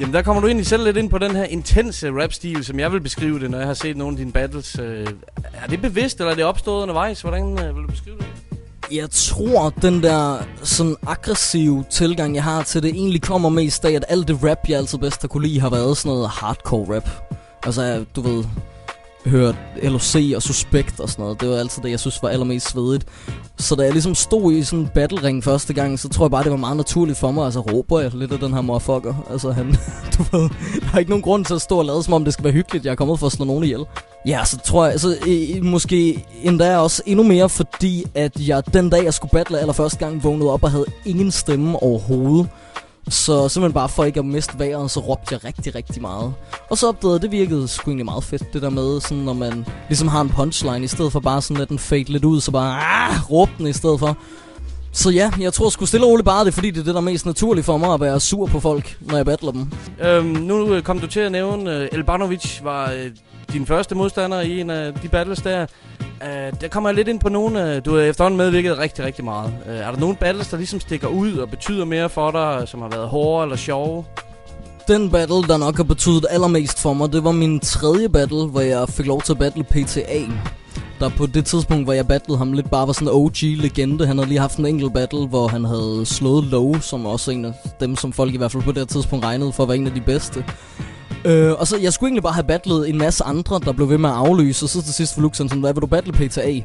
Jamen, 0.00 0.14
der 0.14 0.22
kommer 0.22 0.40
du 0.40 0.46
egentlig 0.46 0.66
selv 0.66 0.84
lidt 0.84 0.96
ind 0.96 1.10
på 1.10 1.18
den 1.18 1.36
her 1.36 1.44
intense 1.44 2.10
rap-stil, 2.10 2.64
som 2.64 2.80
jeg 2.80 2.92
vil 2.92 3.00
beskrive 3.00 3.40
det, 3.40 3.50
når 3.50 3.58
jeg 3.58 3.66
har 3.66 3.74
set 3.74 3.96
nogle 3.96 4.12
af 4.12 4.16
dine 4.18 4.32
battles. 4.32 4.78
Øh, 4.78 5.06
er 5.54 5.66
det 5.70 5.82
bevidst, 5.82 6.18
eller 6.18 6.30
er 6.30 6.34
det 6.34 6.44
opstået 6.44 6.82
undervejs? 6.82 7.20
Hvordan 7.20 7.58
øh, 7.58 7.76
vil 7.76 7.82
du 7.82 7.88
beskrive 7.88 8.16
det? 8.16 8.26
Jeg 8.92 9.10
tror, 9.10 9.70
den 9.70 10.02
der 10.02 10.38
sådan 10.62 10.96
aggressive 11.06 11.84
tilgang, 11.90 12.34
jeg 12.34 12.44
har 12.44 12.62
til 12.62 12.82
det, 12.82 12.90
egentlig 12.90 13.22
kommer 13.22 13.48
mest 13.48 13.84
af, 13.84 13.92
at 13.92 14.04
alt 14.08 14.28
det 14.28 14.38
rap, 14.44 14.58
jeg 14.68 14.78
altid 14.78 14.98
bedst 14.98 15.20
har 15.20 15.28
kunne 15.28 15.46
lide, 15.46 15.60
har 15.60 15.70
været 15.70 15.96
sådan 15.96 16.12
noget 16.12 16.28
hardcore 16.28 16.96
rap. 16.96 17.08
Altså, 17.62 18.04
du 18.16 18.20
ved, 18.20 18.44
hørt 19.26 19.54
LOC 19.82 20.16
og 20.36 20.42
Suspekt 20.42 21.00
og 21.00 21.08
sådan 21.08 21.22
noget. 21.22 21.40
Det 21.40 21.48
var 21.48 21.56
altid 21.56 21.82
det, 21.82 21.90
jeg 21.90 22.00
synes 22.00 22.22
var 22.22 22.28
allermest 22.28 22.70
svedigt. 22.70 23.06
Så 23.58 23.74
da 23.74 23.82
jeg 23.82 23.92
ligesom 23.92 24.14
stod 24.14 24.52
i 24.52 24.62
sådan 24.62 24.78
en 24.78 24.90
battle 24.94 25.22
ring 25.22 25.44
første 25.44 25.74
gang, 25.74 25.98
så 25.98 26.08
tror 26.08 26.24
jeg 26.24 26.30
bare, 26.30 26.44
det 26.44 26.50
var 26.50 26.56
meget 26.56 26.76
naturligt 26.76 27.18
for 27.18 27.30
mig. 27.30 27.44
Altså 27.44 27.60
råber 27.60 28.00
jeg 28.00 28.14
lidt 28.14 28.32
af 28.32 28.38
den 28.38 28.54
her 28.54 28.60
motherfucker. 28.60 29.14
Altså 29.30 29.50
han, 29.52 29.66
du 30.18 30.22
ved, 30.32 30.48
der 30.80 30.94
er 30.94 30.98
ikke 30.98 31.10
nogen 31.10 31.22
grund 31.22 31.44
til 31.44 31.54
at 31.54 31.60
stå 31.60 31.78
og 31.78 31.84
lade 31.84 32.02
som 32.02 32.14
om 32.14 32.24
det 32.24 32.32
skal 32.32 32.44
være 32.44 32.52
hyggeligt. 32.52 32.84
Jeg 32.84 32.90
er 32.90 32.96
kommet 32.96 33.18
for 33.18 33.26
at 33.26 33.32
slå 33.32 33.44
nogen 33.44 33.64
ihjel. 33.64 33.84
Ja, 34.26 34.44
så 34.44 34.58
tror 34.58 34.84
jeg, 34.84 34.92
altså 34.92 35.16
måske 35.62 36.24
endda 36.42 36.76
også 36.76 37.02
endnu 37.06 37.24
mere, 37.24 37.48
fordi 37.48 38.04
at 38.14 38.48
jeg 38.48 38.62
den 38.74 38.90
dag, 38.90 39.04
jeg 39.04 39.14
skulle 39.14 39.30
battle 39.30 39.58
allerførste 39.58 39.98
gang, 39.98 40.24
vågnede 40.24 40.50
op 40.50 40.64
og 40.64 40.70
havde 40.70 40.86
ingen 41.04 41.30
stemme 41.30 41.82
overhovedet. 41.82 42.48
Så 43.08 43.48
simpelthen 43.48 43.72
bare 43.74 43.88
for 43.88 44.04
ikke 44.04 44.18
at 44.20 44.26
miste 44.26 44.58
vejret, 44.58 44.90
så 44.90 45.00
råbte 45.00 45.34
jeg 45.34 45.44
rigtig, 45.44 45.74
rigtig 45.74 46.02
meget. 46.02 46.34
Og 46.70 46.78
så 46.78 46.88
opdagede 46.88 47.14
jeg, 47.14 47.22
det 47.22 47.30
virkede 47.30 47.68
sgu 47.68 47.90
egentlig 47.90 48.04
meget 48.04 48.24
fedt, 48.24 48.52
det 48.52 48.62
der 48.62 48.70
med, 48.70 49.00
sådan, 49.00 49.24
når 49.24 49.32
man 49.32 49.66
ligesom 49.88 50.08
har 50.08 50.20
en 50.20 50.28
punchline, 50.28 50.84
i 50.84 50.86
stedet 50.86 51.12
for 51.12 51.20
bare 51.20 51.42
sådan 51.42 51.62
at 51.62 51.68
den 51.68 51.78
fade 51.78 52.12
lidt 52.12 52.24
ud, 52.24 52.40
så 52.40 52.50
bare 52.50 52.80
ah, 52.80 53.30
råbe 53.30 53.52
den 53.58 53.66
i 53.66 53.72
stedet 53.72 53.98
for. 53.98 54.16
Så 54.96 55.10
ja, 55.10 55.30
jeg 55.40 55.52
tror 55.52 55.68
sgu 55.70 55.86
stille 55.86 56.06
og 56.06 56.10
roligt 56.10 56.24
bare, 56.24 56.44
det 56.44 56.54
fordi, 56.54 56.70
det 56.70 56.80
er 56.80 56.84
det, 56.84 56.94
der 56.94 57.00
er 57.00 57.04
mest 57.04 57.26
naturligt 57.26 57.66
for 57.66 57.76
mig 57.76 57.94
at 57.94 58.00
være 58.00 58.20
sur 58.20 58.46
på 58.46 58.60
folk, 58.60 58.98
når 59.00 59.16
jeg 59.16 59.26
battler 59.26 59.52
dem. 59.52 59.72
Øhm, 60.00 60.26
nu 60.26 60.74
øh, 60.74 60.82
kom 60.82 60.98
du 60.98 61.06
til 61.06 61.20
at 61.20 61.32
nævne, 61.32 61.76
øh, 61.76 61.88
Elbanovic 61.92 62.60
var 62.62 62.90
øh, 62.90 63.10
din 63.52 63.66
første 63.66 63.94
modstander 63.94 64.40
i 64.40 64.60
en 64.60 64.70
af 64.70 64.94
de 64.94 65.08
battles 65.08 65.42
der. 65.42 65.66
Øh, 66.00 66.60
der 66.60 66.68
kommer 66.68 66.90
jeg 66.90 66.94
lidt 66.94 67.08
ind 67.08 67.20
på 67.20 67.28
nogle, 67.28 67.74
øh, 67.74 67.84
du 67.84 67.94
har 67.94 68.02
efterhånden 68.02 68.38
medvirket 68.38 68.78
rigtig, 68.78 69.04
rigtig 69.04 69.24
meget. 69.24 69.52
Øh, 69.68 69.76
er 69.76 69.90
der 69.90 69.98
nogle 69.98 70.16
battles, 70.16 70.48
der 70.48 70.56
ligesom 70.56 70.80
stikker 70.80 71.08
ud 71.08 71.32
og 71.32 71.50
betyder 71.50 71.84
mere 71.84 72.08
for 72.08 72.30
dig, 72.30 72.68
som 72.68 72.82
har 72.82 72.88
været 72.88 73.08
hårde 73.08 73.44
eller 73.44 73.56
sjove? 73.56 74.04
Den 74.88 75.10
battle, 75.10 75.42
der 75.42 75.56
nok 75.56 75.76
har 75.76 75.84
betydet 75.84 76.26
allermest 76.30 76.82
for 76.82 76.92
mig, 76.92 77.12
det 77.12 77.24
var 77.24 77.32
min 77.32 77.60
tredje 77.60 78.08
battle, 78.08 78.46
hvor 78.46 78.60
jeg 78.60 78.88
fik 78.88 79.06
lov 79.06 79.22
til 79.22 79.32
at 79.32 79.38
battle 79.38 79.64
PTA. 79.64 80.22
Der 81.00 81.08
på 81.08 81.26
det 81.26 81.44
tidspunkt, 81.44 81.86
hvor 81.86 81.92
jeg 81.92 82.06
battlede 82.06 82.38
ham 82.38 82.52
lidt 82.52 82.70
bare 82.70 82.86
var 82.86 82.92
sådan 82.92 83.08
en 83.08 83.14
OG-legende. 83.14 84.06
Han 84.06 84.18
havde 84.18 84.28
lige 84.28 84.40
haft 84.40 84.58
en 84.58 84.66
enkelt 84.66 84.92
battle, 84.92 85.26
hvor 85.26 85.48
han 85.48 85.64
havde 85.64 86.02
slået 86.06 86.44
Low, 86.44 86.80
som 86.80 87.06
også 87.06 87.30
en 87.30 87.44
af 87.44 87.52
dem, 87.80 87.96
som 87.96 88.12
folk 88.12 88.34
i 88.34 88.36
hvert 88.36 88.52
fald 88.52 88.62
på 88.62 88.72
det 88.72 88.78
her 88.78 88.86
tidspunkt 88.86 89.24
regnede 89.24 89.52
for 89.52 89.62
at 89.62 89.68
være 89.68 89.78
en 89.78 89.86
af 89.86 89.94
de 89.94 90.00
bedste. 90.00 90.44
Øh, 91.24 91.52
og 91.52 91.66
så 91.66 91.76
jeg 91.76 91.92
skulle 91.92 92.08
egentlig 92.08 92.22
bare 92.22 92.32
have 92.32 92.46
battlet 92.46 92.88
en 92.88 92.98
masse 92.98 93.24
andre, 93.24 93.60
der 93.64 93.72
blev 93.72 93.88
ved 93.88 93.98
med 93.98 94.10
at 94.10 94.16
aflyse, 94.16 94.64
og 94.64 94.68
så 94.68 94.82
til 94.82 94.94
sidst 94.94 95.14
for 95.14 95.20
Luxon 95.20 95.48
sådan, 95.48 95.60
hvad 95.60 95.74
vil 95.74 95.80
du 95.80 95.86
battle 95.86 96.12
PTA? 96.12 96.60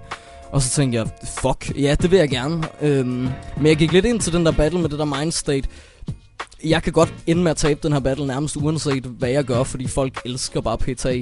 Og 0.51 0.61
så 0.61 0.69
tænkte 0.69 0.99
jeg, 0.99 1.07
fuck, 1.23 1.71
ja, 1.79 1.95
det 2.01 2.11
vil 2.11 2.19
jeg 2.19 2.29
gerne. 2.29 2.63
Øhm, 2.81 3.29
men 3.57 3.65
jeg 3.65 3.77
gik 3.77 3.91
lidt 3.91 4.05
ind 4.05 4.19
til 4.19 4.33
den 4.33 4.45
der 4.45 4.51
battle 4.51 4.79
med 4.81 4.89
det 4.89 4.99
der 4.99 5.05
mindstate. 5.05 5.67
Jeg 6.63 6.83
kan 6.83 6.93
godt 6.93 7.13
ende 7.27 7.43
med 7.43 7.51
at 7.51 7.57
tabe 7.57 7.79
den 7.83 7.93
her 7.93 7.99
battle 7.99 8.27
nærmest 8.27 8.57
uanset 8.57 9.03
hvad 9.03 9.29
jeg 9.29 9.43
gør, 9.43 9.63
fordi 9.63 9.87
folk 9.87 10.21
elsker 10.25 10.61
bare 10.61 10.77
PTA. 10.77 11.21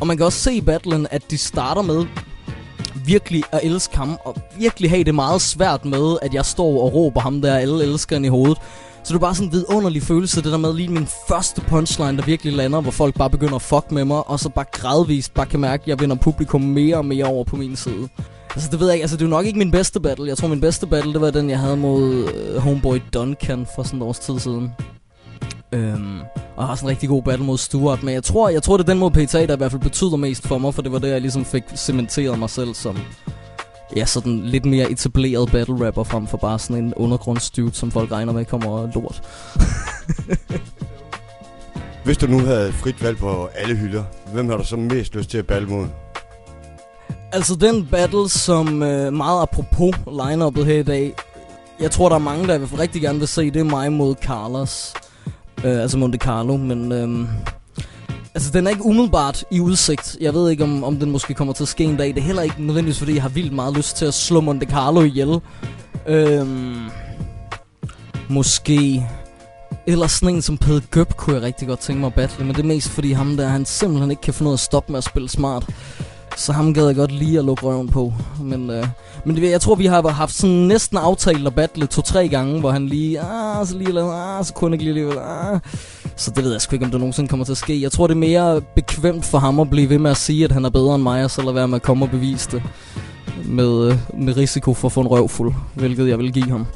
Og 0.00 0.06
man 0.06 0.16
kan 0.16 0.26
også 0.26 0.38
se 0.38 0.54
i 0.54 0.60
battlen, 0.60 1.06
at 1.10 1.30
de 1.30 1.38
starter 1.38 1.82
med 1.82 2.06
virkelig 2.94 3.42
at 3.52 3.60
elske 3.62 3.96
ham, 3.96 4.18
og 4.24 4.36
virkelig 4.58 4.90
have 4.90 5.04
det 5.04 5.14
meget 5.14 5.40
svært 5.40 5.84
med, 5.84 6.16
at 6.22 6.34
jeg 6.34 6.44
står 6.44 6.82
og 6.82 6.94
råber 6.94 7.20
ham 7.20 7.40
der, 7.42 7.56
alle 7.56 7.84
elsker 7.84 8.18
i 8.18 8.28
hovedet. 8.28 8.58
Så 9.04 9.12
det 9.12 9.14
er 9.14 9.20
bare 9.20 9.34
sådan 9.34 9.48
en 9.48 9.52
vidunderlig 9.52 10.02
følelse, 10.02 10.42
det 10.42 10.52
der 10.52 10.58
med 10.58 10.74
lige 10.74 10.88
min 10.88 11.08
første 11.28 11.60
punchline, 11.60 12.16
der 12.16 12.24
virkelig 12.24 12.52
lander, 12.52 12.80
hvor 12.80 12.90
folk 12.90 13.14
bare 13.14 13.30
begynder 13.30 13.54
at 13.54 13.62
fuck 13.62 13.92
med 13.92 14.04
mig, 14.04 14.28
og 14.28 14.40
så 14.40 14.48
bare 14.48 14.64
gradvist 14.72 15.34
bare 15.34 15.46
kan 15.46 15.60
mærke, 15.60 15.82
at 15.82 15.88
jeg 15.88 16.00
vinder 16.00 16.16
publikum 16.16 16.60
mere 16.60 16.96
og 16.96 17.04
mere 17.04 17.24
over 17.24 17.44
på 17.44 17.56
min 17.56 17.76
side. 17.76 18.08
Altså 18.54 18.68
det 18.70 18.80
ved 18.80 18.86
jeg 18.86 18.94
ikke, 18.94 19.02
altså 19.02 19.16
det 19.16 19.22
er 19.22 19.26
jo 19.26 19.30
nok 19.30 19.46
ikke 19.46 19.58
min 19.58 19.70
bedste 19.70 20.00
battle. 20.00 20.28
Jeg 20.28 20.36
tror 20.36 20.48
min 20.48 20.60
bedste 20.60 20.86
battle, 20.86 21.12
det 21.12 21.20
var 21.20 21.30
den, 21.30 21.50
jeg 21.50 21.58
havde 21.58 21.76
mod 21.76 22.28
øh, 22.34 22.56
Homeboy 22.56 22.98
Duncan 23.14 23.66
for 23.74 23.82
sådan 23.82 24.02
et 24.02 24.06
års 24.06 24.18
tid 24.18 24.38
siden. 24.38 24.72
Øhm, 25.72 26.18
og 26.56 26.66
har 26.66 26.74
sådan 26.74 26.86
en 26.86 26.90
rigtig 26.90 27.08
god 27.08 27.22
battle 27.22 27.46
mod 27.46 27.58
Stuart, 27.58 28.02
men 28.02 28.14
jeg 28.14 28.22
tror, 28.22 28.48
jeg 28.48 28.62
tror 28.62 28.76
det 28.76 28.84
er 28.84 28.92
den 28.92 28.98
mod 28.98 29.10
PTA, 29.10 29.46
der 29.46 29.54
i 29.54 29.56
hvert 29.56 29.70
fald 29.70 29.82
betyder 29.82 30.16
mest 30.16 30.48
for 30.48 30.58
mig, 30.58 30.74
for 30.74 30.82
det 30.82 30.92
var 30.92 30.98
det, 30.98 31.08
jeg 31.08 31.20
ligesom 31.20 31.44
fik 31.44 31.62
cementeret 31.76 32.38
mig 32.38 32.50
selv 32.50 32.74
som 32.74 32.98
ja, 33.96 34.04
sådan 34.04 34.40
lidt 34.40 34.64
mere 34.64 34.90
etableret 34.90 35.50
battle 35.52 35.86
rapper 35.86 36.04
frem 36.04 36.26
for 36.26 36.36
bare 36.36 36.58
sådan 36.58 36.84
en 36.84 36.94
undergrundsdude, 36.94 37.74
som 37.74 37.90
folk 37.90 38.12
regner 38.12 38.32
med 38.32 38.44
kommer 38.44 38.92
lort. 38.94 39.22
Hvis 42.04 42.16
du 42.16 42.26
nu 42.26 42.38
havde 42.38 42.72
frit 42.72 43.02
valg 43.02 43.18
på 43.18 43.48
alle 43.54 43.76
hylder, 43.76 44.04
hvem 44.32 44.48
har 44.48 44.56
du 44.56 44.64
så 44.64 44.76
mest 44.76 45.14
lyst 45.14 45.30
til 45.30 45.38
at 45.38 45.46
battle 45.46 45.68
mod? 45.68 45.86
Altså 47.32 47.54
den 47.54 47.86
battle, 47.86 48.28
som 48.28 48.82
øh, 48.82 49.12
meget 49.12 49.42
apropos 49.42 49.94
line 50.06 50.64
her 50.64 50.78
i 50.78 50.82
dag, 50.82 51.14
jeg 51.80 51.90
tror, 51.90 52.08
der 52.08 52.16
er 52.16 52.20
mange, 52.20 52.46
der 52.46 52.54
i 52.54 52.58
hvert 52.58 52.70
fald 52.70 52.80
rigtig 52.80 53.02
gerne 53.02 53.18
vil 53.18 53.28
se, 53.28 53.50
det 53.50 53.60
er 53.60 53.64
mig 53.64 53.92
mod 53.92 54.14
Carlos. 54.14 54.94
Øh, 55.64 55.82
altså 55.82 55.98
Monte 55.98 56.18
Carlo, 56.18 56.56
men... 56.56 56.92
Øh, 56.92 57.28
Altså, 58.36 58.50
den 58.50 58.66
er 58.66 58.70
ikke 58.70 58.84
umiddelbart 58.84 59.44
i 59.50 59.60
udsigt. 59.60 60.16
Jeg 60.20 60.34
ved 60.34 60.50
ikke, 60.50 60.64
om, 60.64 60.84
om 60.84 60.96
den 60.96 61.10
måske 61.10 61.34
kommer 61.34 61.54
til 61.54 61.64
at 61.64 61.68
ske 61.68 61.84
en 61.84 61.96
dag. 61.96 62.08
Det 62.08 62.18
er 62.18 62.22
heller 62.22 62.42
ikke 62.42 62.62
nødvendigvis, 62.62 62.98
fordi 62.98 63.14
jeg 63.14 63.22
har 63.22 63.28
vildt 63.28 63.52
meget 63.52 63.76
lyst 63.76 63.96
til 63.96 64.04
at 64.04 64.14
slå 64.14 64.40
Monte 64.40 64.66
Carlo 64.66 65.02
ihjel. 65.02 65.40
Øh, 66.06 66.46
måske... 68.28 69.06
Eller 69.86 70.06
sådan 70.06 70.34
en 70.34 70.42
som 70.42 70.58
Pede 70.58 70.80
Gøb 70.80 71.12
kunne 71.16 71.36
jeg 71.36 71.42
rigtig 71.42 71.68
godt 71.68 71.80
tænke 71.80 72.00
mig 72.00 72.06
at 72.06 72.14
battle. 72.14 72.44
Men 72.44 72.54
det 72.54 72.62
er 72.62 72.66
mest 72.66 72.88
fordi 72.88 73.12
ham 73.12 73.36
der, 73.36 73.48
han 73.48 73.64
simpelthen 73.64 74.10
ikke 74.10 74.22
kan 74.22 74.34
få 74.34 74.44
noget 74.44 74.56
at 74.56 74.60
stoppe 74.60 74.92
med 74.92 74.98
at 74.98 75.04
spille 75.04 75.28
smart. 75.28 75.66
Så 76.36 76.52
ham 76.52 76.74
gad 76.74 76.86
jeg 76.86 76.96
godt 76.96 77.12
lige 77.12 77.38
at 77.38 77.44
lukke 77.44 77.62
røven 77.62 77.88
på. 77.88 78.12
Men, 78.40 78.70
øh, 78.70 78.86
men 79.24 79.36
det, 79.36 79.50
jeg 79.50 79.60
tror, 79.60 79.74
vi 79.74 79.86
har 79.86 80.08
haft 80.08 80.34
sådan 80.34 80.56
næsten 80.56 80.98
aftalt 80.98 81.46
at 81.46 81.54
battle 81.54 81.86
to-tre 81.86 82.28
gange, 82.28 82.60
hvor 82.60 82.70
han 82.70 82.86
lige, 82.86 83.20
ah, 83.20 83.66
så 83.66 83.78
lige 83.78 83.92
lavet, 83.92 84.12
ah, 84.14 84.44
så 84.44 84.54
kunne 84.54 84.68
jeg 84.68 84.72
ikke 84.74 84.84
lige 84.84 84.90
alligevel, 85.04 85.18
ah. 85.18 85.60
Så 86.16 86.30
det 86.30 86.44
ved 86.44 86.52
jeg 86.52 86.60
sgu 86.60 86.74
ikke, 86.76 86.84
om 86.84 86.90
det 86.90 87.00
nogensinde 87.00 87.28
kommer 87.28 87.44
til 87.44 87.52
at 87.52 87.58
ske. 87.58 87.82
Jeg 87.82 87.92
tror, 87.92 88.06
det 88.06 88.14
er 88.14 88.18
mere 88.18 88.60
bekvemt 88.60 89.24
for 89.24 89.38
ham 89.38 89.60
at 89.60 89.70
blive 89.70 89.88
ved 89.90 89.98
med 89.98 90.10
at 90.10 90.16
sige, 90.16 90.44
at 90.44 90.52
han 90.52 90.64
er 90.64 90.70
bedre 90.70 90.94
end 90.94 91.02
mig, 91.02 91.24
og 91.24 91.30
så 91.30 91.42
lade 91.42 91.54
være 91.54 91.68
med 91.68 91.76
at 91.76 91.82
komme 91.82 92.04
og 92.04 92.10
bevise 92.10 92.50
det. 92.50 92.62
Med, 93.44 93.90
øh, 93.90 93.98
med 94.18 94.36
risiko 94.36 94.74
for 94.74 94.88
at 94.88 94.92
få 94.92 95.00
en 95.00 95.06
røvfuld, 95.06 95.54
hvilket 95.74 96.08
jeg 96.08 96.18
vil 96.18 96.32
give 96.32 96.50
ham. 96.50 96.66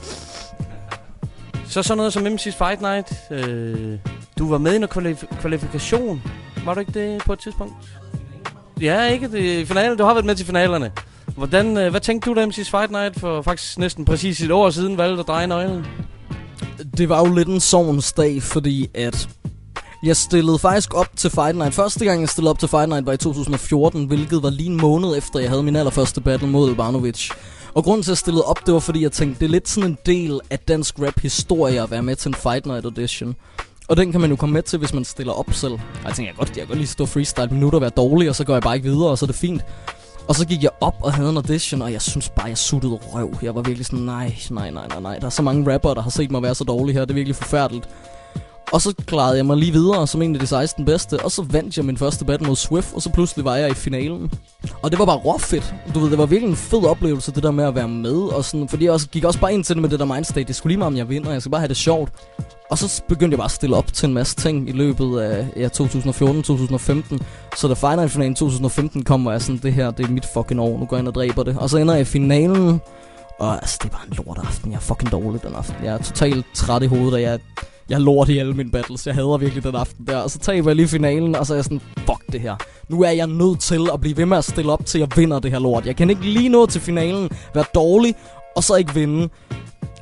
Så 1.69 1.83
sådan 1.83 1.97
noget 1.97 2.13
som 2.13 2.27
MC's 2.27 2.65
Fight 2.67 2.81
Night. 2.81 3.13
Øh, 3.31 3.99
du 4.39 4.51
var 4.51 4.59
med 4.59 4.73
i 4.73 4.77
en 4.77 4.85
kvalif- 4.85 5.41
kvalifikation. 5.41 6.23
Var 6.65 6.75
du 6.75 6.81
ikke 6.81 6.93
det 6.93 7.23
på 7.25 7.33
et 7.33 7.39
tidspunkt? 7.39 7.75
Ja, 8.81 9.05
ikke 9.05 9.29
det, 9.31 9.61
i 9.61 9.65
finalen. 9.65 9.99
Du 9.99 10.05
har 10.05 10.15
været 10.15 10.27
med 10.27 10.35
til 10.35 10.47
finalerne. 10.47 10.93
Hvordan, 11.37 11.77
øh, 11.77 11.91
hvad 11.91 12.01
tænkte 12.01 12.31
du 12.31 12.35
da 12.35 12.47
MC's 12.47 12.71
Fight 12.71 12.91
Night 12.91 13.21
for 13.21 13.43
faktisk 13.43 13.79
næsten 13.79 14.05
præcis 14.05 14.41
et 14.41 14.51
år 14.51 14.71
siden 14.71 14.99
valgte 14.99 15.21
at 15.21 15.27
dreje 15.27 15.47
nøglen? 15.47 15.87
Det 16.99 17.09
var 17.09 17.27
jo 17.27 17.35
lidt 17.35 17.49
en 17.49 17.61
sovens 17.61 18.13
dag, 18.13 18.43
fordi 18.43 18.91
at 18.95 19.29
jeg 20.03 20.17
stillede 20.17 20.59
faktisk 20.59 20.95
op 20.95 21.09
til 21.17 21.31
Fight 21.31 21.57
Night. 21.57 21.75
Første 21.75 22.05
gang 22.05 22.21
jeg 22.21 22.29
stillede 22.29 22.51
op 22.51 22.59
til 22.59 22.69
Fight 22.69 22.89
Night 22.89 23.07
var 23.07 23.13
i 23.13 23.17
2014, 23.17 24.05
hvilket 24.05 24.43
var 24.43 24.51
lige 24.51 24.71
en 24.71 24.77
måned 24.77 25.17
efter 25.17 25.39
jeg 25.41 25.51
havde 25.51 25.63
min 25.63 25.77
allerførste 25.77 26.21
battle 26.21 26.49
mod 26.49 26.75
Ivanovic. 26.75 27.31
Og 27.75 27.85
grunden 27.85 28.03
til 28.03 28.11
at 28.11 28.13
jeg 28.13 28.19
stillede 28.19 28.45
op, 28.45 28.67
det 28.67 28.75
var 28.75 28.81
fordi 28.81 29.03
jeg 29.03 29.13
tænkte, 29.13 29.41
det 29.41 29.47
er 29.47 29.51
lidt 29.51 29.69
sådan 29.69 29.91
en 29.91 29.99
del 30.07 30.41
af 30.51 30.59
dansk 30.59 30.99
rap 30.99 31.21
historie 31.21 31.83
at 31.83 31.91
være 31.91 32.03
med 32.03 32.17
til 32.17 32.29
en 32.29 32.35
Fight 32.35 32.67
Night 32.67 32.85
audition. 32.85 33.37
Og 33.89 33.97
den 33.97 34.13
kan 34.13 34.21
man 34.21 34.31
jo 34.31 34.37
komme 34.37 34.53
med 34.53 34.63
til, 34.63 34.79
hvis 34.79 34.95
man 34.95 35.05
stiller 35.05 35.33
op 35.33 35.53
selv. 35.53 35.73
Og 35.73 35.81
jeg 36.05 36.15
tænkte, 36.15 36.23
jeg 36.23 36.35
godt, 36.37 36.49
jeg 36.49 36.57
kan 36.57 36.67
godt 36.67 36.79
lige 36.79 36.89
stå 36.89 37.07
freestyle 37.07 37.45
et 37.45 37.53
minut 37.53 37.75
og 37.75 37.81
være 37.81 37.91
dårlig, 37.91 38.29
og 38.29 38.35
så 38.35 38.45
går 38.45 38.53
jeg 38.53 38.63
bare 38.63 38.77
ikke 38.77 38.89
videre, 38.89 39.09
og 39.11 39.19
så 39.19 39.25
er 39.25 39.27
det 39.27 39.37
fint. 39.37 39.63
Og 40.29 40.35
så 40.35 40.47
gik 40.47 40.63
jeg 40.63 40.71
op 40.81 40.95
og 41.03 41.13
havde 41.13 41.31
en 41.31 41.37
audition, 41.37 41.83
og 41.83 41.93
jeg 41.93 42.03
synes 42.03 42.29
bare, 42.29 42.47
jeg 42.47 42.59
suttede 42.59 42.95
røv. 42.95 43.35
Jeg 43.43 43.55
var 43.55 43.63
virkelig 43.63 43.87
sådan, 43.87 44.05
nej, 44.05 44.35
nej, 44.51 44.71
nej, 44.71 44.87
nej, 44.89 45.01
nej. 45.01 45.19
Der 45.19 45.27
er 45.27 45.31
så 45.31 45.43
mange 45.43 45.75
rapper, 45.75 45.95
der 45.95 46.03
har 46.03 46.11
set 46.11 46.31
mig 46.31 46.43
være 46.43 46.55
så 46.55 46.65
dårlig 46.65 46.95
her. 46.95 47.01
Det 47.01 47.11
er 47.11 47.15
virkelig 47.15 47.37
forfærdeligt. 47.37 47.89
Og 48.73 48.81
så 48.81 48.95
klarede 49.07 49.37
jeg 49.37 49.47
mig 49.47 49.57
lige 49.57 49.73
videre 49.73 50.07
som 50.07 50.23
en 50.23 50.35
af 50.35 50.41
de 50.41 50.47
16 50.47 50.85
bedste, 50.85 51.25
og 51.25 51.31
så 51.31 51.43
vandt 51.43 51.77
jeg 51.77 51.85
min 51.85 51.97
første 51.97 52.25
battle 52.25 52.47
mod 52.47 52.57
Swift, 52.57 52.95
og 52.95 53.03
så 53.03 53.11
pludselig 53.11 53.45
var 53.45 53.57
jeg 53.57 53.71
i 53.71 53.75
finalen. 53.75 54.31
Og 54.83 54.91
det 54.91 54.99
var 54.99 55.05
bare 55.05 55.17
råfedt. 55.17 55.75
Du 55.95 56.01
ved, 56.01 56.11
det 56.11 56.19
var 56.19 56.27
virkelig 56.27 56.51
en 56.51 56.57
fed 56.57 56.85
oplevelse, 56.85 57.33
det 57.33 57.43
der 57.43 57.51
med 57.51 57.65
at 57.65 57.75
være 57.75 57.89
med, 57.89 58.17
og 58.17 58.45
sådan, 58.45 58.69
fordi 58.69 58.85
jeg 58.85 58.93
også, 58.93 59.09
gik 59.09 59.25
også 59.25 59.41
bare 59.41 59.55
ind 59.55 59.65
til 59.65 59.75
det 59.75 59.83
med 59.83 59.91
det 59.91 59.99
der 59.99 60.05
mindset, 60.05 60.49
Det 60.49 60.57
skulle 60.57 60.71
lige 60.71 60.79
meget, 60.79 60.93
om 60.93 60.97
jeg 60.97 61.09
vinder, 61.09 61.33
jeg 61.33 61.43
skal 61.43 61.51
bare 61.51 61.61
have 61.61 61.69
det 61.69 61.77
sjovt. 61.77 62.13
Og 62.71 62.79
så 62.79 63.03
begyndte 63.09 63.35
jeg 63.35 63.39
bare 63.39 63.45
at 63.45 63.51
stille 63.51 63.77
op 63.77 63.93
til 63.93 64.07
en 64.07 64.15
masse 64.15 64.37
ting 64.37 64.69
i 64.69 64.73
løbet 64.73 65.21
af 65.21 65.47
ja, 65.57 65.69
2014-2015. 65.69 67.19
Så 67.57 67.69
da 67.69 67.75
Final 67.75 68.09
Finalen 68.09 68.35
2015 68.35 69.05
kom, 69.05 69.25
var 69.25 69.33
jeg 69.33 69.43
sådan, 69.43 69.61
det 69.63 69.73
her, 69.73 69.91
det 69.91 70.07
er 70.07 70.11
mit 70.11 70.27
fucking 70.35 70.61
år, 70.61 70.79
nu 70.79 70.85
går 70.87 70.97
jeg 70.97 71.01
ind 71.01 71.09
og 71.09 71.15
dræber 71.15 71.43
det. 71.43 71.59
Og 71.59 71.71
så 71.71 71.79
ender 71.79 71.95
jeg 71.95 72.01
i 72.01 72.05
finalen, 72.05 72.81
og 73.39 73.55
altså, 73.55 73.79
det 73.83 73.93
var 73.93 74.05
en 74.11 74.17
lort 74.17 74.39
aften. 74.39 74.71
Jeg 74.71 74.77
er 74.77 74.81
fucking 74.81 75.13
dårlig 75.13 75.43
den 75.43 75.55
aften. 75.55 75.85
Jeg 75.85 75.95
er 75.95 75.99
totalt 75.99 76.47
træt 76.55 76.83
i 76.83 76.87
hovedet, 76.87 77.15
og 77.15 77.23
jeg, 77.23 77.39
jeg 77.89 78.01
lort 78.01 78.29
i 78.29 78.39
alle 78.39 78.53
mine 78.55 78.71
battles. 78.71 79.07
Jeg 79.07 79.15
hader 79.15 79.37
virkelig 79.37 79.65
den 79.65 79.75
aften 79.75 80.07
der. 80.07 80.17
Og 80.17 80.31
så 80.31 80.39
taber 80.39 80.69
jeg 80.71 80.77
lige 80.77 80.89
finalen, 80.89 81.37
og 81.37 81.47
så 81.47 81.53
er 81.53 81.57
jeg 81.57 81.65
sådan, 81.65 81.81
fuck 81.97 82.33
det 82.33 82.41
her. 82.41 82.57
Nu 82.89 83.03
er 83.03 83.11
jeg 83.11 83.27
nødt 83.27 83.61
til 83.61 83.89
at 83.95 84.01
blive 84.01 84.17
ved 84.17 84.27
med 84.27 84.37
at 84.39 84.45
stille 84.45 84.73
op 84.73 84.87
til, 84.87 84.99
at 84.99 85.09
jeg 85.09 85.17
vinder 85.23 85.39
det 85.39 85.51
her 85.51 85.59
lort. 85.59 85.87
Jeg 85.87 85.97
kan 85.97 86.11
ikke 86.11 86.23
lige 86.23 86.49
nå 86.49 86.67
til 86.67 86.81
finalen, 86.81 87.31
være 87.55 87.65
dårlig, 87.75 88.15
og 88.57 88.65
så 88.65 88.75
ikke 88.75 88.95
vinde. 88.95 89.29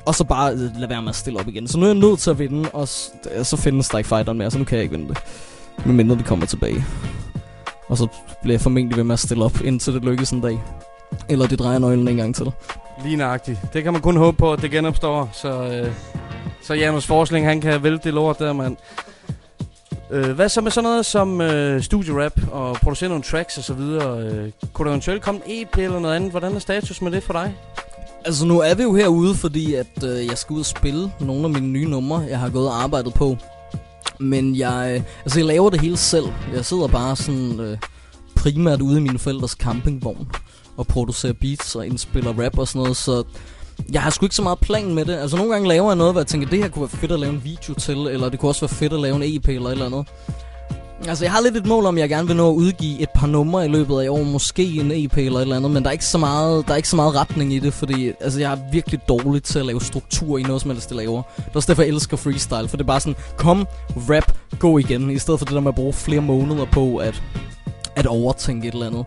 Og 0.05 0.15
så 0.15 0.23
bare 0.23 0.51
øh, 0.53 0.59
lade 0.59 0.89
være 0.89 1.01
med 1.01 1.09
at 1.09 1.15
stille 1.15 1.39
op 1.39 1.47
igen. 1.47 1.67
Så 1.67 1.77
nu 1.77 1.83
er 1.83 1.87
jeg 1.89 1.95
nødt 1.97 2.19
til 2.19 2.29
at 2.29 2.39
vinde, 2.39 2.69
og 2.73 2.87
s- 2.87 3.09
øh, 3.37 3.45
så 3.45 3.57
findes 3.57 3.87
der 3.89 3.97
ikke 3.97 4.07
fighteren 4.07 4.37
mere, 4.37 4.51
så 4.51 4.57
nu 4.57 4.63
kan 4.63 4.75
jeg 4.75 4.83
ikke 4.83 4.97
vinde 4.97 5.09
det. 5.13 5.17
Medmindre 5.85 6.15
det 6.15 6.25
kommer 6.25 6.45
tilbage. 6.45 6.85
Og 7.89 7.97
så 7.97 8.07
bliver 8.41 8.53
jeg 8.53 8.61
formentlig 8.61 8.97
ved 8.97 9.03
med 9.03 9.13
at 9.13 9.19
stille 9.19 9.43
op, 9.45 9.61
indtil 9.63 9.93
det 9.93 10.03
lykkes 10.05 10.31
en 10.31 10.41
dag. 10.41 10.59
Eller 11.29 11.47
det 11.47 11.59
drejer 11.59 11.79
nøglen 11.79 12.07
en 12.07 12.17
gang 12.17 12.35
til. 12.35 12.51
Lige 13.03 13.15
nøjagtigt. 13.15 13.59
Det 13.73 13.83
kan 13.83 13.93
man 13.93 14.01
kun 14.01 14.17
håbe 14.17 14.37
på, 14.37 14.53
at 14.53 14.61
det 14.61 14.71
genopstår. 14.71 15.29
Så, 15.33 15.49
øh, 15.49 15.91
så 16.61 16.73
Janus 16.73 17.05
Forsling, 17.05 17.45
han 17.45 17.61
kan 17.61 17.83
vælte 17.83 18.03
det 18.03 18.13
lort 18.13 18.39
der, 18.39 18.53
mand. 18.53 18.77
Øh, 20.11 20.31
hvad 20.31 20.49
så 20.49 20.61
med 20.61 20.71
sådan 20.71 20.89
noget 20.89 21.05
som 21.05 21.41
øh, 21.41 21.81
studierap 21.81 22.33
og 22.51 22.75
producere 22.75 23.09
nogle 23.09 23.23
tracks 23.23 23.57
og 23.57 23.63
så 23.63 23.73
videre? 23.73 24.19
Øh, 24.19 24.51
kunne 24.73 24.85
der 24.85 24.91
eventuelt 24.91 25.21
komme 25.21 25.41
en 25.45 25.61
EP 25.61 25.77
eller 25.77 25.99
noget 25.99 26.15
andet? 26.15 26.31
Hvordan 26.31 26.55
er 26.55 26.59
status 26.59 27.01
med 27.01 27.11
det 27.11 27.23
for 27.23 27.33
dig? 27.33 27.55
Altså 28.25 28.45
nu 28.45 28.59
er 28.59 28.75
vi 28.75 28.83
jo 28.83 28.95
herude, 28.95 29.35
fordi 29.35 29.73
at 29.73 30.03
øh, 30.03 30.25
jeg 30.25 30.37
skal 30.37 30.53
ud 30.53 30.59
og 30.59 30.65
spille 30.65 31.11
nogle 31.19 31.43
af 31.43 31.49
mine 31.49 31.67
nye 31.67 31.89
numre, 31.89 32.25
jeg 32.29 32.39
har 32.39 32.49
gået 32.49 32.67
og 32.67 32.83
arbejdet 32.83 33.13
på. 33.13 33.37
Men 34.19 34.55
jeg, 34.55 34.91
øh, 34.95 35.03
altså 35.25 35.39
jeg 35.39 35.45
laver 35.45 35.69
det 35.69 35.81
hele 35.81 35.97
selv. 35.97 36.25
Jeg 36.53 36.65
sidder 36.65 36.87
bare 36.87 37.15
sådan 37.15 37.59
øh, 37.59 37.77
primært 38.35 38.81
ude 38.81 38.97
i 38.97 39.01
mine 39.01 39.19
forældres 39.19 39.51
campingvogn 39.51 40.27
og 40.77 40.87
producerer 40.87 41.33
beats 41.33 41.75
og 41.75 41.87
indspiller 41.87 42.43
rap 42.43 42.57
og 42.57 42.67
sådan 42.67 42.81
noget, 42.81 42.97
så 42.97 43.23
jeg 43.91 44.01
har 44.01 44.09
sgu 44.09 44.25
ikke 44.25 44.35
så 44.35 44.41
meget 44.41 44.59
plan 44.59 44.93
med 44.93 45.05
det. 45.05 45.15
Altså 45.15 45.37
nogle 45.37 45.51
gange 45.51 45.67
laver 45.67 45.89
jeg 45.89 45.95
noget, 45.95 46.13
hvor 46.13 46.21
jeg 46.21 46.27
tænker, 46.27 46.49
det 46.49 46.59
her 46.59 46.69
kunne 46.69 46.81
være 46.81 46.99
fedt 46.99 47.11
at 47.11 47.19
lave 47.19 47.33
en 47.33 47.43
video 47.43 47.73
til, 47.73 47.97
eller 47.97 48.29
det 48.29 48.39
kunne 48.39 48.49
også 48.49 48.61
være 48.61 48.75
fedt 48.75 48.93
at 48.93 48.99
lave 48.99 49.15
en 49.15 49.23
EP 49.23 49.47
eller 49.47 49.67
et 49.67 49.71
eller 49.71 49.85
andet. 49.85 50.05
Altså, 51.07 51.25
jeg 51.25 51.31
har 51.31 51.41
lidt 51.41 51.57
et 51.57 51.65
mål 51.65 51.85
om, 51.85 51.95
at 51.95 52.01
jeg 52.01 52.09
gerne 52.09 52.27
vil 52.27 52.35
nå 52.35 52.49
at 52.49 52.55
udgive 52.55 53.01
et 53.01 53.09
par 53.15 53.27
numre 53.27 53.65
i 53.65 53.67
løbet 53.67 53.99
af 53.99 54.03
i 54.03 54.07
år. 54.07 54.23
Måske 54.23 54.63
en 54.63 54.91
EP 54.91 55.17
eller 55.17 55.37
et 55.37 55.41
eller 55.41 55.55
andet, 55.55 55.71
men 55.71 55.83
der 55.83 55.89
er 55.89 55.91
ikke 55.91 56.05
så 56.05 56.17
meget, 56.17 56.67
der 56.67 56.73
er 56.73 56.77
ikke 56.77 56.89
så 56.89 56.95
meget 56.95 57.15
retning 57.15 57.53
i 57.53 57.59
det, 57.59 57.73
fordi 57.73 58.11
altså, 58.19 58.39
jeg 58.39 58.53
er 58.53 58.57
virkelig 58.71 58.99
dårlig 59.09 59.43
til 59.43 59.59
at 59.59 59.65
lave 59.65 59.81
struktur 59.81 60.37
i 60.37 60.43
noget 60.43 60.61
som 60.61 60.71
helst, 60.71 60.89
det 60.89 60.97
laver. 60.97 61.21
Det 61.35 61.43
er 61.45 61.55
også 61.55 61.67
derfor, 61.67 61.81
jeg 61.81 61.89
elsker 61.89 62.17
freestyle, 62.17 62.67
for 62.67 62.77
det 62.77 62.83
er 62.83 62.87
bare 62.87 62.99
sådan, 62.99 63.15
kom, 63.37 63.67
rap, 64.09 64.31
gå 64.59 64.77
igen, 64.77 65.09
i 65.09 65.19
stedet 65.19 65.39
for 65.39 65.45
det 65.45 65.53
der 65.53 65.61
med 65.61 65.69
at 65.71 65.75
bruge 65.75 65.93
flere 65.93 66.21
måneder 66.21 66.65
på 66.65 66.97
at, 66.97 67.23
at 67.95 68.05
overtænke 68.05 68.67
et 68.67 68.73
eller 68.73 68.87
andet. 68.87 69.05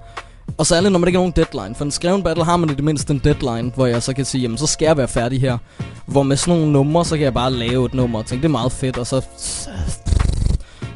Og 0.59 0.67
særligt, 0.67 0.93
når 0.93 0.99
man 0.99 1.09
ikke 1.09 1.19
har 1.19 1.27
nogen 1.27 1.33
deadline. 1.37 1.75
For 1.75 1.85
en 1.85 1.91
skreven 1.91 2.23
battle 2.23 2.45
har 2.45 2.57
man 2.57 2.71
i 2.71 2.75
det 2.75 2.85
mindste 2.85 3.13
en 3.13 3.21
deadline, 3.25 3.73
hvor 3.75 3.87
jeg 3.87 4.03
så 4.03 4.15
kan 4.15 4.25
sige, 4.25 4.43
jamen 4.43 4.59
så 4.59 4.67
skal 4.67 4.87
jeg 4.87 4.97
være 4.97 5.09
færdig 5.09 5.41
her. 5.41 5.59
Hvor 6.07 6.23
med 6.23 6.37
sådan 6.37 6.55
nogle 6.55 6.73
numre, 6.73 7.05
så 7.05 7.17
kan 7.17 7.25
jeg 7.25 7.35
bare 7.35 7.53
lave 7.53 7.87
et 7.87 7.95
nummer 7.95 8.19
og 8.19 8.27
tænke, 8.27 8.43
det 8.43 8.49
er 8.49 8.53
meget 8.53 8.73
fedt, 8.73 8.99
og 8.99 9.07
så 9.07 9.25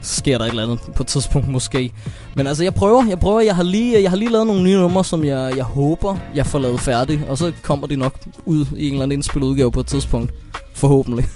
sker 0.03 0.39
der 0.39 0.45
et 0.45 0.51
eller 0.51 0.63
andet 0.63 0.79
på 0.97 1.03
et 1.03 1.07
tidspunkt 1.07 1.49
måske. 1.49 1.93
Men 2.37 2.47
altså, 2.47 2.63
jeg 2.65 2.75
prøver, 2.75 3.05
jeg 3.09 3.21
prøver, 3.21 3.41
jeg 3.41 3.57
har 3.57 3.63
lige, 3.63 4.03
jeg 4.03 4.11
har 4.11 4.17
lige 4.17 4.31
lavet 4.31 4.47
nogle 4.47 4.63
nye 4.63 4.77
numre, 4.77 5.05
som 5.05 5.25
jeg, 5.25 5.53
jeg 5.57 5.65
håber, 5.65 6.17
jeg 6.35 6.47
får 6.47 6.59
lavet 6.59 6.81
færdig. 6.81 7.21
Og 7.29 7.39
så 7.39 7.53
kommer 7.63 7.87
de 7.87 7.97
nok 7.97 8.15
ud 8.45 8.67
i 8.77 8.87
en 8.87 8.93
eller 8.93 9.03
anden 9.03 9.17
indspillet 9.17 9.49
udgave 9.49 9.73
på 9.73 9.81
et 9.81 9.87
tidspunkt. 9.87 10.33
Forhåbentlig. 10.75 11.27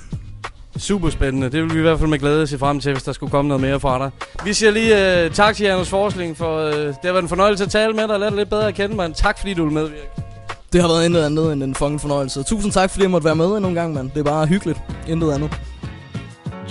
Super 0.79 1.11
spændende. 1.11 1.51
Det 1.51 1.63
vil 1.63 1.75
vi 1.75 1.79
i 1.79 1.83
hvert 1.83 1.99
fald 1.99 2.11
med 2.11 2.19
glæde 2.19 2.47
se 2.47 2.59
frem 2.59 2.81
til, 2.81 2.93
hvis 2.93 3.03
der 3.03 3.13
skulle 3.13 3.31
komme 3.31 3.49
noget 3.49 3.61
mere 3.61 3.81
fra 3.81 3.99
dig. 3.99 4.11
Vi 4.45 4.53
siger 4.53 4.71
lige 4.71 5.27
uh, 5.27 5.33
tak 5.33 5.57
til 5.57 5.67
Janus 5.67 5.89
Forsling, 5.89 6.37
for 6.37 6.67
uh, 6.67 6.73
det 6.73 6.97
har 7.05 7.13
været 7.13 7.23
en 7.23 7.29
fornøjelse 7.29 7.65
at 7.65 7.71
tale 7.71 7.93
med 7.93 8.03
dig 8.03 8.11
og 8.11 8.21
lære 8.21 8.31
dig 8.31 8.39
lidt 8.39 8.51
bedre 8.51 8.69
at 8.69 8.75
kende, 8.75 8.97
mand. 8.97 9.15
Tak 9.15 9.39
fordi 9.39 9.55
du 9.55 9.65
vil 9.65 9.73
medvirke. 9.73 10.09
Det 10.73 10.81
har 10.81 10.89
været 10.89 11.05
intet 11.05 11.23
andet 11.23 11.53
end 11.53 11.63
en 11.63 11.75
fucking 11.75 12.01
fornøjelse. 12.01 12.43
Tusind 12.43 12.73
tak, 12.73 12.91
fordi 12.91 13.03
jeg 13.03 13.11
måtte 13.11 13.25
være 13.25 13.37
med 13.37 13.47
endnu 13.47 13.69
en 13.69 13.75
gang, 13.75 13.95
mand. 13.95 14.11
Det 14.11 14.19
er 14.19 14.25
bare 14.25 14.47
hyggeligt. 14.47 14.81
Intet 15.09 15.33
andet. 15.33 15.61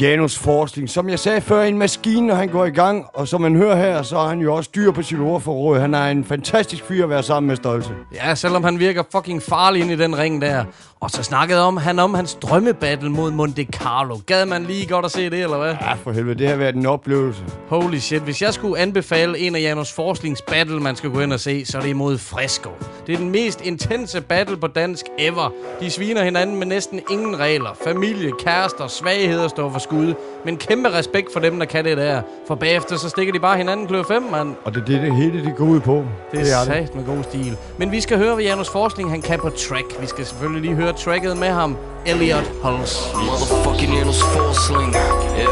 Janus 0.02 0.38
Forskning. 0.38 0.90
Som 0.90 1.10
jeg 1.10 1.20
sagde 1.20 1.42
før, 1.42 1.64
en 1.64 1.78
maskine, 1.78 2.28
når 2.28 2.36
han 2.36 2.50
går 2.50 2.66
i 2.66 2.70
gang. 2.70 3.06
Og 3.14 3.28
som 3.28 3.42
man 3.42 3.56
hører 3.56 3.76
her, 3.76 4.02
så 4.02 4.18
er 4.18 4.28
han 4.28 4.40
jo 4.40 4.56
også 4.56 4.70
dyr 4.76 4.92
på 4.92 5.02
sit 5.02 5.20
ordforråd. 5.20 5.80
Han 5.80 5.94
er 5.94 6.06
en 6.06 6.24
fantastisk 6.24 6.84
fyr 6.84 7.04
at 7.04 7.10
være 7.10 7.24
sammen 7.24 7.48
med 7.48 7.56
stolte. 7.56 7.90
Ja, 8.16 8.36
selvom 8.36 8.64
han 8.64 8.80
virker 8.80 9.04
fucking 9.12 9.44
farlig 9.44 9.82
ind 9.82 9.92
i 9.92 9.96
den 9.96 10.18
ring 10.18 10.42
der. 10.42 10.66
Og 11.00 11.12
så 11.12 11.24
snakkede 11.24 11.62
om, 11.62 11.78
han 11.78 12.00
om 12.00 12.14
hans 12.14 12.34
drømmebattle 12.34 13.10
mod 13.10 13.32
Monte 13.32 13.64
Carlo. 13.64 14.18
Gad 14.26 14.46
man 14.46 14.64
lige 14.64 14.88
godt 14.88 15.06
at 15.06 15.12
se 15.12 15.30
det, 15.30 15.44
eller 15.44 15.58
hvad? 15.58 15.76
Ja, 15.82 15.94
for 15.94 16.12
helvede. 16.12 16.40
Det 16.40 16.48
har 16.48 16.56
været 16.56 16.76
en 16.76 16.86
oplevelse. 16.86 17.42
Holy 17.70 17.98
shit. 17.98 18.22
Hvis 18.22 18.42
jeg 18.42 18.54
skulle 18.54 18.80
anbefale 18.82 19.40
en 19.40 19.56
af 19.56 19.62
Janus 19.62 19.94
Forslings 19.94 20.42
battle, 20.42 20.80
man 20.80 20.96
skal 20.96 21.10
gå 21.10 21.20
ind 21.20 21.34
og 21.34 21.40
se, 21.40 21.66
så 21.66 21.78
er 21.78 21.82
det 21.82 21.90
imod 21.90 22.18
Fresco. 22.18 22.70
Det 23.08 23.14
er 23.14 23.18
den 23.18 23.32
mest 23.32 23.62
intense 23.62 24.22
battle 24.22 24.58
på 24.58 24.68
dansk 24.68 25.06
ever. 25.18 25.52
De 25.80 25.90
sviner 25.90 26.24
hinanden 26.24 26.56
med 26.60 26.68
næsten 26.68 27.02
ingen 27.12 27.40
regler. 27.40 27.70
Familie, 27.84 28.32
kærester, 28.40 28.88
svagheder 28.88 29.48
står 29.48 29.70
for 29.72 29.80
skud. 29.80 30.14
Men 30.46 30.58
kæmpe 30.58 30.90
respekt 30.94 31.34
for 31.34 31.40
dem, 31.40 31.60
der 31.60 31.66
kan 31.66 31.86
det 31.86 31.98
der. 31.98 32.22
For 32.48 32.56
bagefter, 32.56 32.98
så 32.98 33.10
stikker 33.10 33.34
de 33.34 33.40
bare 33.40 33.58
hinanden 33.58 33.88
klør 33.88 34.04
5, 34.04 34.24
mand. 34.32 34.56
Og 34.66 34.74
det 34.74 34.82
er 34.82 34.86
det, 34.86 35.02
det 35.02 35.16
hele 35.16 35.46
det 35.46 35.56
går 35.56 35.66
ud 35.66 35.80
på. 35.80 36.06
Det 36.32 36.40
er 36.40 36.64
sat 36.66 36.96
med 36.96 37.06
god 37.06 37.24
stil. 37.24 37.58
Men 37.78 37.92
vi 37.92 38.02
skal 38.02 38.18
høre, 38.18 38.34
hvad 38.34 38.44
Janus 38.44 38.70
Forskning 38.70 39.10
han 39.10 39.22
kan 39.22 39.40
på 39.40 39.50
track. 39.50 40.02
Vi 40.02 40.08
skal 40.08 40.26
selvfølgelig 40.26 40.62
lige 40.62 40.76
høre 40.76 40.87
høre 40.88 40.98
tracket 40.98 41.38
med 41.38 41.48
ham. 41.48 41.78
Elliot 42.06 42.52
Hulse. 42.64 43.00
Motherfucking 43.16 43.94
Janus 43.98 44.22
Forsling, 44.22 44.94
yeah. 44.94 45.48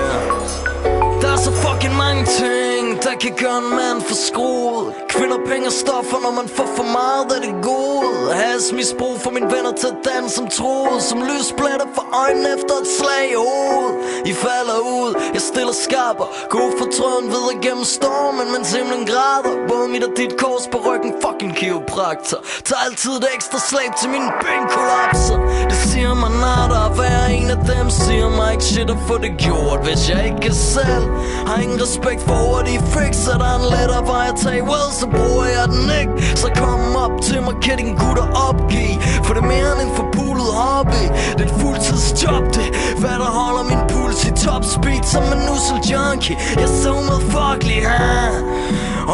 Der 1.21 1.31
er 1.33 1.37
så 1.37 1.51
fucking 1.51 1.95
mange 1.95 2.25
ting, 2.25 2.64
der 3.05 3.15
kan 3.23 3.33
gøre 3.43 3.57
en 3.65 3.69
mand 3.79 3.99
for 4.07 4.17
skruet. 4.27 4.85
Kvinder, 5.13 5.39
penge 5.51 5.67
og 5.71 5.75
stoffer, 5.83 6.19
når 6.25 6.33
man 6.39 6.47
får 6.57 6.69
for 6.77 6.87
meget 6.99 7.27
af 7.35 7.41
det 7.45 7.55
gode. 7.71 8.33
Has 8.41 8.63
misbrug 8.79 9.15
for 9.23 9.31
mine 9.37 9.49
venner 9.55 9.73
til 9.81 9.89
at 9.93 9.99
danse 10.09 10.35
som 10.37 10.45
troet 10.57 11.01
Som 11.09 11.19
lysblætter 11.29 11.89
for 11.97 12.05
øjnene 12.23 12.49
efter 12.55 12.75
et 12.83 12.89
slag 12.99 13.25
i 13.35 13.37
hovedet. 13.47 13.93
I 14.31 14.33
falder 14.45 14.77
ud, 14.97 15.09
jeg 15.35 15.43
stiller 15.51 15.75
skarper. 15.85 16.27
God 16.55 16.71
for 16.79 16.87
trøden 16.97 17.27
videre 17.35 17.55
gennem 17.65 17.85
stormen, 17.97 18.47
mens 18.53 18.67
himlen 18.77 19.03
græder. 19.11 19.53
Både 19.71 19.85
mit 19.93 20.03
og 20.07 20.13
dit 20.19 20.33
kors 20.41 20.65
på 20.73 20.77
ryggen, 20.87 21.11
fucking 21.23 21.53
kiropraktor. 21.59 22.39
Tager 22.67 22.81
altid 22.87 23.13
et 23.21 23.27
ekstra 23.35 23.59
slag 23.69 23.87
til 23.99 24.07
mine 24.15 24.29
ben 24.43 24.63
kollapser 24.75 25.37
Det 25.69 25.77
siger 25.89 26.13
mig 26.23 26.33
natter 26.45 26.81
at 26.89 26.93
være 27.03 27.25
en 27.39 27.49
af 27.55 27.59
dem 27.71 27.85
Siger 28.03 28.29
mig 28.37 28.49
ikke 28.55 28.67
shit 28.71 28.89
at 28.95 29.01
få 29.07 29.15
det 29.25 29.33
gjort, 29.45 29.79
hvis 29.87 30.01
jeg 30.11 30.21
ikke 30.27 30.41
kan 30.47 30.55
selv. 30.77 31.05
Har 31.47 31.57
ingen 31.63 31.79
respekt 31.85 32.21
for 32.27 32.35
hurtige 32.45 32.81
fix 32.95 33.15
Så 33.25 33.31
der 33.41 33.47
er 33.53 33.57
en 33.61 33.67
lettere 33.75 34.03
vej 34.13 34.25
at 34.33 34.37
tage 34.43 34.63
well, 34.71 34.89
så 35.01 35.07
bruger 35.15 35.45
jeg 35.57 35.65
den 35.75 35.85
ikke 36.01 36.13
Så 36.41 36.47
kom 36.61 36.81
op 37.05 37.15
til 37.27 37.39
mig, 37.45 37.55
kan 37.65 37.77
din 37.81 37.93
gutter 38.03 38.27
opgive 38.47 38.95
For 39.25 39.31
det 39.33 39.41
er 39.45 39.49
mere 39.55 39.69
end 39.73 39.81
en 39.87 39.93
forpulet 40.01 40.49
hobby 40.61 41.03
Det 41.37 41.41
er 41.45 41.49
et 41.51 41.55
fuldtidsjob, 41.61 42.45
det 42.57 42.67
Hvad 43.01 43.17
der 43.23 43.31
holder 43.39 43.63
min 43.71 43.81
puls 43.91 44.19
i 44.29 44.31
top 44.45 44.63
speed 44.75 45.03
Som 45.13 45.23
en 45.35 45.41
nussel 45.47 45.79
junkie. 45.91 46.35
Jeg 46.59 46.67
er 46.69 46.75
så 46.83 46.93
medfucklig, 47.09 47.79
huh? 47.91 48.33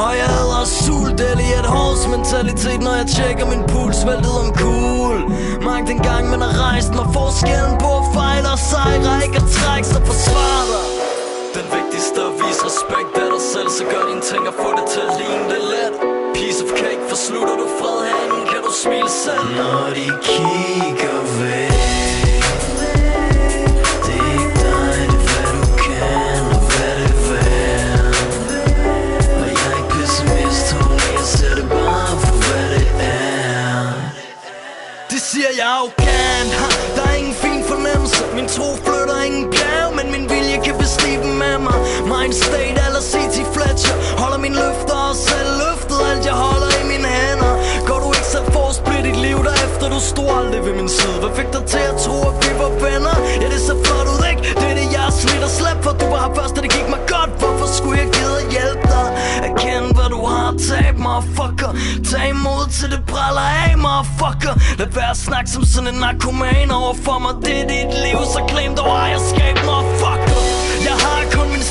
Og 0.02 0.12
jeg 0.22 0.30
hedder 0.38 0.64
sult 0.84 1.20
eller 1.30 1.48
et 1.62 1.70
hårds 1.76 2.04
mentalitet 2.14 2.82
Når 2.86 2.96
jeg 3.02 3.08
tjekker 3.16 3.46
min 3.54 3.64
puls 3.72 4.00
Væltet 4.08 4.36
om 4.44 4.50
cool. 4.64 5.18
Mange 5.68 5.86
den 5.92 6.00
gang 6.10 6.24
man 6.34 6.42
har 6.46 6.54
rejst 6.68 6.92
mig 6.98 7.08
Forskellen 7.18 7.76
på 7.84 7.90
at 8.02 8.06
fejle 8.16 8.48
og 8.56 8.60
sejre 8.72 9.14
Ikke 9.26 9.38
at 9.44 9.48
trække 9.58 9.88
sig 9.88 10.02
forsvar 10.10 10.62
dig 10.72 10.91
den 11.58 11.68
vigtigste 11.78 12.20
at 12.30 12.34
vise 12.42 12.62
respekt 12.70 13.14
af 13.24 13.28
dig 13.34 13.44
selv 13.54 13.70
Så 13.78 13.84
gør 13.92 14.04
dine 14.10 14.24
ting 14.32 14.44
og 14.52 14.56
få 14.64 14.70
det 14.78 14.86
til 14.94 15.02
at 15.10 15.14
ligne 15.22 15.46
det 15.54 15.62
let. 15.74 15.94
Piece 16.36 16.60
of 16.66 16.70
cake, 16.82 17.02
for 17.10 17.18
slutter 17.26 17.56
du 17.62 17.68
fred 17.80 17.98
herinde 18.08 18.42
Kan 18.52 18.62
du 18.68 18.72
smile 18.84 19.12
selv. 19.24 19.46
Når 19.60 19.84
de 19.98 20.06
kigger 20.30 21.18
væk 21.40 21.72
er 24.12 25.00
er 25.00 25.12
kan 25.84 26.02
er 26.24 26.96
er 26.96 27.10
er. 27.10 28.12
Siger 35.32 35.48
jeg 35.58 35.68
arrogant 35.68 36.52
ha, 36.62 36.68
Der 36.96 37.10
er 37.10 37.16
ingen 37.16 37.34
fin 37.34 37.64
fornemmelse. 37.64 38.24
Min 38.36 38.48
tro 38.48 38.91
Mind 42.32 42.44
state 42.44 42.80
eller 42.88 43.04
C.T. 43.12 43.36
Fletcher 43.56 43.96
Holder 44.22 44.38
min 44.46 44.56
løfter 44.64 45.00
og 45.10 45.16
selv 45.16 45.52
løftet 45.64 46.00
Alt 46.12 46.26
jeg 46.30 46.36
holder 46.46 46.70
i 46.82 46.84
mine 46.92 47.10
hænder 47.18 47.54
Går 47.88 48.00
du 48.04 48.08
ikke 48.18 48.30
selv 48.36 48.48
for 48.54 48.66
at 48.72 49.04
dit 49.08 49.20
liv 49.28 49.38
derefter 49.48 49.86
Du 49.96 50.00
stod 50.12 50.30
aldrig 50.40 50.62
ved 50.66 50.74
min 50.82 50.90
side 50.98 51.18
Hvad 51.24 51.32
fik 51.40 51.50
dig 51.56 51.64
til 51.74 51.84
at 51.92 51.96
tro 52.06 52.18
at 52.30 52.36
vi 52.44 52.52
var 52.62 52.72
venner? 52.86 53.16
Ja 53.42 53.48
det 53.54 53.62
ser 53.68 53.78
flot 53.86 54.08
ud 54.14 54.22
ikke? 54.32 54.42
Det 54.60 54.68
er 54.72 54.76
det 54.80 54.88
jeg 54.96 55.04
er 55.12 55.16
slidt 55.22 55.44
og 55.48 55.52
slæbt 55.60 55.82
For 55.86 55.94
du 56.02 56.06
var 56.14 56.20
her 56.26 56.34
først 56.40 56.54
og 56.58 56.62
det 56.66 56.72
gik 56.78 56.88
mig 56.94 57.02
godt 57.14 57.32
Hvorfor 57.42 57.68
skulle 57.78 57.98
jeg 58.04 58.10
gide 58.18 58.36
at 58.42 58.48
hjælpe 58.56 58.86
dig? 58.96 59.08
Erkend 59.48 59.88
hvad 59.98 60.10
du 60.16 60.22
har 60.34 60.50
tabt 60.68 61.00
motherfucker 61.06 61.72
Tag 62.10 62.26
imod 62.36 62.64
til 62.78 62.88
det 62.94 63.02
bræller 63.12 63.48
af 63.64 63.74
motherfucker 63.86 64.54
Lad 64.80 64.90
være 65.00 65.12
at 65.16 65.22
snakke 65.28 65.50
som 65.56 65.64
sådan 65.74 65.90
en 65.94 65.98
narkoman 66.06 66.70
over 66.80 66.94
for 67.06 67.18
mig 67.24 67.34
Det 67.46 67.56
er 67.62 67.66
dit 67.74 67.92
liv 68.06 68.18
så 68.34 68.42
claim 68.52 68.72
dog 68.80 68.90
ejerskab 69.04 69.56
motherfucker 69.70 70.31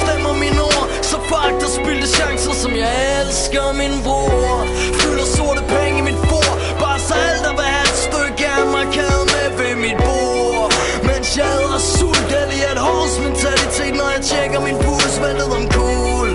bestemmer 0.01 0.33
min 0.33 0.41
mine 0.41 0.63
ord. 0.63 0.87
Så 1.03 1.17
fuck 1.31 1.55
der 1.61 1.71
spildte 1.79 2.09
chancer 2.19 2.55
som 2.63 2.73
jeg 2.85 2.93
elsker 3.21 3.73
min 3.81 3.95
bror. 4.07 4.67
Fylder 5.01 5.27
sorte 5.37 5.63
penge 5.75 5.99
i 6.03 6.05
mit 6.11 6.21
bord. 6.31 6.57
Bare 6.83 7.01
så 7.09 7.15
alt 7.29 7.43
der 7.47 7.55
vil 7.59 7.69
have 7.77 7.89
et 7.95 8.01
stykke 8.09 8.43
af 8.57 8.65
mig 8.75 8.87
kan 8.97 9.21
med 9.35 9.49
ved 9.59 9.75
mit 9.85 9.99
bord. 10.07 10.69
Mens 11.09 11.29
jeg 11.39 11.49
æder 11.63 11.83
sult 11.97 12.31
Elliot 12.43 12.81
Halls 12.87 13.15
mentalitet. 13.27 13.95
Når 14.01 14.09
jeg 14.15 14.23
tjekker 14.31 14.61
min 14.69 14.77
puls 14.85 15.17
Ventet 15.23 15.51
om 15.59 15.65
cool. 15.77 16.31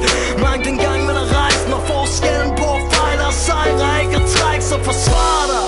Mange 0.46 0.62
den 0.68 0.78
gang 0.86 1.00
man 1.10 1.16
har 1.22 1.28
rejst 1.42 1.66
mig 1.72 1.82
forskellen 1.92 2.52
på 2.62 2.70
fejl 2.94 3.20
og 3.30 3.34
sejre 3.46 3.90
Ikke 4.02 4.16
at 4.22 4.26
trække 4.36 4.66
sig 4.72 4.80
forsvar 4.88 5.42
dig. 5.52 5.66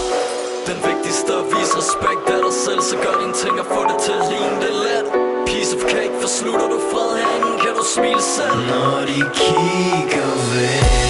Den 0.70 0.78
vigtigste 0.88 1.32
at 1.42 1.46
vise 1.54 1.74
respekt 1.82 2.24
er 2.36 2.40
dig 2.46 2.56
selv 2.66 2.82
Så 2.90 2.96
gør 3.04 3.16
dine 3.22 3.36
ting 3.44 3.56
og 3.64 3.68
få 3.76 3.82
det 3.90 3.98
til 4.06 4.14
at 4.20 4.26
ligne 4.32 4.58
det 4.64 4.74
let. 4.86 5.06
Piece 5.50 5.72
of 5.78 5.82
cake, 5.94 6.14
for 6.22 6.30
slutter 6.38 6.68
du 6.74 6.80
fred 6.92 7.10
herinde? 7.20 7.47
Kan 7.98 8.06
du 8.06 8.12
smile 8.12 8.22
selv 8.22 8.68
Når 8.68 9.06
de 9.08 9.22
kigger 9.34 10.54
væk 10.54 11.07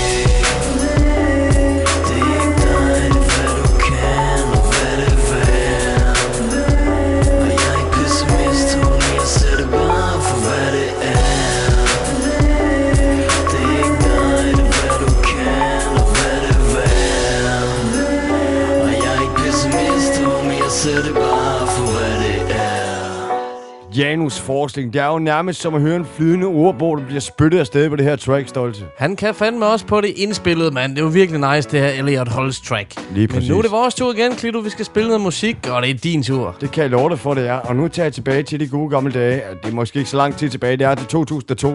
Janus 23.98 24.40
forskning. 24.40 24.94
Det 24.94 25.02
er 25.02 25.08
jo 25.08 25.20
nærmest 25.20 25.62
som 25.62 25.76
at 25.76 25.82
høre 25.82 25.96
en 25.96 26.06
flydende 26.06 26.48
ordbog, 26.48 26.98
der 26.98 27.06
bliver 27.06 27.20
spyttet 27.20 27.60
afsted 27.60 27.90
på 27.90 27.96
det 27.96 28.06
her 28.06 28.16
track, 28.16 28.48
Stolte. 28.48 28.80
Han 28.98 29.16
kan 29.16 29.36
fandme 29.36 29.66
også 29.66 29.86
på 29.86 30.02
det 30.02 30.14
indspillede, 30.16 30.72
mand. 30.72 30.92
Det 30.96 31.00
er 31.02 31.04
jo 31.06 31.10
virkelig 31.10 31.54
nice, 31.56 31.70
det 31.70 31.80
her 31.80 31.88
Elliot 31.90 32.28
Holst 32.28 32.66
track. 32.66 32.94
Lige 33.12 33.28
Men 33.28 33.34
præcis. 33.36 33.50
nu 33.50 33.58
er 33.58 33.62
det 33.62 33.72
vores 33.72 33.96
tur 33.96 34.14
igen, 34.14 34.32
Klito. 34.32 34.60
Vi 34.60 34.70
skal 34.70 34.86
spille 34.86 35.08
noget 35.08 35.22
musik, 35.22 35.58
og 35.72 35.82
det 35.82 35.90
er 35.90 35.94
din 35.94 36.24
tur. 36.24 36.56
Det 36.62 36.72
kan 36.72 36.82
jeg 36.82 36.92
love 36.92 37.10
dig 37.10 37.20
for, 37.20 37.34
det 37.34 37.48
er. 37.48 37.54
Og 37.54 37.76
nu 37.76 37.88
tager 37.88 38.06
jeg 38.06 38.14
tilbage 38.14 38.44
til 38.44 38.60
de 38.60 38.68
gode 38.68 38.90
gamle 38.90 39.12
dage. 39.12 39.42
Det 39.64 39.72
er 39.72 39.76
måske 39.76 39.98
ikke 40.00 40.10
så 40.10 40.18
lang 40.18 40.36
tid 40.36 40.50
tilbage, 40.50 40.78
det 40.78 40.86
er 40.88 40.96
til 40.96 41.08
2002. 41.08 41.74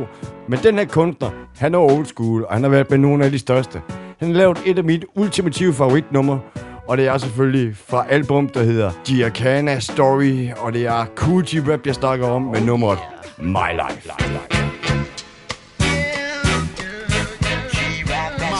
Men 0.48 0.58
den 0.62 0.78
her 0.78 0.84
kunstner, 0.84 1.30
han 1.58 1.74
er 1.74 1.78
old 1.78 2.06
school, 2.06 2.44
og 2.44 2.54
han 2.54 2.62
har 2.62 2.70
været 2.70 2.90
med 2.90 2.98
nogle 2.98 3.24
af 3.24 3.30
de 3.30 3.38
største. 3.38 3.80
Han 4.18 4.28
har 4.28 4.34
lavet 4.38 4.58
et 4.66 4.78
af 4.78 4.84
mine 4.84 5.02
ultimative 5.18 5.74
favoritnumre, 5.74 6.40
og 6.88 6.96
det 6.96 7.06
er 7.06 7.18
selvfølgelig 7.18 7.76
fra 7.86 8.06
album, 8.08 8.48
der 8.48 8.62
hedder 8.62 8.90
Giacana 9.04 9.78
Story, 9.78 10.50
og 10.56 10.72
det 10.72 10.86
er 10.86 11.06
Cool 11.16 11.44
G 11.44 11.68
Rap, 11.68 11.86
jeg 11.86 11.94
snakker 11.94 12.26
om 12.26 12.42
med 12.42 12.60
nummeret 12.60 12.98
My 13.38 13.72
Life. 13.72 14.10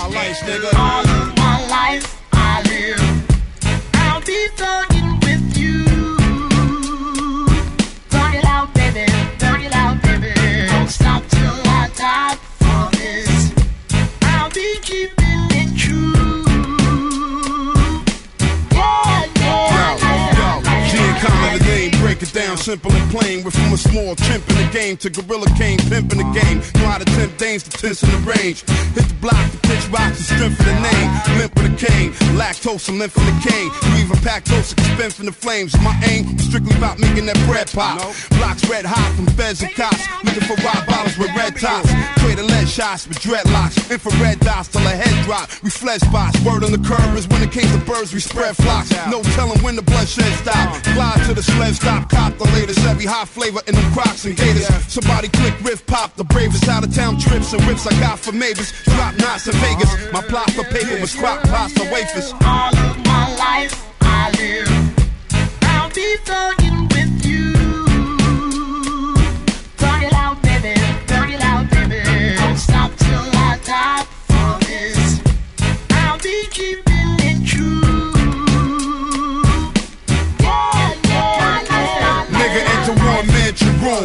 My 0.02 0.18
life, 0.18 0.44
nigga. 0.46 0.68
All 0.76 1.04
of 1.18 1.28
my 1.36 1.56
life 1.76 2.06
I 2.32 2.62
live. 2.72 3.02
I'll 3.94 4.20
be 4.30 4.40
thugging 4.60 5.10
with 5.24 5.58
you. 5.62 5.84
Thug 8.10 8.34
it 8.34 8.44
out, 8.44 8.68
baby. 8.74 9.06
Thug 9.38 9.60
it 9.68 9.74
out, 9.74 9.96
baby. 10.02 10.32
Don't 10.72 10.90
stop 10.90 11.22
till 11.28 11.56
I 11.80 11.88
die 12.04 12.36
for 12.60 12.90
this. 12.98 13.52
I'll 14.22 14.50
be 14.50 14.68
keeping 14.82 15.11
break 22.22 22.34
it 22.34 22.46
down 22.46 22.56
simple 22.56 22.92
and 22.92 23.10
plain. 23.10 23.44
We're 23.44 23.50
from 23.50 23.72
a 23.72 23.76
small 23.76 24.14
chimp 24.14 24.48
in 24.50 24.56
the 24.56 24.70
game 24.72 24.96
to 24.98 25.10
gorilla 25.10 25.46
king, 25.56 25.78
pimp 25.78 26.12
in 26.12 26.18
the 26.18 26.30
game. 26.32 26.58
Know 26.80 26.88
how 26.88 26.98
to 26.98 27.04
tempt 27.04 27.38
dames 27.38 27.62
to 27.64 27.70
tense 27.70 28.02
in 28.02 28.10
the 28.10 28.18
range. 28.18 28.62
Hit 28.94 29.06
the 29.08 29.16
block, 29.20 29.50
the 29.50 29.58
pitch 29.58 29.88
rocks, 29.88 30.18
the 30.18 30.24
strength 30.24 30.60
of 30.60 30.66
the 30.66 30.78
name. 30.80 31.08
Limp 31.38 31.54
with 31.54 31.72
a 31.72 31.86
cane, 31.86 32.12
lactose, 32.38 32.88
I'm 32.88 32.98
limp 32.98 33.12
from 33.12 33.26
the 33.26 33.36
cane. 33.42 33.70
You 33.90 34.04
even 34.04 34.16
pack 34.22 34.44
toast, 34.44 34.70
spin 34.70 35.10
from 35.10 35.26
the 35.26 35.32
flames. 35.32 35.74
My 35.80 35.94
aim 36.06 36.38
strictly 36.38 36.76
about 36.76 36.98
making 36.98 37.26
that 37.26 37.38
bread 37.46 37.70
pop. 37.70 37.98
Blocks 38.38 38.68
red 38.68 38.84
hot 38.84 39.12
from 39.16 39.26
feds 39.34 39.62
and 39.62 39.72
cops. 39.74 40.06
Looking 40.24 40.42
for 40.42 40.56
rock 40.62 40.86
bottles 40.86 41.18
with 41.18 41.34
red 41.34 41.56
tops. 41.56 41.90
Trading 42.20 42.46
lead 42.46 42.68
shots 42.68 43.08
with 43.08 43.18
dreadlocks. 43.18 43.90
Infrared 43.90 44.38
dots 44.40 44.68
till 44.68 44.82
a 44.82 44.94
head 44.94 45.24
drop. 45.24 45.50
We 45.62 45.70
flesh 45.70 46.00
spots. 46.00 46.38
Word 46.44 46.64
on 46.64 46.72
the 46.72 46.82
curve 46.82 47.16
is 47.16 47.26
when 47.28 47.42
it 47.42 47.50
came 47.50 47.66
to 47.72 47.84
birds, 47.84 48.12
we 48.12 48.20
spread 48.20 48.56
flocks. 48.56 48.90
No 49.10 49.22
telling 49.34 49.58
when 49.62 49.76
the 49.76 49.82
bloodshed 49.82 50.32
stop. 50.38 50.82
Glide 50.94 51.24
to 51.26 51.34
the 51.34 51.42
sled 51.42 51.74
stop, 51.74 52.11
cop 52.12 52.36
the 52.38 52.44
latest. 52.56 52.80
Every 52.86 53.06
hot 53.06 53.28
flavor 53.28 53.60
in 53.66 53.74
them 53.74 53.92
crocs 53.92 54.24
and 54.24 54.36
gators. 54.36 54.66
Somebody 54.86 55.28
click 55.28 55.54
riff 55.62 55.84
pop. 55.86 56.14
The 56.16 56.24
bravest 56.24 56.68
out 56.68 56.84
of 56.84 56.94
town 56.94 57.18
trips 57.18 57.52
and 57.52 57.62
whips 57.66 57.86
I 57.86 57.98
got 58.00 58.18
for 58.18 58.32
neighbors. 58.32 58.72
Drop 58.84 59.16
knots 59.18 59.46
in 59.48 59.54
Vegas. 59.64 59.92
Uh-huh. 59.92 60.12
My 60.12 60.22
plot 60.22 60.50
for 60.52 60.64
paper 60.64 61.00
was 61.00 61.14
crock 61.14 61.42
pots 61.44 61.74
and 61.80 61.90
wafers. 61.90 62.32
All 62.44 62.76
of 62.76 62.96
my 63.04 63.24
life 63.36 63.74
I 64.00 64.30
live. 64.38 64.68
I'll 65.62 65.90
be 65.90 66.16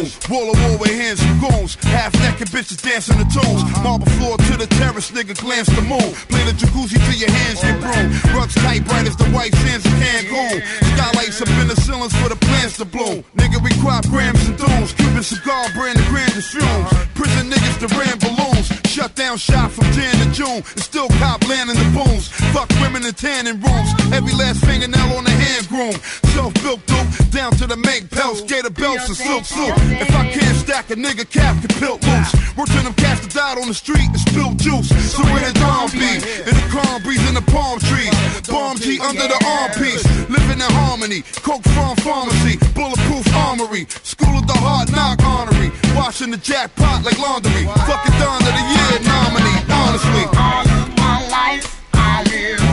room. 0.08 0.30
Wall 0.30 0.52
of 0.52 0.60
wall 0.62 0.78
with 0.78 0.90
hands 0.90 1.20
and 1.22 1.40
goons. 1.40 1.74
Half 1.84 2.14
naked 2.20 2.48
bitches 2.48 2.80
dancing 2.80 3.18
the 3.18 3.24
tunes. 3.24 3.62
Marble 3.82 4.06
floor 4.18 4.36
to 4.36 4.56
the 4.56 4.66
terrace, 4.66 5.10
nigga 5.10 5.38
glance 5.38 5.68
the 5.68 5.82
moon. 5.82 6.12
Play 6.28 6.44
the 6.44 6.52
jacuzzi 6.52 6.98
till 6.98 7.18
your 7.18 7.30
hands 7.30 7.60
get 7.60 7.80
brune. 7.80 8.10
Rugs 8.34 8.54
tight, 8.54 8.84
bright 8.84 9.06
as 9.06 9.16
the 9.16 9.28
white 9.30 9.54
sands 9.54 9.84
of 9.84 9.92
Cancun. 9.92 10.62
Skylights 10.96 11.42
up 11.42 11.48
in 11.60 11.68
the 11.68 11.76
ceilings 11.76 12.14
for 12.16 12.28
the 12.28 12.36
plants 12.36 12.76
to 12.78 12.84
bloom. 12.84 13.24
Nigga, 13.36 13.62
we 13.62 13.70
crop 13.82 14.06
grams 14.06 14.46
and 14.48 14.56
dunes. 14.56 14.92
Cuban 14.92 15.22
cigar 15.22 15.66
brand 15.74 15.98
the 15.98 16.06
grandest 16.08 16.52
fumes. 16.52 16.88
Prison 17.14 17.50
niggas 17.50 17.78
that 17.80 17.92
ran 17.96 18.18
balloons. 18.18 18.87
Shut 18.88 19.14
down 19.14 19.36
shop 19.36 19.70
from 19.70 19.84
Jan 19.92 20.16
to 20.16 20.32
June. 20.32 20.64
And 20.64 20.82
still 20.82 21.08
cop 21.20 21.46
land 21.46 21.68
in 21.68 21.76
the 21.76 21.84
booms. 21.92 22.28
Fuck 22.56 22.70
women 22.80 23.04
in 23.04 23.12
tanning 23.12 23.60
rooms. 23.60 23.90
Every 24.16 24.32
last 24.32 24.64
fingernail 24.64 25.12
on 25.12 25.24
the 25.24 25.30
hand 25.30 25.68
groom. 25.68 25.92
Self-built 26.32 26.80
dope 26.86 27.08
down 27.30 27.52
to 27.60 27.66
the 27.66 27.76
make 27.76 28.08
pelts. 28.10 28.40
Gator 28.42 28.70
belts 28.70 29.06
and 29.08 29.16
silk 29.16 29.44
suit. 29.44 29.74
If 30.00 30.10
I 30.16 30.32
can't 30.32 30.56
stack 30.56 30.90
a 30.90 30.96
nigga 30.96 31.28
cap, 31.28 31.60
can 31.60 31.68
pilt 31.78 32.00
loose. 32.02 32.32
Work 32.56 32.68
to 32.72 32.80
them 32.80 32.94
cats 32.94 33.20
that 33.20 33.30
died 33.30 33.58
on 33.58 33.68
the 33.68 33.74
street 33.74 34.08
and 34.08 34.18
spilled 34.18 34.58
juice. 34.58 34.88
So 35.12 35.22
where 35.22 35.44
the 35.44 35.52
dawn 35.60 35.92
be? 35.92 36.08
In 36.48 36.54
the 36.56 36.66
calm 36.72 37.02
breeze 37.02 37.22
in 37.28 37.34
the 37.34 37.44
palm 37.52 37.78
trees. 37.78 38.10
Bomb 38.48 38.78
G 38.78 38.98
under 39.04 39.28
the 39.28 39.38
armpiece. 39.44 40.02
Living 40.32 40.64
in 40.64 40.70
harmony. 40.80 41.22
Coke 41.44 41.62
farm 41.76 41.96
pharmacy. 42.00 42.56
Bulletproof 42.72 43.28
armory. 43.36 43.84
School 44.02 44.40
of 44.40 44.46
the 44.48 44.56
hard 44.56 44.90
knock 44.90 45.20
honorary. 45.22 45.70
Washing 45.94 46.30
the 46.30 46.40
jackpot 46.40 47.04
like 47.04 47.18
laundry. 47.18 47.68
Fucking 47.84 48.16
Don 48.18 48.40
of 48.40 48.48
the 48.48 48.64
year 48.74 48.87
nominee. 49.04 49.60
Honestly. 49.70 50.24
All 50.36 50.66
of 50.66 50.96
my 50.96 51.16
life 51.28 51.66
I 51.94 52.22
live. 52.24 52.67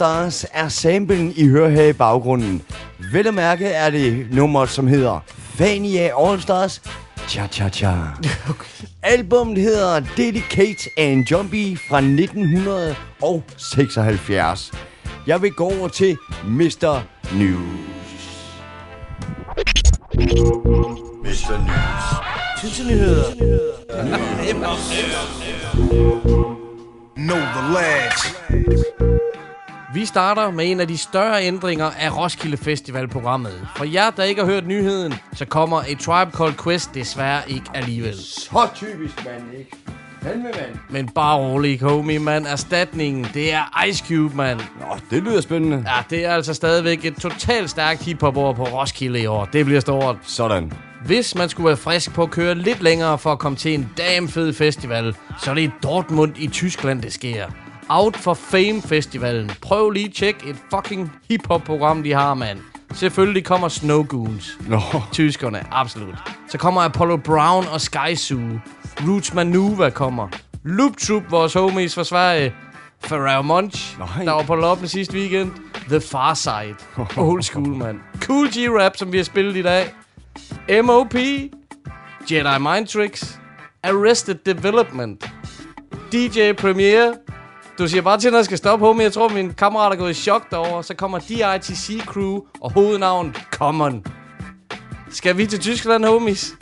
Stars 0.00 0.46
er 0.52 0.68
samplen, 0.68 1.32
I 1.36 1.48
hører 1.48 1.68
her 1.68 1.84
i 1.84 1.92
baggrunden. 1.92 2.62
Vel 3.12 3.26
at 3.26 3.34
mærke 3.34 3.66
er 3.66 3.90
det 3.90 4.26
nummer, 4.32 4.66
som 4.66 4.86
hedder 4.86 5.20
Fania 5.28 6.30
All 6.30 6.40
Stars 6.40 6.82
Cha 7.28 7.46
Cha 7.46 7.68
Cha. 7.68 7.92
Okay. 8.50 8.86
Albummet 9.02 9.58
hedder 9.58 10.00
Dedicate 10.16 10.90
and 10.98 11.26
Jumpy 11.30 11.78
fra 11.88 11.98
1976. 11.98 14.72
Jeg 15.26 15.42
vil 15.42 15.52
gå 15.52 15.64
over 15.64 15.88
til 15.88 16.16
Mr. 16.44 17.00
News. 17.34 17.60
Mr. 21.24 21.58
News. 21.66 22.04
Tidsnyheder. 22.60 23.24
Know 27.16 27.38
the 27.38 27.72
lads. 27.74 28.34
Vi 29.94 30.04
starter 30.06 30.50
med 30.50 30.70
en 30.70 30.80
af 30.80 30.88
de 30.88 30.98
større 30.98 31.44
ændringer 31.44 31.90
af 32.00 32.16
Roskilde 32.16 32.56
Festival-programmet. 32.56 33.68
For 33.76 33.84
jer, 33.84 34.10
der 34.10 34.22
ikke 34.22 34.40
har 34.40 34.50
hørt 34.50 34.66
nyheden, 34.66 35.14
så 35.32 35.44
kommer 35.44 35.80
A 35.80 35.94
Tribe 35.94 36.36
Called 36.36 36.54
Quest 36.64 36.94
desværre 36.94 37.50
ikke 37.50 37.66
alligevel. 37.74 38.14
Så 38.14 38.68
typisk, 38.74 39.24
mand, 39.24 39.58
ikke? 39.58 39.70
Fandme, 40.22 40.42
mand. 40.42 40.78
Men 40.90 41.08
bare 41.08 41.38
rolig, 41.38 41.80
homie, 41.80 42.18
mand. 42.18 42.46
Erstatningen, 42.46 43.26
det 43.34 43.52
er 43.52 43.84
Ice 43.88 44.04
Cube, 44.08 44.36
mand. 44.36 44.60
Nå, 44.80 44.96
det 45.10 45.22
lyder 45.22 45.40
spændende. 45.40 45.84
Ja, 45.86 46.02
det 46.10 46.24
er 46.24 46.30
altså 46.34 46.54
stadigvæk 46.54 47.04
et 47.04 47.16
totalt 47.16 47.70
stærkt 47.70 48.02
hiphop 48.02 48.36
år 48.36 48.52
på 48.52 48.64
Roskilde 48.64 49.20
i 49.20 49.26
år. 49.26 49.44
Det 49.44 49.64
bliver 49.64 49.80
stort. 49.80 50.16
Sådan. 50.22 50.72
Hvis 51.04 51.34
man 51.34 51.48
skulle 51.48 51.66
være 51.66 51.76
frisk 51.76 52.14
på 52.14 52.22
at 52.22 52.30
køre 52.30 52.54
lidt 52.54 52.82
længere 52.82 53.18
for 53.18 53.32
at 53.32 53.38
komme 53.38 53.56
til 53.56 53.74
en 53.74 53.90
damn 53.98 54.28
fed 54.28 54.52
festival, 54.52 55.16
så 55.42 55.50
er 55.50 55.54
det 55.54 55.62
i 55.62 55.70
Dortmund 55.82 56.32
i 56.36 56.46
Tyskland, 56.46 57.02
det 57.02 57.12
sker. 57.12 57.46
Out 57.92 58.16
for 58.16 58.34
Fame 58.34 58.82
Festivalen. 58.82 59.50
Prøv 59.62 59.90
lige 59.90 60.06
at 60.06 60.12
tjekke 60.12 60.46
et 60.46 60.56
fucking 60.74 61.12
hiphop-program, 61.28 62.02
de 62.02 62.12
har, 62.12 62.34
mand. 62.34 62.58
Selvfølgelig 62.92 63.44
kommer 63.44 63.68
Snow 63.68 64.02
Goons. 64.06 64.58
Nå. 64.68 64.80
Tyskerne, 65.12 65.66
absolut. 65.72 66.18
Så 66.48 66.58
kommer 66.58 66.80
Apollo 66.80 67.16
Brown 67.16 67.66
og 67.72 67.80
Sky 67.80 68.14
Zoo. 68.16 68.40
Roots 69.08 69.34
Manuva 69.34 69.90
kommer. 69.90 70.28
Loop 70.64 70.96
Troop, 70.96 71.22
vores 71.30 71.54
homies 71.54 71.94
fra 71.94 72.04
Sverige. 72.04 72.54
Pharrell 73.02 73.44
Monch, 73.44 73.98
Nej. 73.98 74.24
der 74.24 74.32
var 74.32 74.42
på 74.42 74.54
loppen 74.54 74.88
sidste 74.88 75.14
weekend. 75.18 75.50
The 75.88 76.00
Far 76.00 76.34
Side. 76.34 76.74
Old 77.16 77.42
school, 77.42 77.68
man. 77.68 78.00
Cool 78.20 78.48
G-Rap, 78.48 78.96
som 78.96 79.12
vi 79.12 79.16
har 79.16 79.24
spillet 79.24 79.56
i 79.56 79.62
dag. 79.62 79.94
M.O.P. 80.68 81.14
Jedi 82.30 82.58
Mind 82.58 82.86
Tricks. 82.86 83.38
Arrested 83.82 84.34
Development. 84.34 85.30
DJ 86.12 86.52
Premier. 86.52 87.12
Du 87.80 87.88
siger 87.88 88.02
bare 88.02 88.18
til, 88.18 88.30
når 88.30 88.38
jeg 88.38 88.44
skal 88.44 88.58
stoppe, 88.58 88.86
homie. 88.86 89.04
Jeg 89.04 89.12
tror, 89.12 89.28
min 89.28 89.52
kammerat 89.54 89.92
er 89.92 89.96
gået 89.96 90.10
i 90.10 90.14
chok 90.14 90.50
derovre. 90.50 90.84
Så 90.84 90.94
kommer 90.94 91.18
DITC 91.18 92.00
Crew 92.06 92.40
og 92.60 92.72
hovednavn 92.72 93.34
Common. 93.52 94.04
Skal 95.10 95.36
vi 95.36 95.46
til 95.46 95.60
Tyskland, 95.60 96.04
homies? 96.04 96.54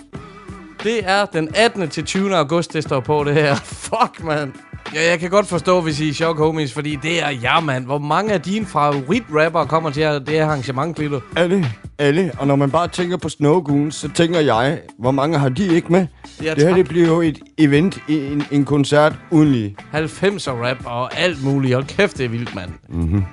Det 0.83 1.09
er 1.09 1.25
den 1.25 1.49
18. 1.55 1.89
til 1.89 2.05
20. 2.05 2.37
august, 2.37 2.73
det 2.73 2.83
står 2.83 3.01
på 3.01 3.25
det 3.25 3.35
her. 3.35 3.55
Fuck, 3.89 4.25
mand. 4.25 4.68
Ja, 4.95 5.11
jeg 5.11 5.20
kan 5.20 5.30
godt 5.30 5.47
forstå, 5.47 5.80
hvis 5.80 6.01
I 6.01 6.09
er 6.09 6.12
chok, 6.12 6.39
homies, 6.39 6.72
fordi 6.72 6.97
det 7.03 7.22
er 7.22 7.28
jeg, 7.43 7.61
mand. 7.64 7.84
Hvor 7.84 7.99
mange 7.99 8.32
af 8.32 8.41
dine 8.41 8.66
favorit-rapper 8.66 9.64
kommer 9.64 9.91
til 9.91 10.01
at- 10.01 10.26
det 10.26 10.34
her 10.34 10.45
arrangement, 10.47 10.97
Klito? 10.97 11.20
Alle, 11.36 11.66
alle. 11.99 12.32
Og 12.39 12.47
når 12.47 12.57
man 12.57 12.70
bare 12.70 12.89
tænker 12.89 13.16
på 13.16 13.28
Snow 13.28 13.61
Goons, 13.61 13.95
så 13.95 14.09
tænker 14.14 14.41
jeg, 14.41 14.80
hvor 14.99 15.11
mange 15.11 15.39
har 15.39 15.49
de 15.49 15.74
ikke 15.74 15.93
med? 15.93 16.07
Ja, 16.43 16.51
det 16.55 16.62
her 16.62 16.68
tak. 16.68 16.76
det 16.76 16.89
bliver 16.89 17.07
jo 17.07 17.20
et 17.20 17.39
event, 17.59 17.99
en, 18.09 18.45
en 18.51 18.64
koncert 18.64 19.12
uden 19.30 19.53
lige. 19.53 19.76
90'er 19.95 20.51
rap 20.51 20.76
og 20.84 21.18
alt 21.18 21.45
muligt. 21.45 21.76
Og 21.76 21.86
kæft, 21.86 22.18
det 22.18 22.24
er 22.24 22.28
vildt, 22.28 22.55
mand. 22.55 22.70
Mm-hmm. 22.89 23.24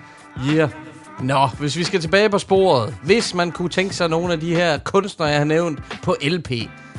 Yeah. 0.56 0.70
Nå, 1.24 1.48
hvis 1.60 1.78
vi 1.78 1.84
skal 1.84 2.02
tilbage 2.02 2.30
på 2.30 2.40
sporet. 2.40 2.96
Hvis 3.04 3.34
man 3.34 3.52
kunne 3.52 3.70
tænke 3.70 3.96
sig 3.96 4.10
nogle 4.10 4.34
af 4.34 4.40
de 4.40 4.56
her 4.56 4.78
kunstnere, 4.78 5.30
jeg 5.30 5.38
har 5.38 5.46
nævnt, 5.46 5.80
på 6.04 6.16
LP, 6.24 6.52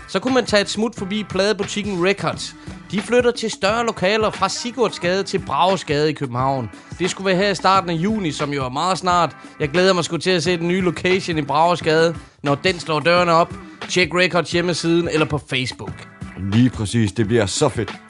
så 0.09 0.21
kunne 0.21 0.35
man 0.35 0.47
tage 0.47 0.61
et 0.61 0.69
smut 0.69 0.95
forbi 0.95 1.25
pladebutikken 1.25 2.07
Records. 2.07 2.55
De 2.91 3.01
flytter 3.01 3.31
til 3.31 3.51
større 3.51 3.87
lokaler 3.87 4.31
fra 4.31 4.49
Sigurdsgade 4.49 5.23
til 5.23 5.39
Bragesgade 5.39 6.11
i 6.11 6.13
København. 6.13 6.71
Det 6.99 7.11
skulle 7.11 7.27
være 7.27 7.37
her 7.37 7.51
i 7.51 7.55
starten 7.55 7.91
af 7.91 7.95
juni, 7.95 8.33
som 8.33 8.53
jo 8.53 8.65
er 8.65 8.69
meget 8.69 8.99
snart. 8.99 9.37
Jeg 9.61 9.69
glæder 9.69 9.93
mig 9.93 10.05
sgu 10.05 10.17
til 10.17 10.31
at 10.31 10.43
se 10.43 10.57
den 10.57 10.69
nye 10.69 10.81
location 10.81 11.39
i 11.39 11.43
Bragesgade, 11.43 12.17
når 12.43 12.55
den 12.55 12.81
slår 12.81 13.01
dørene 13.01 13.33
op. 13.33 13.55
Tjek 13.89 14.15
Records 14.15 14.53
hjemmesiden 14.53 15.09
eller 15.09 15.27
på 15.27 15.39
Facebook. 15.51 16.09
Lige 16.53 16.71
præcis, 16.71 17.13
det 17.13 17.27
bliver 17.27 17.47
så 17.47 17.69
fedt. 17.69 18.06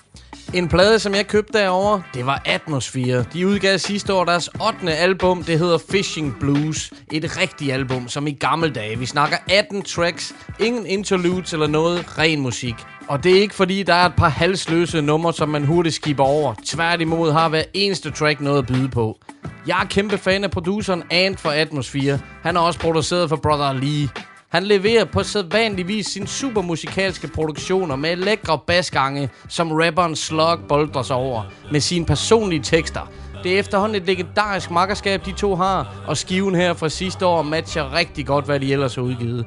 En 0.54 0.68
plade, 0.68 0.98
som 0.98 1.14
jeg 1.14 1.26
købte 1.26 1.58
derovre, 1.58 2.02
det 2.14 2.26
var 2.26 2.42
Atmosphere. 2.44 3.24
De 3.32 3.46
udgav 3.46 3.78
sidste 3.78 4.14
år 4.14 4.24
deres 4.24 4.50
8. 4.82 4.92
album, 4.92 5.42
det 5.42 5.58
hedder 5.58 5.78
Fishing 5.90 6.36
Blues. 6.40 6.92
Et 7.12 7.38
rigtigt 7.40 7.72
album, 7.72 8.08
som 8.08 8.26
i 8.26 8.32
gamle 8.32 8.70
dage. 8.70 8.98
Vi 8.98 9.06
snakker 9.06 9.36
18 9.50 9.82
tracks, 9.82 10.34
ingen 10.60 10.86
interludes 10.86 11.52
eller 11.52 11.66
noget, 11.66 12.18
ren 12.18 12.40
musik. 12.40 12.74
Og 13.08 13.24
det 13.24 13.36
er 13.36 13.40
ikke 13.40 13.54
fordi, 13.54 13.82
der 13.82 13.94
er 13.94 14.06
et 14.06 14.14
par 14.16 14.28
halsløse 14.28 15.02
numre, 15.02 15.32
som 15.32 15.48
man 15.48 15.64
hurtigt 15.64 15.94
skipper 15.94 16.24
over. 16.24 16.54
Tværtimod 16.64 17.32
har 17.32 17.48
hver 17.48 17.64
eneste 17.74 18.10
track 18.10 18.40
noget 18.40 18.58
at 18.58 18.66
byde 18.66 18.88
på. 18.88 19.18
Jeg 19.66 19.80
er 19.82 19.86
kæmpe 19.86 20.18
fan 20.18 20.44
af 20.44 20.50
produceren 20.50 21.02
Ant 21.10 21.40
for 21.40 21.50
Atmosphere. 21.50 22.18
Han 22.42 22.56
har 22.56 22.62
også 22.62 22.80
produceret 22.80 23.28
for 23.28 23.36
Brother 23.36 23.72
Lee. 23.72 24.08
Han 24.48 24.64
leverer 24.64 25.04
på 25.04 25.22
sædvanlig 25.22 25.88
vis 25.88 26.06
sin 26.06 26.26
supermusikalske 26.26 27.28
produktioner 27.28 27.96
med 27.96 28.16
lækre 28.16 28.58
basgange, 28.66 29.30
som 29.48 29.72
rapperen 29.72 30.16
Slug 30.16 30.58
boldrer 30.68 31.02
sig 31.02 31.16
over 31.16 31.42
med 31.72 31.80
sine 31.80 32.06
personlige 32.06 32.62
tekster. 32.62 33.00
Det 33.42 33.54
er 33.54 33.58
efterhånden 33.58 33.96
et 34.02 34.06
legendarisk 34.06 34.70
makkerskab, 34.70 35.26
de 35.26 35.32
to 35.32 35.54
har, 35.54 36.04
og 36.06 36.16
skiven 36.16 36.54
her 36.54 36.74
fra 36.74 36.88
sidste 36.88 37.26
år 37.26 37.42
matcher 37.42 37.94
rigtig 37.94 38.26
godt, 38.26 38.44
hvad 38.44 38.60
de 38.60 38.72
ellers 38.72 38.94
har 38.94 39.02
udgivet. 39.02 39.46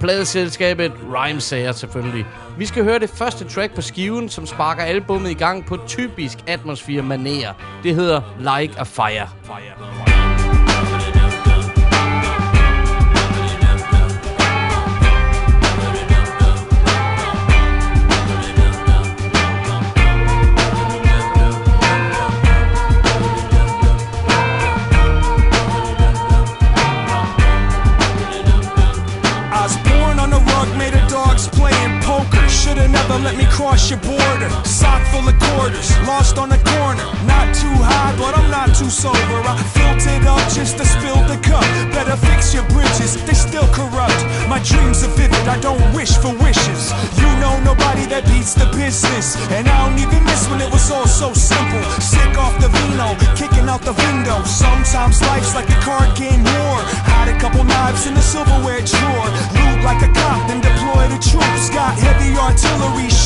Pladeselskabet 0.00 0.92
Rhymesager 1.12 1.72
selvfølgelig. 1.72 2.26
Vi 2.58 2.66
skal 2.66 2.84
høre 2.84 2.98
det 2.98 3.10
første 3.10 3.44
track 3.44 3.74
på 3.74 3.80
skiven, 3.80 4.28
som 4.28 4.46
sparker 4.46 4.82
albummet 4.82 5.30
i 5.30 5.34
gang 5.34 5.66
på 5.66 5.78
typisk 5.86 6.38
atmosfære 6.46 7.02
manér. 7.02 7.52
Det 7.82 7.94
hedder 7.94 8.22
Like 8.38 8.74
a 8.78 8.82
Fire. 8.82 9.28
Fire. 9.44 9.74
fire. 10.06 10.27
Should've 32.68 32.90
never 32.90 33.16
let 33.24 33.34
me 33.38 33.46
cross 33.48 33.88
your 33.88 33.98
border. 34.04 34.50
Sock 34.68 35.00
full 35.08 35.24
of 35.24 35.32
quarters, 35.40 35.88
lost 36.04 36.36
on 36.36 36.50
the 36.50 36.60
corner. 36.76 37.00
Not 37.24 37.48
too 37.56 37.72
high, 37.80 38.12
but 38.20 38.36
I'm 38.36 38.50
not 38.50 38.76
too 38.76 38.92
sober. 38.92 39.40
I 39.40 39.56
filled 39.72 40.04
it 40.04 40.28
up 40.28 40.44
just 40.52 40.76
to 40.76 40.84
spill 40.84 41.16
the 41.24 41.40
cup. 41.40 41.64
Better 41.96 42.12
fix 42.28 42.52
your 42.52 42.68
bridges, 42.68 43.16
they 43.24 43.32
still 43.32 43.64
corrupt. 43.72 44.20
My 44.52 44.60
dreams 44.60 45.00
are 45.00 45.12
vivid, 45.16 45.48
I 45.48 45.56
don't 45.64 45.80
wish 45.96 46.12
for 46.20 46.36
wishes. 46.44 46.92
You 47.16 47.32
know 47.40 47.56
nobody 47.64 48.04
that 48.12 48.28
beats 48.28 48.52
the 48.52 48.68
business. 48.76 49.40
And 49.48 49.64
I 49.64 49.88
don't 49.88 49.96
even 49.96 50.20
miss 50.28 50.44
when 50.52 50.60
it 50.60 50.68
was 50.68 50.92
all 50.92 51.08
so 51.08 51.32
simple. 51.32 51.80
Sick 52.04 52.36
off 52.36 52.52
the 52.60 52.68
vino, 52.68 53.16
kicking 53.32 53.64
out 53.64 53.80
the 53.80 53.96
window. 53.96 54.44
Sometimes 54.44 55.24
life's 55.24 55.56
like 55.56 55.72
a 55.72 55.78
card 55.80 56.12
game 56.20 56.44
war. 56.44 56.84
Hide 57.08 57.32
a 57.32 57.36
couple 57.40 57.64
knives 57.64 58.04
in 58.04 58.12
the 58.12 58.20
silverware 58.20 58.84
drawer. 58.84 59.28
Loot 59.56 59.80
like 59.88 60.04
a 60.04 60.12
cop, 60.12 60.52
then 60.52 60.60
deploy 60.60 61.08
the 61.08 61.20
troops. 61.24 61.72
Got 61.72 61.96
heavy 61.96 62.36
artillery, 62.36 62.57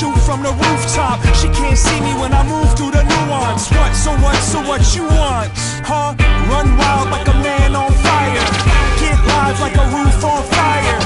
shoot 0.03 0.19
from 0.27 0.43
the 0.43 0.51
rooftop. 0.51 1.23
She 1.37 1.49
can't 1.49 1.79
see 1.79 2.01
me 2.01 2.13
when 2.21 2.33
I 2.33 2.43
move 2.47 2.77
through 2.77 2.91
the 2.91 3.03
nuance. 3.03 3.71
What, 3.71 3.95
so 3.95 4.11
what, 4.25 4.37
so 4.37 4.59
what 4.63 4.83
you 4.97 5.05
want? 5.05 5.51
Huh? 5.87 6.15
Run 6.51 6.77
wild 6.77 7.11
like 7.11 7.29
a 7.29 7.37
man 7.47 7.77
on 7.77 7.93
fire. 8.03 8.47
Get 9.01 9.19
live 9.27 9.61
like 9.61 9.77
a 9.77 9.87
roof 9.95 10.25
on 10.25 10.43
fire. 10.45 11.02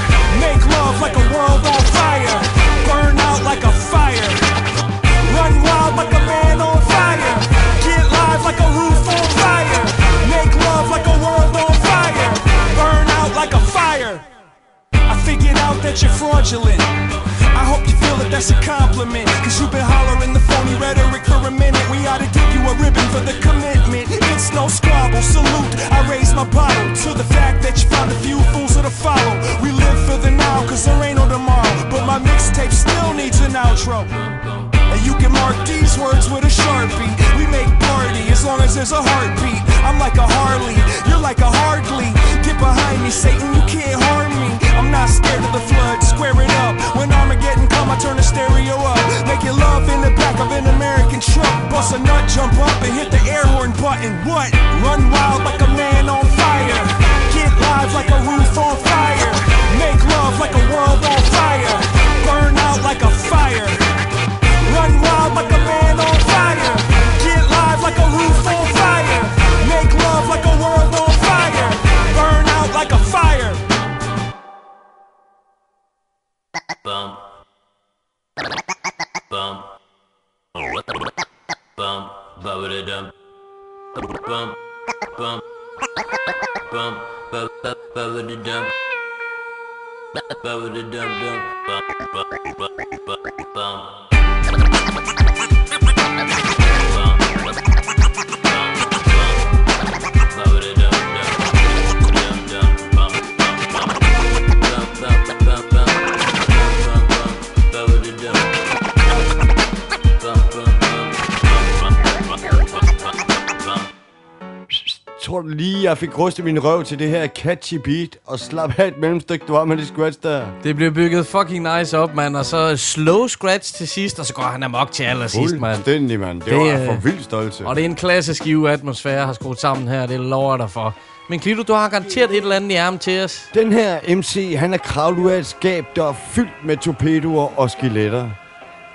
Tror 115.27 115.41
du 115.41 115.47
lige, 115.47 115.83
jeg 115.83 115.97
fik 115.97 116.17
rustet 116.17 116.45
min 116.45 116.63
røv 116.63 116.83
til 116.83 116.99
det 116.99 117.09
her 117.09 117.27
catchy 117.27 117.73
beat, 117.73 118.17
og 118.25 118.39
slap 118.39 118.79
af 118.79 118.87
et 118.87 118.97
mellemstykke, 118.97 119.45
du 119.47 119.53
har 119.53 119.65
med 119.65 119.77
det 119.77 119.87
scratch 119.87 120.19
der? 120.23 120.45
Det 120.63 120.75
blev 120.75 120.93
bygget 120.93 121.27
fucking 121.27 121.77
nice 121.77 121.97
op, 121.97 122.15
mand. 122.15 122.35
Og 122.35 122.45
så 122.45 122.77
slow 122.77 123.27
scratch 123.27 123.75
til 123.75 123.87
sidst, 123.87 124.19
og 124.19 124.25
så 124.25 124.33
går 124.33 124.43
han 124.43 124.63
amok 124.63 124.91
til 124.91 125.03
allersidst, 125.03 125.59
mand. 125.59 125.75
Fuldstændig, 125.75 126.19
mand. 126.19 126.41
Det, 126.41 126.49
det 126.49 126.57
var 126.57 126.79
øh, 126.79 126.85
for 126.85 126.93
vildt 127.03 127.23
stolte. 127.23 127.65
Og 127.65 127.75
det 127.75 127.81
er 127.81 127.85
en 127.85 127.95
klassisk 127.95 128.43
give 128.43 128.71
atmosfære, 128.71 129.25
har 129.25 129.33
skruet 129.33 129.59
sammen 129.59 129.87
her. 129.87 130.05
Det 130.05 130.19
lover 130.19 130.53
jeg 130.53 130.59
dig 130.59 130.69
for. 130.69 130.95
Men 131.29 131.39
Klito, 131.39 131.63
du 131.63 131.73
har 131.73 131.89
garanteret 131.89 132.31
et 132.31 132.37
eller 132.37 132.55
andet 132.55 132.71
i 132.71 132.73
ærmen 132.73 132.99
til 132.99 133.23
os. 133.23 133.49
Den 133.53 133.71
her 133.71 134.15
MC, 134.15 134.55
han 134.57 134.73
er 134.73 134.77
kravlet 134.77 135.19
ud 135.19 135.31
af 135.31 135.39
et 135.39 135.45
skab, 135.45 135.85
der 135.95 136.09
er 136.09 136.13
fyldt 136.31 136.65
med 136.65 136.77
torpedoer 136.77 137.59
og 137.59 137.71
skeletter. 137.71 138.29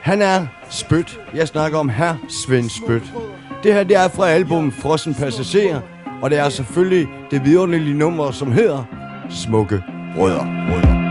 Han 0.01 0.23
er 0.23 0.47
Spyt. 0.71 1.21
Jeg 1.35 1.49
snakker 1.49 1.79
om 1.79 1.89
her 1.89 2.15
Svend 2.29 2.71
Spyt. 2.71 3.03
Det 3.63 3.75
her, 3.75 3.85
det 3.85 3.97
er 3.97 4.09
fra 4.09 4.29
albumet 4.29 4.75
Frossen 4.75 5.15
Passager, 5.15 5.81
og 6.23 6.31
det 6.31 6.39
er 6.39 6.49
selvfølgelig 6.49 7.09
det 7.31 7.45
vidunderlige 7.45 7.99
nummer, 7.99 8.31
som 8.31 8.53
hedder 8.53 8.85
Smukke 9.31 9.83
Rødder. 10.17 10.47
Rødder 10.75 11.02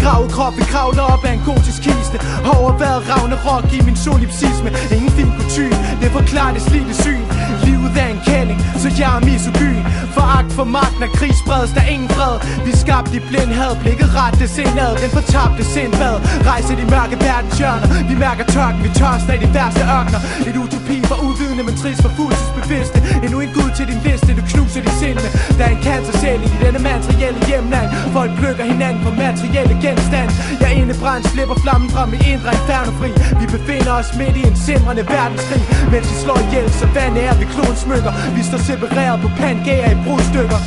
begravet 0.00 0.30
krop, 0.32 0.54
vi 0.58 0.64
kravler 0.72 1.02
op 1.14 1.24
af 1.28 1.32
en 1.32 1.42
gotisk 1.48 1.80
kiste. 1.82 2.16
Har 2.46 2.54
overværet 2.62 3.02
Ragnarok 3.10 3.66
i 3.78 3.80
min 3.86 3.96
solipsisme. 3.96 4.68
Ingen 4.96 5.12
fin 5.18 5.30
kutyme, 5.38 5.76
det 6.02 6.10
forklarer 6.18 6.52
det 6.56 6.62
slidte 6.68 6.94
syn. 7.04 7.24
Livet 7.66 7.92
er 8.02 8.08
en 8.14 8.20
kælling, 8.28 8.60
så 8.82 8.88
jeg 9.00 9.10
er 9.18 9.22
misogyn. 9.28 9.82
Foragt 10.16 10.52
for 10.58 10.66
magt, 10.76 10.96
når 11.00 11.10
krig 11.18 11.34
spredes 11.44 11.72
der 11.76 11.84
ingen 11.94 12.10
fred. 12.16 12.34
Vi 12.66 12.72
skabte 12.82 13.12
i 13.18 13.20
blindhed, 13.30 13.72
blikket 13.82 14.08
rette 14.18 14.48
sindad 14.56 14.92
Den 15.02 15.10
fortabte 15.16 15.64
sindbad, 15.74 16.16
rejser 16.50 16.74
de 16.80 16.84
mørke 16.94 17.16
verdenshjørner. 17.26 17.88
Vi 18.10 18.14
mærker 18.24 18.44
tørken, 18.54 18.80
vi 18.86 18.90
tørster 19.00 19.32
i 19.36 19.40
de 19.44 19.48
værste 19.56 19.82
ørkner 19.98 20.20
Et 20.48 20.56
utopi 20.62 20.96
for 21.10 21.18
uvidende, 21.28 21.62
men 21.68 21.74
trist 21.82 22.00
for 22.04 22.12
fuldtidsbevidste. 22.16 22.98
Endnu 23.24 23.38
en 23.44 23.52
gud 23.58 23.70
til 23.76 23.86
din 23.90 24.00
liste, 24.06 24.30
du 24.38 24.42
knuser 24.52 24.82
de 24.86 24.92
sinde 25.00 25.22
Der 25.58 25.64
er 25.68 25.72
en 25.76 25.82
cancer 25.86 26.12
i 26.46 26.56
denne 26.64 26.80
materielle 26.90 27.40
hjemland. 27.48 27.88
Folk 28.16 28.30
plukker 28.40 28.64
hinanden 28.72 29.00
på 29.06 29.10
materielle 29.24 29.74
genstand. 29.90 30.30
Jeg 30.62 30.70
indebrændt 30.80 31.26
slipper 31.32 31.56
flammen 31.64 31.90
fra 31.94 32.02
mit 32.12 32.22
indre 32.32 32.50
inferno 32.58 32.92
fri 33.00 33.10
Vi 33.40 33.46
befinder 33.56 33.92
os 34.00 34.10
midt 34.20 34.36
i 34.40 34.42
en 34.50 34.56
simrende 34.66 35.04
verdenskrig. 35.14 35.64
Mens 35.92 36.06
vi 36.12 36.16
slår 36.24 36.38
ihjel, 36.46 36.70
så 36.80 36.86
vand 36.96 37.14
er 37.26 37.34
vi 37.40 37.44
klonsmykker 37.54 38.12
Vi 38.36 38.42
står 38.48 38.60
separeret 38.68 39.18
på 39.24 39.28
pangager 39.40 39.90
i 39.94 39.96
brudstykker 40.04 40.60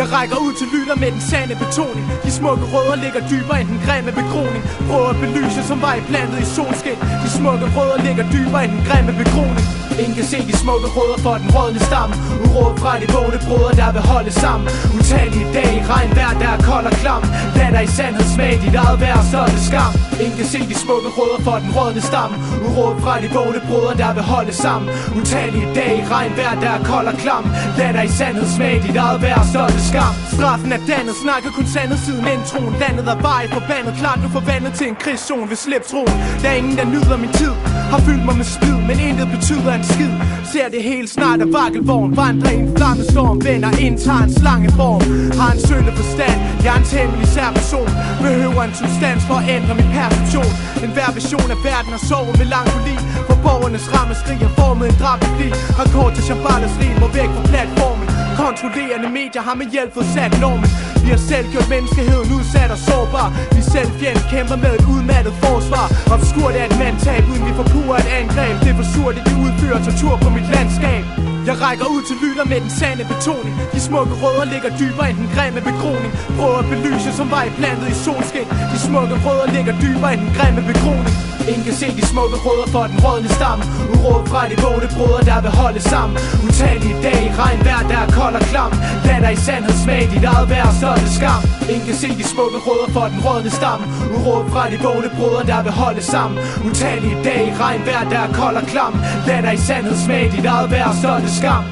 jeg 0.00 0.12
rækker 0.12 0.36
ud 0.36 0.52
til 0.58 0.66
lytter 0.74 0.96
med 1.02 1.10
den 1.12 1.20
sande 1.30 1.54
betoning. 1.62 2.04
De 2.24 2.30
smukke 2.30 2.64
rødder 2.74 2.96
ligger 3.04 3.20
dybere 3.32 3.60
end 3.60 3.68
den 3.68 3.80
grimme 3.86 4.12
bekroning 4.20 4.62
Prøver 4.88 5.08
at 5.14 5.16
belyse 5.22 5.62
som 5.70 5.78
vej 5.86 5.98
plantet 6.08 6.38
i 6.44 6.46
solskin. 6.56 6.98
De 7.22 7.28
smukke 7.38 7.66
rødder 7.76 7.98
ligger 8.06 8.24
dybere 8.34 8.64
end 8.64 8.72
den 8.76 8.84
grimme 8.88 9.12
bekroning 9.22 9.66
Ingen 10.00 10.14
kan 10.14 10.24
se 10.24 10.38
de 10.48 10.56
smukke 10.56 10.88
rødder 10.96 11.18
for 11.26 11.34
den 11.42 11.50
rådne 11.56 11.80
stamme. 11.88 12.14
Uråd 12.44 12.72
fra 12.82 12.92
de 13.00 13.06
vågne 13.14 13.38
brødre 13.46 13.72
der 13.80 13.90
vil 13.92 14.02
holde 14.12 14.32
sammen. 14.42 14.68
Utallige 14.98 15.46
dage, 15.56 15.78
regn 15.90 16.10
vejr 16.16 16.34
der 16.42 16.50
er 16.56 16.60
kold 16.70 16.86
og 16.90 16.96
klam. 17.02 17.22
Lad 17.58 17.70
dig 17.76 17.84
i 17.88 17.90
sandhed 17.98 18.26
smag 18.34 18.52
dit 18.64 18.74
eget 18.74 19.00
vejr, 19.00 19.22
så 19.30 19.38
er 19.46 19.50
det 19.54 19.62
skam. 19.68 19.92
Ingen 20.22 20.36
kan 20.40 20.48
se 20.52 20.60
de 20.70 20.76
smukke 20.84 21.08
rødder 21.18 21.40
for 21.46 21.56
den 21.62 21.70
rådne 21.76 22.02
stamme. 22.10 22.36
Uråd 22.66 22.94
fra 23.02 23.14
de 23.22 23.28
vågne 23.36 23.60
brødre 23.68 23.94
der 24.02 24.12
vil 24.16 24.24
holde 24.34 24.52
sammen. 24.64 24.88
Utallige 25.18 25.68
dage, 25.78 26.00
regn 26.14 26.32
vejr 26.38 26.54
der 26.64 26.72
er 26.78 26.82
kold 26.90 27.06
og 27.12 27.16
klam. 27.22 27.44
Lad 27.78 27.92
dig 27.96 28.04
i 28.04 28.12
sandhed 28.18 28.48
smag 28.56 28.74
dit 28.86 28.96
eget 29.04 29.22
vejr, 29.22 29.42
så 29.52 29.58
er 29.66 29.72
det 29.76 29.84
skam. 29.90 30.14
Straffen 30.36 30.70
er 30.76 30.80
dannet, 30.90 31.14
snakker 31.24 31.50
kun 31.56 31.66
sandet 31.74 31.98
siden 32.06 32.26
introen. 32.34 32.72
Landet 32.82 33.06
er 33.14 33.18
vej 33.28 33.42
forbandet, 33.56 33.92
klart 34.00 34.18
nu 34.22 34.28
forvandlet 34.38 34.72
til 34.78 34.86
en 34.92 34.96
krigszone 35.02 35.48
ved 35.50 35.58
slip 35.64 35.84
troen 35.90 36.14
Der 36.42 36.48
er 36.52 36.56
ingen 36.60 36.76
der 36.78 36.86
nyder 36.94 37.16
min 37.24 37.32
tid, 37.40 37.54
har 37.92 38.00
fyldt 38.06 38.24
mig 38.28 38.36
med 38.40 38.48
splid 38.54 38.78
Men 38.88 38.96
intet 39.08 39.28
betyder 39.36 39.72
en 39.78 39.84
skid, 39.92 40.12
ser 40.52 40.68
det 40.74 40.82
helt 40.90 41.10
snart 41.16 41.40
af 41.44 41.48
vakkelvogn 41.58 42.16
Vandrer 42.16 42.50
i 42.56 42.58
en 42.64 42.70
flammestorm, 42.76 43.36
vender 43.48 43.70
indtager 43.86 44.24
en 44.28 44.32
slangeform. 44.40 45.02
Har 45.40 45.50
en 45.56 45.60
sølle 45.68 45.92
forstand, 46.00 46.38
jeg 46.64 46.72
er 46.74 46.78
en 46.82 46.88
temmelig 46.94 47.28
sær 47.34 47.50
person. 47.58 47.90
Behøver 48.24 48.62
en 48.68 48.74
substans 48.80 49.22
for 49.28 49.36
at 49.40 49.46
ændre 49.56 49.74
min 49.80 49.88
perception 49.96 50.50
En 50.84 50.90
hver 50.96 51.10
vision 51.18 51.48
af 51.54 51.58
verden 51.68 51.90
har 51.96 52.02
sovet 52.10 52.34
melankoli. 52.40 52.96
For 53.28 53.36
borgernes 53.44 53.86
rammeskrig 53.94 54.38
har 54.46 54.52
formet 54.60 54.86
en 54.92 54.96
drabelig 55.02 55.50
Har 55.78 55.88
kort 55.94 56.12
til 56.16 56.24
Shambalas 56.28 56.74
rim 56.80 57.02
og 57.06 57.10
væk 57.16 57.30
fra 57.36 57.42
platformen. 57.52 58.15
Kontrollerende 58.44 59.08
medier 59.20 59.42
har 59.48 59.54
med 59.60 59.66
hjælp 59.74 59.90
fået 59.94 60.08
sat 60.14 60.32
normen. 60.44 60.70
Vi 61.04 61.08
har 61.14 61.22
selv 61.30 61.46
gjort 61.52 61.68
menneskeheden 61.74 62.28
udsat 62.36 62.70
og 62.76 62.80
sårbar. 62.88 63.28
Vi 63.56 63.62
selv 63.74 63.90
fjend 64.00 64.20
kæmper 64.32 64.56
med 64.64 64.72
et 64.78 64.84
udmattet 64.94 65.34
forsvar. 65.44 65.86
Obskurt 66.14 66.54
er 66.60 66.64
et 66.70 66.76
mandtab 66.82 67.22
uden 67.30 67.44
vi 67.48 67.52
forpurer 67.60 67.98
et 68.04 68.10
angreb. 68.20 68.54
Det 68.62 68.70
er 68.72 68.76
for 68.80 68.88
surt, 68.94 69.14
at 69.18 69.24
de 69.28 69.32
udfører 69.44 69.78
tortur 69.86 70.14
på 70.24 70.28
mit 70.36 70.46
landskab 70.54 71.35
jeg 71.46 71.56
rækker 71.62 71.86
ud 71.94 72.02
til 72.08 72.16
lytter 72.24 72.44
med 72.44 72.60
den 72.60 72.70
sande 72.70 73.04
betoning. 73.12 73.54
De 73.74 73.80
smukke 73.80 74.14
rødder 74.22 74.44
ligger 74.52 74.70
dybere 74.80 75.10
end 75.10 75.18
den 75.22 75.30
grimme 75.34 75.60
bekroning 75.60 76.12
Prøver 76.38 76.58
at 76.58 76.68
belyse 76.72 77.10
som 77.18 77.30
vej 77.30 77.46
plantet 77.58 77.88
i 77.94 77.96
solskin. 78.04 78.48
De 78.72 78.78
smukke 78.86 79.16
rødder 79.24 79.48
ligger 79.56 79.74
dybere 79.84 80.12
end 80.14 80.20
den 80.26 80.32
grimme 80.38 80.62
bekroning 80.72 81.16
Ingen 81.48 81.64
kan 81.64 81.74
se 81.74 81.86
de 81.98 82.06
smukke 82.06 82.36
rødder 82.46 82.68
for 82.74 82.84
den 82.90 82.98
rådne 83.04 83.28
stamme. 83.38 83.64
Uråd 83.94 84.22
fra 84.30 84.40
de 84.50 84.56
vågne 84.64 84.88
brødre 84.96 85.22
der 85.30 85.40
vil 85.44 85.50
holde 85.50 85.80
sammen. 85.92 86.18
Utallige 86.46 86.96
dage, 87.06 87.28
regn 87.40 87.60
vejr 87.66 87.82
der 87.90 87.98
er 88.06 88.10
kold 88.18 88.34
og 88.40 88.44
klam. 88.50 88.72
Lad 89.06 89.20
dig 89.24 89.32
i 89.32 89.40
sandhed 89.46 89.76
smag 89.82 90.02
dit 90.12 90.24
eget 90.24 90.48
vejr, 90.50 90.70
så 90.80 90.86
er 90.94 91.00
det 91.04 91.12
skam. 91.18 91.42
Ingen 91.72 91.86
kan 91.88 91.96
se 92.02 92.08
de 92.20 92.24
smukke 92.32 92.58
rødder 92.66 92.88
for 92.96 93.06
den 93.12 93.20
rådne 93.26 93.50
stamme. 93.58 93.84
Uråd 94.16 94.44
fra 94.52 94.62
de 94.72 94.78
vågne 94.86 95.08
brødre 95.16 95.42
der 95.50 95.60
vil 95.66 95.72
holde 95.82 96.02
sammen. 96.12 96.38
Utallige 96.68 97.16
dage, 97.28 97.48
regn 97.60 97.82
vejr 97.88 98.04
der 98.12 98.20
er 98.26 98.32
kold 98.40 98.56
og 98.60 98.66
klam. 98.72 98.94
Lad 99.26 99.40
dig 99.46 99.54
i 99.54 99.60
sandhed 99.68 99.96
smag 100.04 100.24
dit 100.34 100.46
eget 100.54 100.70
vejr, 100.74 100.90
så 101.02 101.08
er 101.16 101.20
det 101.24 101.32
skam 101.36 101.64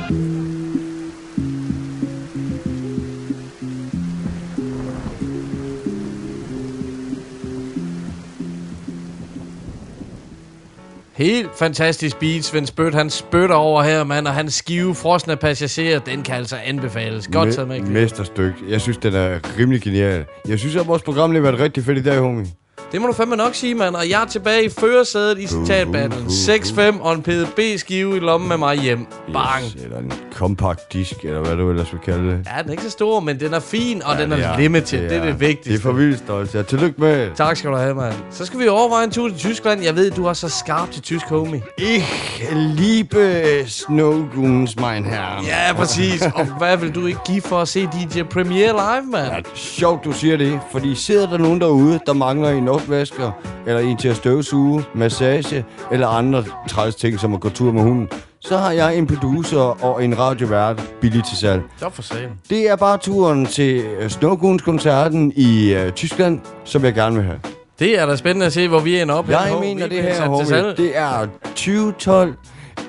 Helt 11.12 11.50
fantastisk 11.58 12.18
beat, 12.18 12.44
Svend 12.44 12.66
Spøt. 12.66 12.94
Han 12.94 13.10
spytter 13.10 13.54
over 13.54 13.82
her, 13.82 14.04
mand, 14.04 14.26
og 14.26 14.34
hans 14.34 14.54
skive 14.54 14.94
frosne 14.94 15.36
passagerer, 15.36 15.98
den 15.98 16.22
kan 16.22 16.34
altså 16.34 16.56
anbefales. 16.56 17.28
Godt 17.28 17.54
taget 17.54 17.68
med. 17.68 17.80
Mesterstykke. 17.80 18.58
Jeg 18.68 18.80
synes, 18.80 18.96
den 18.96 19.14
er 19.14 19.58
rimelig 19.58 19.82
genial. 19.82 20.24
Jeg 20.48 20.58
synes, 20.58 20.76
at 20.76 20.86
vores 20.86 21.02
program 21.02 21.34
har 21.34 21.40
været 21.40 21.58
rigtig 21.58 21.84
fedt 21.84 21.98
i 21.98 22.02
dag, 22.02 22.18
homie. 22.18 22.46
Det 22.94 23.02
må 23.02 23.06
du 23.08 23.12
fandme 23.12 23.36
nok 23.36 23.54
sige, 23.54 23.74
mand. 23.74 23.94
Og 23.96 24.10
jeg 24.10 24.22
er 24.22 24.26
tilbage 24.26 24.64
i 24.64 24.68
førersædet 24.68 25.38
i 25.38 25.46
citatbattlen. 25.46 26.26
6-5 26.26 27.00
og 27.02 27.14
en 27.14 27.22
PDB-skive 27.22 28.16
i 28.16 28.20
lommen 28.20 28.48
med 28.48 28.56
mig 28.56 28.76
hjem. 28.76 29.06
Bang. 29.32 29.64
Yes, 29.64 29.74
eller 29.84 29.98
en 29.98 30.12
compact 30.34 30.92
disk, 30.92 31.12
eller 31.24 31.40
hvad 31.40 31.56
du 31.56 31.70
ellers 31.70 31.92
vil 31.92 32.00
kalde 32.00 32.24
det. 32.30 32.46
Ja, 32.56 32.62
den 32.62 32.68
er 32.68 32.70
ikke 32.70 32.82
så 32.82 32.90
stor, 32.90 33.20
men 33.20 33.40
den 33.40 33.54
er 33.54 33.60
fin, 33.60 34.02
og 34.04 34.16
Ja, 34.16 34.22
den 34.22 34.32
er, 34.32 34.36
er- 34.36 34.58
limited. 34.58 35.00
det 35.02 35.10
Det 35.10 35.16
er 35.18 35.22
er- 35.22 35.26
det 35.26 35.40
vigtigste. 35.40 35.70
Det 35.72 35.78
er 35.78 35.82
for 35.82 35.92
vildt 35.92 36.18
stolt. 36.18 36.54
Ja, 36.54 36.62
tillykke 36.62 37.00
med. 37.00 37.28
Tak 37.36 37.56
skal 37.56 37.70
du 37.70 37.76
have, 37.76 37.94
mand. 37.94 38.14
Så 38.30 38.46
skal 38.46 38.60
vi 38.60 38.68
overveje 38.68 39.04
en 39.04 39.10
tur 39.10 39.28
til 39.28 39.38
Tyskland. 39.38 39.82
Jeg 39.82 39.96
ved, 39.96 40.10
du 40.10 40.26
er 40.26 40.32
så 40.32 40.48
skarp 40.48 40.90
til 40.90 41.02
tysk, 41.02 41.28
homie. 41.28 41.62
Ich 41.78 42.04
liebe 42.52 43.44
Snowgoons, 43.66 44.76
mein 44.76 45.04
Herr. 45.04 45.44
Ja, 45.46 45.72
præcis. 45.76 46.22
Og 46.34 46.44
hvad 46.58 46.76
vil 46.76 46.94
du 46.94 47.06
ikke 47.06 47.20
give 47.26 47.40
for 47.42 47.60
at 47.60 47.68
se 47.68 47.86
DJ 47.86 48.22
Premiere 48.22 48.72
live, 48.72 49.10
mand? 49.12 49.32
Ja, 49.32 49.40
sjovt, 49.54 50.04
du 50.04 50.12
siger 50.12 50.36
det, 50.36 50.60
fordi 50.72 50.94
sidder 50.94 51.30
der 51.30 51.38
nogen 51.38 51.60
derude, 51.60 52.00
der 52.06 52.12
mangler 52.12 52.50
en 52.50 52.68
opvasker, 52.84 53.30
eller 53.66 53.80
en 53.80 53.96
til 53.96 54.08
at 54.08 54.16
støvsuge, 54.16 54.84
massage, 54.94 55.64
eller 55.92 56.08
andre 56.08 56.44
træls 56.68 56.94
ting, 56.94 57.20
som 57.20 57.34
at 57.34 57.40
gå 57.40 57.48
tur 57.48 57.72
med 57.72 57.82
hunden, 57.82 58.08
så 58.40 58.56
har 58.56 58.70
jeg 58.70 58.98
en 58.98 59.06
producer 59.06 59.84
og 59.84 60.04
en 60.04 60.18
radiovært 60.18 60.82
billigt 61.00 61.26
til 61.26 61.36
salg. 61.36 61.62
Så 61.78 61.90
for 61.90 62.02
sagen. 62.02 62.30
Det 62.50 62.70
er 62.70 62.76
bare 62.76 62.98
turen 62.98 63.46
til 63.46 63.76
øh, 63.76 64.10
Snowgoons-koncerten 64.10 65.32
i 65.36 65.74
uh, 65.74 65.90
Tyskland, 65.92 66.40
som 66.64 66.84
jeg 66.84 66.94
gerne 66.94 67.16
vil 67.16 67.24
have. 67.24 67.38
Det 67.78 68.00
er 68.00 68.06
da 68.06 68.16
spændende 68.16 68.46
at 68.46 68.52
se, 68.52 68.68
hvor 68.68 68.80
vi 68.80 69.00
ender 69.00 69.14
op. 69.14 69.28
Jeg 69.28 69.56
mener 69.60 69.86
det 69.86 70.02
her, 70.02 70.28
homie, 70.28 70.76
det 70.76 70.96
er 70.96 71.26
2012 71.44 72.34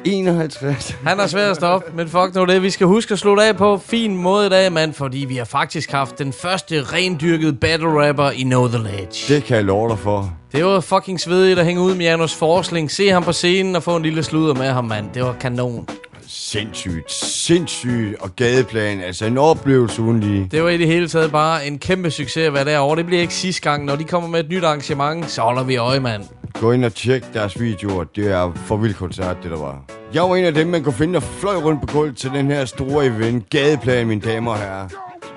51. 0.06 0.97
Han 1.03 1.20
er 1.20 1.28
svær 1.28 1.49
at 1.49 1.56
stoppe, 1.56 1.91
men 1.95 2.10
fuck 2.10 2.36
nu 2.36 2.45
det. 2.45 2.62
Vi 2.62 2.70
skal 2.70 2.88
huske 2.88 3.12
at 3.12 3.20
slutte 3.20 3.43
af 3.43 3.58
på 3.58 3.78
fin 3.78 4.18
måde 4.18 4.45
i 4.45 4.49
dag, 4.49 4.72
mand, 4.72 4.93
fordi 4.93 5.18
vi 5.18 5.36
har 5.36 5.45
faktisk 5.45 5.91
haft 5.91 6.20
den 6.20 6.34
første 6.34 6.84
rendyrkede 6.84 7.53
battle 7.53 8.08
rapper 8.08 8.30
i 8.30 8.41
Know 8.41 8.68
The 8.68 8.78
Ledge. 8.78 9.34
Det 9.36 9.43
kan 9.43 9.56
jeg 9.56 9.66
love 9.66 9.89
dig 9.89 9.99
for. 9.99 10.34
Det 10.51 10.66
var 10.66 10.80
fucking 10.80 11.20
svedigt 11.20 11.60
at 11.60 11.66
hænge 11.66 11.82
ud 11.82 11.95
med 11.95 12.06
Janus 12.06 12.34
Forsling, 12.34 12.91
se 12.91 13.10
ham 13.10 13.24
på 13.24 13.32
scenen 13.32 13.76
og 13.76 13.84
få 13.84 13.95
en 13.95 14.03
lille 14.03 14.24
sludder 14.24 14.53
med 14.53 14.70
ham, 14.70 14.86
mand. 14.86 15.06
Det 15.14 15.24
var 15.24 15.36
kanon. 15.39 15.88
Sindssygt, 16.28 17.11
sindssygt. 17.11 18.15
Og 18.19 18.36
gadeplan, 18.36 19.01
altså 19.01 19.26
en 19.26 19.38
oplevelse 19.38 20.01
uden 20.01 20.19
lige. 20.19 20.47
Det 20.51 20.63
var 20.63 20.69
i 20.69 20.78
det 20.78 20.88
hele 20.88 21.07
taget 21.07 21.32
bare 21.32 21.67
en 21.67 21.80
kæmpe 21.80 22.11
succes 22.11 22.47
at 22.47 22.53
være 22.53 22.65
derovre. 22.65 22.97
Det 22.97 23.05
bliver 23.05 23.21
ikke 23.21 23.34
sidste 23.34 23.61
gang. 23.61 23.86
Når 23.86 23.95
de 23.95 24.03
kommer 24.03 24.30
med 24.30 24.39
et 24.39 24.49
nyt 24.49 24.63
arrangement, 24.63 25.32
så 25.32 25.41
holder 25.41 25.63
vi 25.63 25.76
øje, 25.76 25.99
mand. 25.99 26.23
Gå 26.53 26.71
ind 26.71 26.86
og 26.86 26.93
tjek 26.93 27.34
deres 27.34 27.59
videoer. 27.61 28.03
Det 28.03 28.32
er 28.32 28.53
for 28.65 28.78
vild 28.78 28.93
koncert, 28.93 29.38
det 29.43 29.51
der 29.51 29.59
var. 29.59 29.82
Jeg 30.13 30.23
var 30.23 30.36
en 30.36 30.45
af 30.45 30.53
dem, 30.53 30.67
man 30.67 30.84
kunne 30.84 30.93
finde, 30.93 31.13
der 31.13 31.19
fløj 31.19 31.55
rundt 31.55 31.82
på 31.82 31.88
gulvet 31.93 32.17
til 32.17 32.30
den 32.30 32.51
her 32.51 32.65
store 32.65 33.05
event. 33.05 33.49
Gadeplan, 33.49 34.07
mine 34.07 34.21
damer 34.21 34.51
og 34.51 34.57
herrer. 34.57 34.88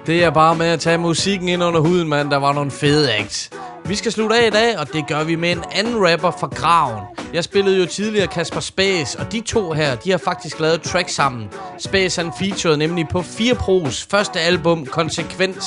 Det 0.06 0.24
er 0.24 0.30
bare 0.30 0.56
med 0.56 0.66
at 0.66 0.80
tage 0.80 0.98
musikken 0.98 1.48
ind 1.48 1.64
under 1.64 1.80
huden, 1.80 2.08
mand. 2.08 2.30
Der 2.30 2.36
var 2.36 2.52
nogle 2.52 2.70
fede 2.70 3.14
acts. 3.14 3.50
Vi 3.88 3.94
skal 3.94 4.12
slutte 4.12 4.36
af 4.36 4.46
i 4.46 4.50
dag, 4.50 4.78
og 4.78 4.92
det 4.92 5.06
gør 5.06 5.24
vi 5.24 5.34
med 5.34 5.52
en 5.52 5.64
anden 5.72 6.10
rapper 6.10 6.30
fra 6.30 6.46
Graven. 6.46 7.04
Jeg 7.32 7.44
spillede 7.44 7.78
jo 7.78 7.86
tidligere 7.86 8.26
Kasper 8.26 8.60
Space, 8.60 9.18
og 9.18 9.32
de 9.32 9.40
to 9.40 9.72
her, 9.72 9.94
de 9.94 10.10
har 10.10 10.18
faktisk 10.18 10.60
lavet 10.60 10.82
track 10.82 11.08
sammen. 11.08 11.48
Space 11.78 12.22
han 12.22 12.32
featured 12.38 12.76
nemlig 12.76 13.08
på 13.08 13.22
4 13.22 13.54
Pros 13.54 14.06
første 14.10 14.40
album, 14.40 14.86
Konsekvens. 14.86 15.64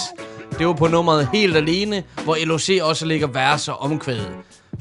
Det 0.57 0.67
var 0.67 0.74
på 0.74 0.88
nummeret 0.88 1.30
Helt 1.34 1.57
Alene, 1.57 2.03
hvor 2.24 2.38
LOC 2.45 2.69
også 2.82 3.05
ligger 3.05 3.28
vers 3.28 3.67
og 3.67 3.82
omkvædet. 3.82 4.32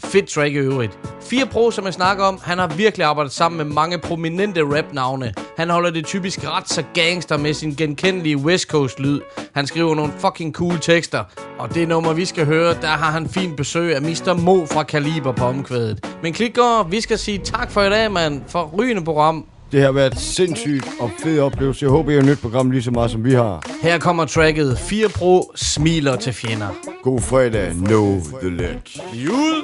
Fedt 0.05 0.28
track 0.28 0.55
i 0.55 0.59
øvrigt. 0.59 0.98
4 1.22 1.46
Pro, 1.46 1.70
som 1.70 1.84
jeg 1.84 1.94
snakker 1.94 2.24
om, 2.24 2.40
han 2.42 2.59
har 2.59 2.66
virkelig 2.66 3.07
arbejdet 3.07 3.32
sammen 3.32 3.57
med 3.57 3.74
mange 3.74 3.98
prominente 3.98 4.62
rap-navne. 4.62 5.34
Han 5.57 5.70
holder 5.70 5.90
det 5.90 6.07
typisk 6.07 6.44
ret 6.44 6.68
så 6.68 6.82
gangster 6.94 7.36
med 7.36 7.55
sin 7.55 7.74
genkendelige 7.74 8.36
West 8.36 8.68
Coast-lyd. 8.68 9.20
Han 9.55 9.66
skriver 9.66 9.94
nogle 9.94 10.12
fucking 10.18 10.55
cool 10.55 10.78
tekster. 10.78 11.24
Og 11.59 11.74
det 11.74 11.88
nummer, 11.88 12.12
vi 12.12 12.24
skal 12.24 12.46
høre, 12.46 12.74
der 12.80 12.88
har 12.88 13.11
han 13.11 13.28
fint 13.28 13.57
besøg 13.57 13.94
af 13.94 14.03
Mr. 14.03 14.34
Mo 14.34 14.66
fra 14.66 14.82
Kaliber 14.82 15.32
på 15.32 15.44
omkvædet. 15.44 16.07
Men 16.22 16.32
klikker, 16.32 16.88
vi 16.88 17.01
skal 17.01 17.18
sige 17.18 17.38
tak 17.38 17.70
for 17.70 17.82
i 17.82 17.90
dag, 17.90 18.12
mand. 18.12 18.42
For 18.48 18.74
rygende 18.78 19.05
program. 19.05 19.46
Det 19.73 19.83
har 19.83 19.93
været 19.93 20.18
sindssygt 20.18 20.87
og 21.01 21.11
fed 21.23 21.41
oplevelse. 21.41 21.85
Jeg 21.85 21.91
håber, 21.91 22.12
I 22.12 22.14
har 22.14 22.23
nyt 22.23 22.39
program 22.39 22.71
lige 22.71 22.83
så 22.83 22.91
meget, 22.91 23.11
som 23.11 23.25
vi 23.25 23.35
har. 23.35 23.62
Her 23.83 23.99
kommer 23.99 24.25
tracket 24.25 24.79
4 24.79 25.09
Pro 25.09 25.53
smiler 25.55 26.16
til 26.16 26.33
fjender. 26.33 26.68
God 27.03 27.21
fredag. 27.21 27.71
Know 27.73 28.21
the 28.43 28.51
ledge. 28.51 29.01
Jul! 29.14 29.57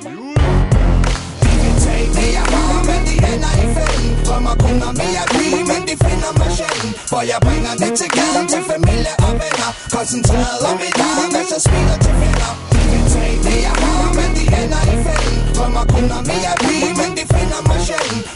Drømmer 4.26 4.54
kun 4.64 4.76
om 4.88 4.94
mere 5.02 5.24
lige, 5.38 5.62
men 5.70 5.80
de 5.88 5.94
finder 6.06 6.30
mig 6.40 6.50
sjældent 6.58 6.96
For 7.10 7.20
jeg 7.30 7.38
bringer 7.46 7.74
det 7.82 7.92
til 8.00 8.10
gaden 8.18 8.46
til 8.52 8.62
familie 8.72 9.14
og 9.26 9.32
venner 9.42 9.70
Koncentreret 9.96 10.60
om 10.70 10.76
mit 10.82 10.96
arm, 11.08 11.28
mens 11.34 11.50
jeg 11.54 11.62
smiler 11.68 11.98
til 12.04 12.14
fjender 12.20 12.50
De 12.72 12.78
vil 12.90 13.04
tage 13.14 13.36
det 13.46 13.58
jeg 13.68 13.76
har, 13.84 14.04
men 14.18 14.30
de 14.36 14.44
ender 14.60 14.82
i 14.94 14.96
fælden 15.06 15.38
Drømmer 15.56 15.84
kun 15.94 16.06
om 16.18 16.24
mere 16.32 16.54
lige, 16.66 16.90
men 17.00 17.10
de 17.18 17.24
finder 17.34 17.60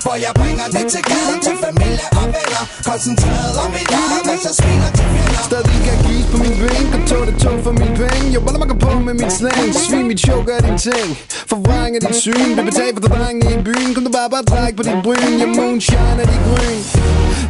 for 0.05 0.15
jeg 0.25 0.33
bringer 0.41 0.67
det 0.77 0.85
til 0.93 1.03
gaden 1.11 1.41
til 1.47 1.57
familie 1.65 2.07
og 2.21 2.27
venner. 2.37 2.65
Koncentreret 2.89 3.55
om 3.63 3.71
mit 3.77 3.91
arm, 4.03 4.23
mens 4.29 4.43
jeg 4.49 4.55
smiler 4.61 4.91
til 4.99 5.07
fjender 5.13 5.43
Stadig 5.49 5.79
kan 5.87 5.97
gives 6.07 6.27
på 6.33 6.37
min 6.45 6.55
bænk 6.61 6.91
Og 6.97 7.01
tog 7.11 7.23
det 7.29 7.37
tog 7.45 7.59
for 7.67 7.73
min 7.81 7.93
penge. 8.01 8.27
Jeg 8.35 8.41
baller 8.45 8.61
mig 8.63 8.79
på 8.85 8.91
med 9.09 9.15
min 9.21 9.31
slang. 9.39 9.69
Svin 9.85 10.07
mit 10.11 10.21
show 10.27 10.39
gør 10.49 10.59
din 10.67 10.79
ting. 10.89 11.09
Forvrang 11.51 11.93
af 11.97 12.01
dit 12.07 12.17
syn. 12.25 12.51
Vi 12.59 12.63
betaler 12.71 12.95
for 12.97 13.03
drenge 13.09 13.43
i 13.55 13.57
byen? 13.69 13.91
Kom 13.95 14.03
du 14.09 14.13
bare 14.19 14.31
bare 14.35 14.45
træk 14.53 14.73
på 14.79 14.83
dit 14.89 14.99
bryn. 15.05 15.33
Jeg 15.43 15.49
moonshine 15.57 16.21
er 16.25 16.29
de 16.33 16.39
grøn 16.47 16.81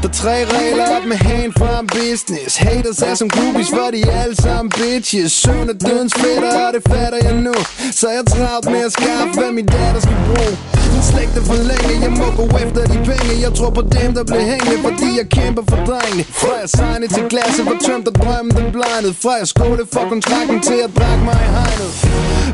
der 0.02 0.08
er 0.08 0.12
tre 0.12 0.36
regler 0.44 0.96
op 0.96 1.04
med 1.12 1.16
hand 1.16 1.52
from 1.58 1.86
business. 1.86 2.56
Haters 2.56 3.02
er 3.02 3.14
som 3.14 3.28
groupies, 3.28 3.68
for 3.70 3.88
de 3.94 4.00
er 4.02 4.22
alle 4.22 4.36
sammen 4.36 4.70
bitches. 4.70 5.32
Søvn 5.32 5.68
er 5.68 5.72
dødens 5.72 6.14
fætter, 6.14 6.66
og 6.66 6.72
det 6.74 6.82
fatter 6.92 7.18
jeg 7.22 7.34
nu. 7.46 7.54
Så 7.92 8.08
jeg 8.16 8.22
travlt 8.26 8.70
med 8.74 8.82
at 8.88 8.92
skaffe, 8.92 9.32
hvad 9.40 9.52
min 9.52 9.66
datter 9.66 10.00
skal 10.00 10.16
bruge. 10.26 10.54
Min 10.92 11.02
slægt 11.10 11.36
er 11.40 11.44
for 11.50 11.58
længe, 11.70 11.94
jeg 12.06 12.12
må 12.20 12.26
gå 12.40 12.56
efter 12.64 12.82
de 12.92 12.98
penge. 13.10 13.32
Jeg 13.46 13.52
tror 13.58 13.70
på 13.78 13.82
dem, 13.96 14.08
der 14.16 14.24
blev 14.30 14.42
hængende, 14.50 14.78
fordi 14.88 15.08
jeg 15.20 15.26
kæmper 15.36 15.62
for 15.70 15.78
drengene. 15.88 16.24
Fra 16.42 16.52
jeg 16.62 16.68
signede 16.78 17.10
til 17.16 17.24
glasset, 17.32 17.64
var 17.70 17.78
tømt 17.86 18.06
og 18.10 18.14
drømmen 18.22 18.52
den 18.58 18.68
blindede 18.76 19.14
Fra 19.22 19.32
jeg 19.40 19.48
skåle 19.54 19.84
for 19.94 20.04
kontrakten 20.12 20.60
til 20.68 20.78
at 20.86 20.90
drak 20.98 21.20
mig 21.28 21.38
i 21.46 21.50
hegnet. 21.56 21.90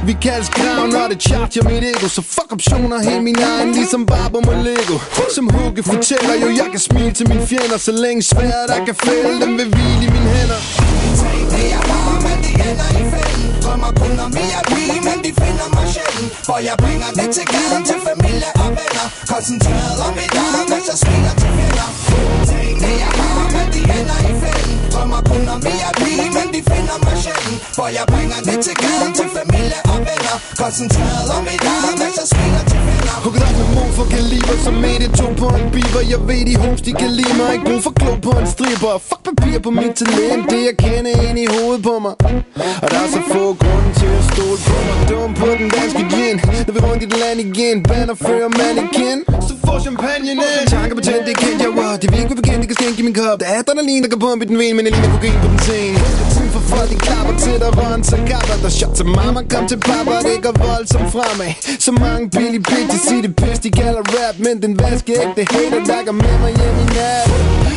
Vi 0.09 0.15
kaldes 0.27 0.49
graven, 0.59 0.91
og 1.03 1.07
det 1.11 1.21
charger 1.29 1.63
mit 1.71 1.83
ego. 1.91 2.07
Så 2.17 2.23
fuck 2.35 2.51
optioner, 2.57 2.99
helt 3.09 3.25
min 3.29 3.39
egen, 3.53 3.71
ligesom 3.79 4.03
Barbo 4.07 4.39
med 4.49 4.57
Lego. 4.67 4.97
Som 5.37 5.47
Hugge 5.55 5.83
fortæller 5.93 6.35
jo, 6.43 6.49
jeg 6.61 6.69
kan 6.75 6.81
smile 6.89 7.13
til 7.19 7.29
mine 7.31 7.45
fjender. 7.51 7.79
Så 7.87 7.93
længe 8.05 8.23
sværet 8.23 8.67
der 8.73 8.81
kan 8.89 8.97
fælde 9.05 9.35
dem 9.43 9.53
vil 9.59 9.69
hvile 9.75 10.03
i 10.07 10.11
mine 10.15 10.31
hænder. 10.37 10.61
Tag 11.21 11.39
Det 11.53 11.65
jeg 11.75 11.83
har, 11.91 12.15
men 12.27 12.37
det 12.45 12.55
ender 12.69 12.91
i 13.01 13.03
fælden. 13.15 13.49
Drømmer 13.63 13.93
kun 14.01 14.15
om 14.25 14.31
mere 14.39 14.61
lige, 14.75 15.01
men 15.09 15.19
de 15.25 15.31
finder 15.43 15.69
mig 15.75 15.76
for 16.47 16.59
jeg 16.59 16.77
bringer 16.79 17.11
det 17.19 17.29
til 17.37 17.47
gaden 17.55 17.85
til 17.91 17.99
familie 18.09 18.51
og 18.63 18.69
venner. 18.79 19.07
Koncentreret 19.33 19.99
om 20.07 20.13
mit 20.19 20.33
arm, 20.45 20.67
mens 20.71 20.87
jeg 20.91 20.99
smiler 21.03 21.35
til 21.41 21.51
fjender. 21.57 21.89
Det 22.83 22.95
jeg 23.05 23.13
har, 23.21 23.43
men 23.55 23.67
de 23.75 23.81
ender 23.99 24.19
i 24.31 24.33
fælden. 24.43 24.77
Drømmer 24.93 25.21
kun 25.31 25.49
om 25.55 25.61
vi 25.67 25.75
er 25.89 25.93
lige, 26.05 26.29
men 26.37 26.47
de 26.55 26.61
finder 26.71 26.97
mig 27.05 27.06
sjældent 27.47 27.75
For 27.77 27.87
jeg 27.97 28.05
bringer 28.13 28.39
det 28.49 28.59
til 28.67 28.75
gaden 28.85 29.13
til 29.19 29.29
familie 29.39 29.79
og 29.93 29.99
venner 30.09 30.37
Koncentreret 30.63 31.29
om 31.37 31.43
mit 31.49 31.63
arm, 31.75 31.95
mens 32.03 32.17
jeg 32.21 32.29
smiler 32.33 32.65
til 32.71 32.79
fjender 32.87 33.17
Hugget 33.25 33.43
op 33.49 33.55
med 33.61 33.69
mor 33.77 33.91
for 33.99 34.07
kaliber 34.15 34.57
Som 34.65 34.75
med 34.85 34.97
det 35.03 35.11
to 35.21 35.27
på 35.43 35.49
en 35.59 35.67
beaver 35.75 36.03
Jeg 36.13 36.21
ved 36.29 36.43
de 36.49 36.55
homes 36.63 36.81
de 36.87 36.93
kan 37.01 37.11
lide 37.19 37.35
mig 37.41 37.49
Ikke 37.55 37.67
brug 37.69 37.83
for 37.87 37.95
klog 38.01 38.17
på 38.27 38.33
en 38.41 38.47
striber 38.55 38.95
Fuck 39.09 39.23
papir 39.29 39.59
på 39.67 39.71
mit 39.81 39.95
talent 40.01 40.45
Det 40.53 40.61
jeg 40.69 40.77
kender 40.85 41.13
ind 41.27 41.39
i 41.45 41.47
hovedet 41.55 41.83
på 41.89 41.95
mig 42.05 42.15
Og 42.83 42.87
der 42.93 42.99
er 43.05 43.09
så 43.17 43.21
få 43.35 43.45
grunde 43.63 43.91
til 44.01 44.11
at 44.21 44.25
stole 44.31 44.59
på 44.69 44.77
mig 44.87 44.99
Dum 45.11 45.31
på 45.41 45.49
den 45.61 45.69
danske 45.77 46.03
gin 46.13 46.37
Når 46.67 46.73
vi 46.77 46.81
rundt 46.87 47.03
i 47.05 47.07
det 47.13 47.19
land 47.25 47.39
igen 47.49 47.77
Banner 47.91 48.17
fører 48.27 48.51
mannequin. 48.61 49.19
Så 49.49 49.55
får 49.65 49.79
champagne 49.87 50.25
ind 50.31 50.41
Tanker 50.75 50.95
på 50.99 51.03
tænd, 51.09 51.23
det 51.29 51.37
kendt 51.43 51.59
jeg 51.65 51.73
wow 51.79 51.93
Det 52.03 52.07
vil 52.13 52.19
ikke 52.25 52.37
bekendt, 52.43 52.61
det 52.63 52.69
kan 52.71 52.77
skænke 52.81 52.96
min 53.07 53.15
kop 53.15 53.41
Der 53.41 53.47
er 53.53 53.59
adrenalin, 53.63 54.03
der 54.05 54.09
går 54.13 54.21
på 54.27 54.31
mit 54.41 54.51
ven 54.61 54.77
Men 54.77 54.83
jeg 54.87 54.93
ligner 54.95 55.11
kokain 55.15 55.39
på 55.45 55.49
den 55.53 55.61
scene. 55.67 55.99
Tid 56.35 56.49
for 56.55 56.63
folk, 56.73 56.89
de 56.93 56.97
klapper 57.07 57.35
til 57.45 57.57
dig 57.63 57.71
run 57.79 58.01
Så 58.11 58.17
kapper 58.31 58.57
der 58.63 58.73
shot 58.79 58.95
til 58.99 59.07
mamma 59.17 59.41
Kom 59.53 59.65
til 59.71 59.81
papa, 59.89 60.15
det 60.29 60.39
går 60.45 60.55
voldsomt 60.67 61.09
fremad. 61.15 61.51
Så 61.85 61.91
mange 62.05 62.25
billige 62.37 62.63
bitches 62.71 63.03
siger 63.09 63.23
det 63.27 63.33
pis 63.41 63.59
De 63.65 63.71
kalder 63.81 64.03
rap, 64.17 64.37
men 64.47 64.55
den 64.65 64.73
vaske 64.83 65.13
ægte 65.23 65.43
hater 65.53 65.81
Der 65.91 66.01
går 66.07 66.17
med 66.25 66.37
mig 66.43 66.53
hjem 66.61 66.77
i 66.85 66.87
nat. 66.97 67.29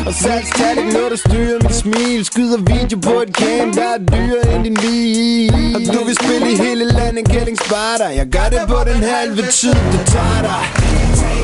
Og 0.08 0.14
salgstal 0.24 0.76
ikke 0.82 0.94
noget, 0.98 1.12
der 1.14 1.20
styrer 1.28 1.60
mit 1.66 1.76
smil. 1.84 2.20
Skyder 2.30 2.60
video 2.74 2.98
på 3.08 3.16
et 3.24 3.32
cam, 3.40 3.68
der 3.80 3.90
er 3.98 4.02
dyrere 4.14 4.48
end 4.56 4.64
din 4.68 4.78
bil. 4.84 5.76
Og 5.76 5.80
du 5.94 6.00
vil 6.08 6.16
spille 6.24 6.48
i 6.54 6.56
hele 6.66 6.86
landet, 7.00 7.24
getting 7.34 7.58
sparter 7.66 8.10
Jeg 8.20 8.28
gør 8.36 8.48
det 8.54 8.62
på 8.74 8.80
den 8.90 9.00
halve 9.14 9.42
tid, 9.60 9.78
det 9.94 10.04
tager 10.14 10.42
dig. 10.50 10.64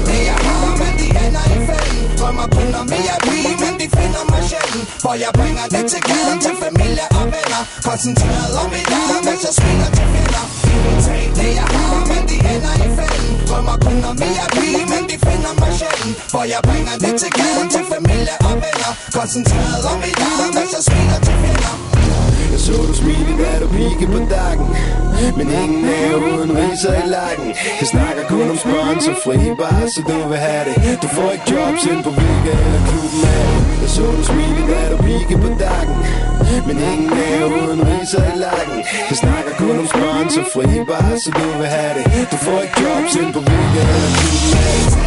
Det 0.09 0.19
jeg 0.31 0.39
har, 0.47 0.67
men 0.81 0.93
de 0.99 1.07
ender 1.25 1.45
i 1.55 1.57
fælden. 1.67 1.84
Drømmer 2.25 2.47
kun 2.57 2.73
om 2.81 2.85
mere 2.93 3.17
pige 3.25 3.55
men 3.63 3.73
de 3.81 3.87
finder 3.97 4.23
mig 4.31 4.41
sjældent 4.49 4.85
For 5.03 5.13
jeg 5.23 5.31
bringer 5.37 5.65
det 5.73 5.83
til 5.91 6.01
gaden 6.09 6.39
til 6.45 6.55
familie 6.63 7.05
og 7.19 7.25
venner 7.35 7.61
Koncentreret 7.87 8.53
om 8.61 8.67
mit 8.73 8.87
arm, 8.99 9.21
mens 9.27 9.41
jeg 9.47 9.53
smiler 9.59 9.89
til 9.97 10.07
fjender 10.13 10.43
De 10.65 10.73
vil 10.83 10.97
tage 11.05 11.29
Det 11.39 11.51
jeg 11.59 11.67
har, 11.75 11.95
men 12.11 12.23
de 12.29 12.37
ender 12.53 12.73
i 12.85 12.87
fælden 12.97 13.33
Drømmer 13.49 13.77
kun 13.85 13.97
om 14.09 14.15
mere 14.23 14.47
pige, 14.55 14.83
men 14.93 15.03
de 15.09 15.15
finder 15.27 15.53
mig 15.61 15.71
sjældent 15.79 16.15
For 16.33 16.43
jeg 16.53 16.61
bringer 16.67 16.95
det 17.03 17.13
til 17.21 17.31
gaden 17.39 17.67
til 17.75 17.83
familie 17.93 18.35
og 18.49 18.55
venner 18.63 18.91
Koncentreret 19.17 19.83
om 19.91 19.97
mit 20.03 20.17
arm, 20.29 20.49
mens 20.57 20.71
jeg 20.75 20.83
smiler 20.87 21.19
til 21.25 21.35
fjender 21.41 21.84
jeg 22.55 22.63
så 22.69 22.77
du 22.89 22.93
smile, 22.93 23.31
da 23.41 23.51
du 23.61 23.67
pigge 23.77 24.05
på 24.13 24.19
dagen 24.35 24.67
Men 25.37 25.47
ingen 25.63 25.85
er 25.85 26.15
uden 26.15 26.51
riser 26.57 26.93
i 27.03 27.07
lakken. 27.15 27.49
Jeg 27.81 27.87
snakker 27.93 28.23
kun 28.31 28.49
om 28.53 28.57
sponsorfri 28.65 29.37
bare 29.61 29.85
så 29.93 30.01
du 30.09 30.17
vil 30.29 30.39
have 30.47 30.63
det. 30.69 30.75
Du 31.03 31.07
får 31.15 31.29
ikke 31.35 31.47
jobs 31.53 31.83
ind 31.91 32.01
på 32.07 32.11
Vega 32.19 32.53
eller 32.65 32.81
klubben 32.89 33.21
af. 33.35 33.45
Det 33.71 33.81
Jeg 33.81 33.89
så 33.97 34.05
du 34.17 34.23
smile, 34.31 34.61
da 34.71 34.79
du 34.91 34.97
pigge 35.07 35.35
på 35.43 35.49
dagen 35.63 35.97
Men 36.67 36.77
ingen 36.91 37.11
er 37.27 37.43
uden 37.57 37.81
riser 37.89 38.23
i 38.33 38.35
lakken. 38.45 38.79
Jeg 39.09 39.17
snakker 39.23 39.51
kun 39.61 39.75
om 39.83 39.87
sponsorfri 39.95 40.67
bare 40.91 41.13
så 41.23 41.29
du 41.37 41.47
vil 41.59 41.69
have 41.75 41.93
det. 41.97 42.05
Du 42.31 42.37
får 42.45 42.57
ikke 42.65 42.77
jobs 42.83 43.13
ind 43.21 43.31
på 43.35 43.41
Vega 43.49 43.83
eller 43.95 44.11
klubben 44.19 44.51
af. 44.63 45.05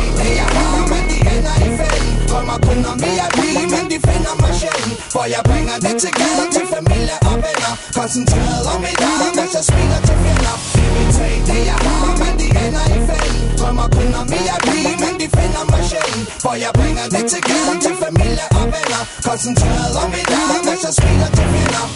det 0.93 1.08
hænder 1.29 1.57
i 1.67 1.69
fælden 1.79 2.15
Kommer 2.33 2.57
kun 2.67 2.79
når 2.87 2.97
vi 3.03 3.11
er 3.25 3.31
pige, 3.39 3.65
men 3.75 3.85
de 3.93 3.99
finder 4.09 4.35
mig 4.43 4.53
sjældent 4.61 4.97
For 5.15 5.25
jeg 5.35 5.43
bringer 5.49 5.77
det 5.85 5.95
til 6.03 6.13
gader, 6.21 6.47
til 6.57 6.67
familie 6.75 7.17
og 7.31 7.37
venner 7.45 7.73
Koncentreret 7.99 8.65
om 8.73 8.79
mit 8.85 9.01
eget, 9.11 9.33
mens 9.39 9.53
jeg 9.59 9.65
smiler 9.71 10.01
til 10.09 10.17
fjender 10.23 10.55
De 10.77 10.83
vil 10.95 11.09
tage 11.19 11.41
det 11.49 11.61
jeg 11.71 11.79
har, 11.87 12.09
men 12.23 12.35
de 12.41 12.47
ender 12.65 12.85
i 12.97 12.99
fælden 13.09 13.43
Kommer 13.63 13.87
kun 13.97 14.09
når 14.15 14.25
vi 14.33 14.41
er 14.55 14.59
pige, 14.69 14.95
men 15.05 15.15
de 15.21 15.27
finder 15.39 15.63
mig 15.73 15.83
sjældent 15.91 16.27
For 16.45 16.55
jeg 16.65 16.73
bringer 16.79 17.07
det 17.15 17.25
til 17.33 17.43
gader, 17.49 17.77
til 17.85 17.95
familie 18.05 18.47
og 18.61 18.65
venner 18.75 19.03
Koncentreret 19.29 19.95
om 20.03 20.09
mit 20.15 20.29
eget, 20.39 20.61
mens 20.67 20.83
jeg 20.87 20.95
smiler 20.99 21.31
til 21.39 21.47
fjender 21.53 21.87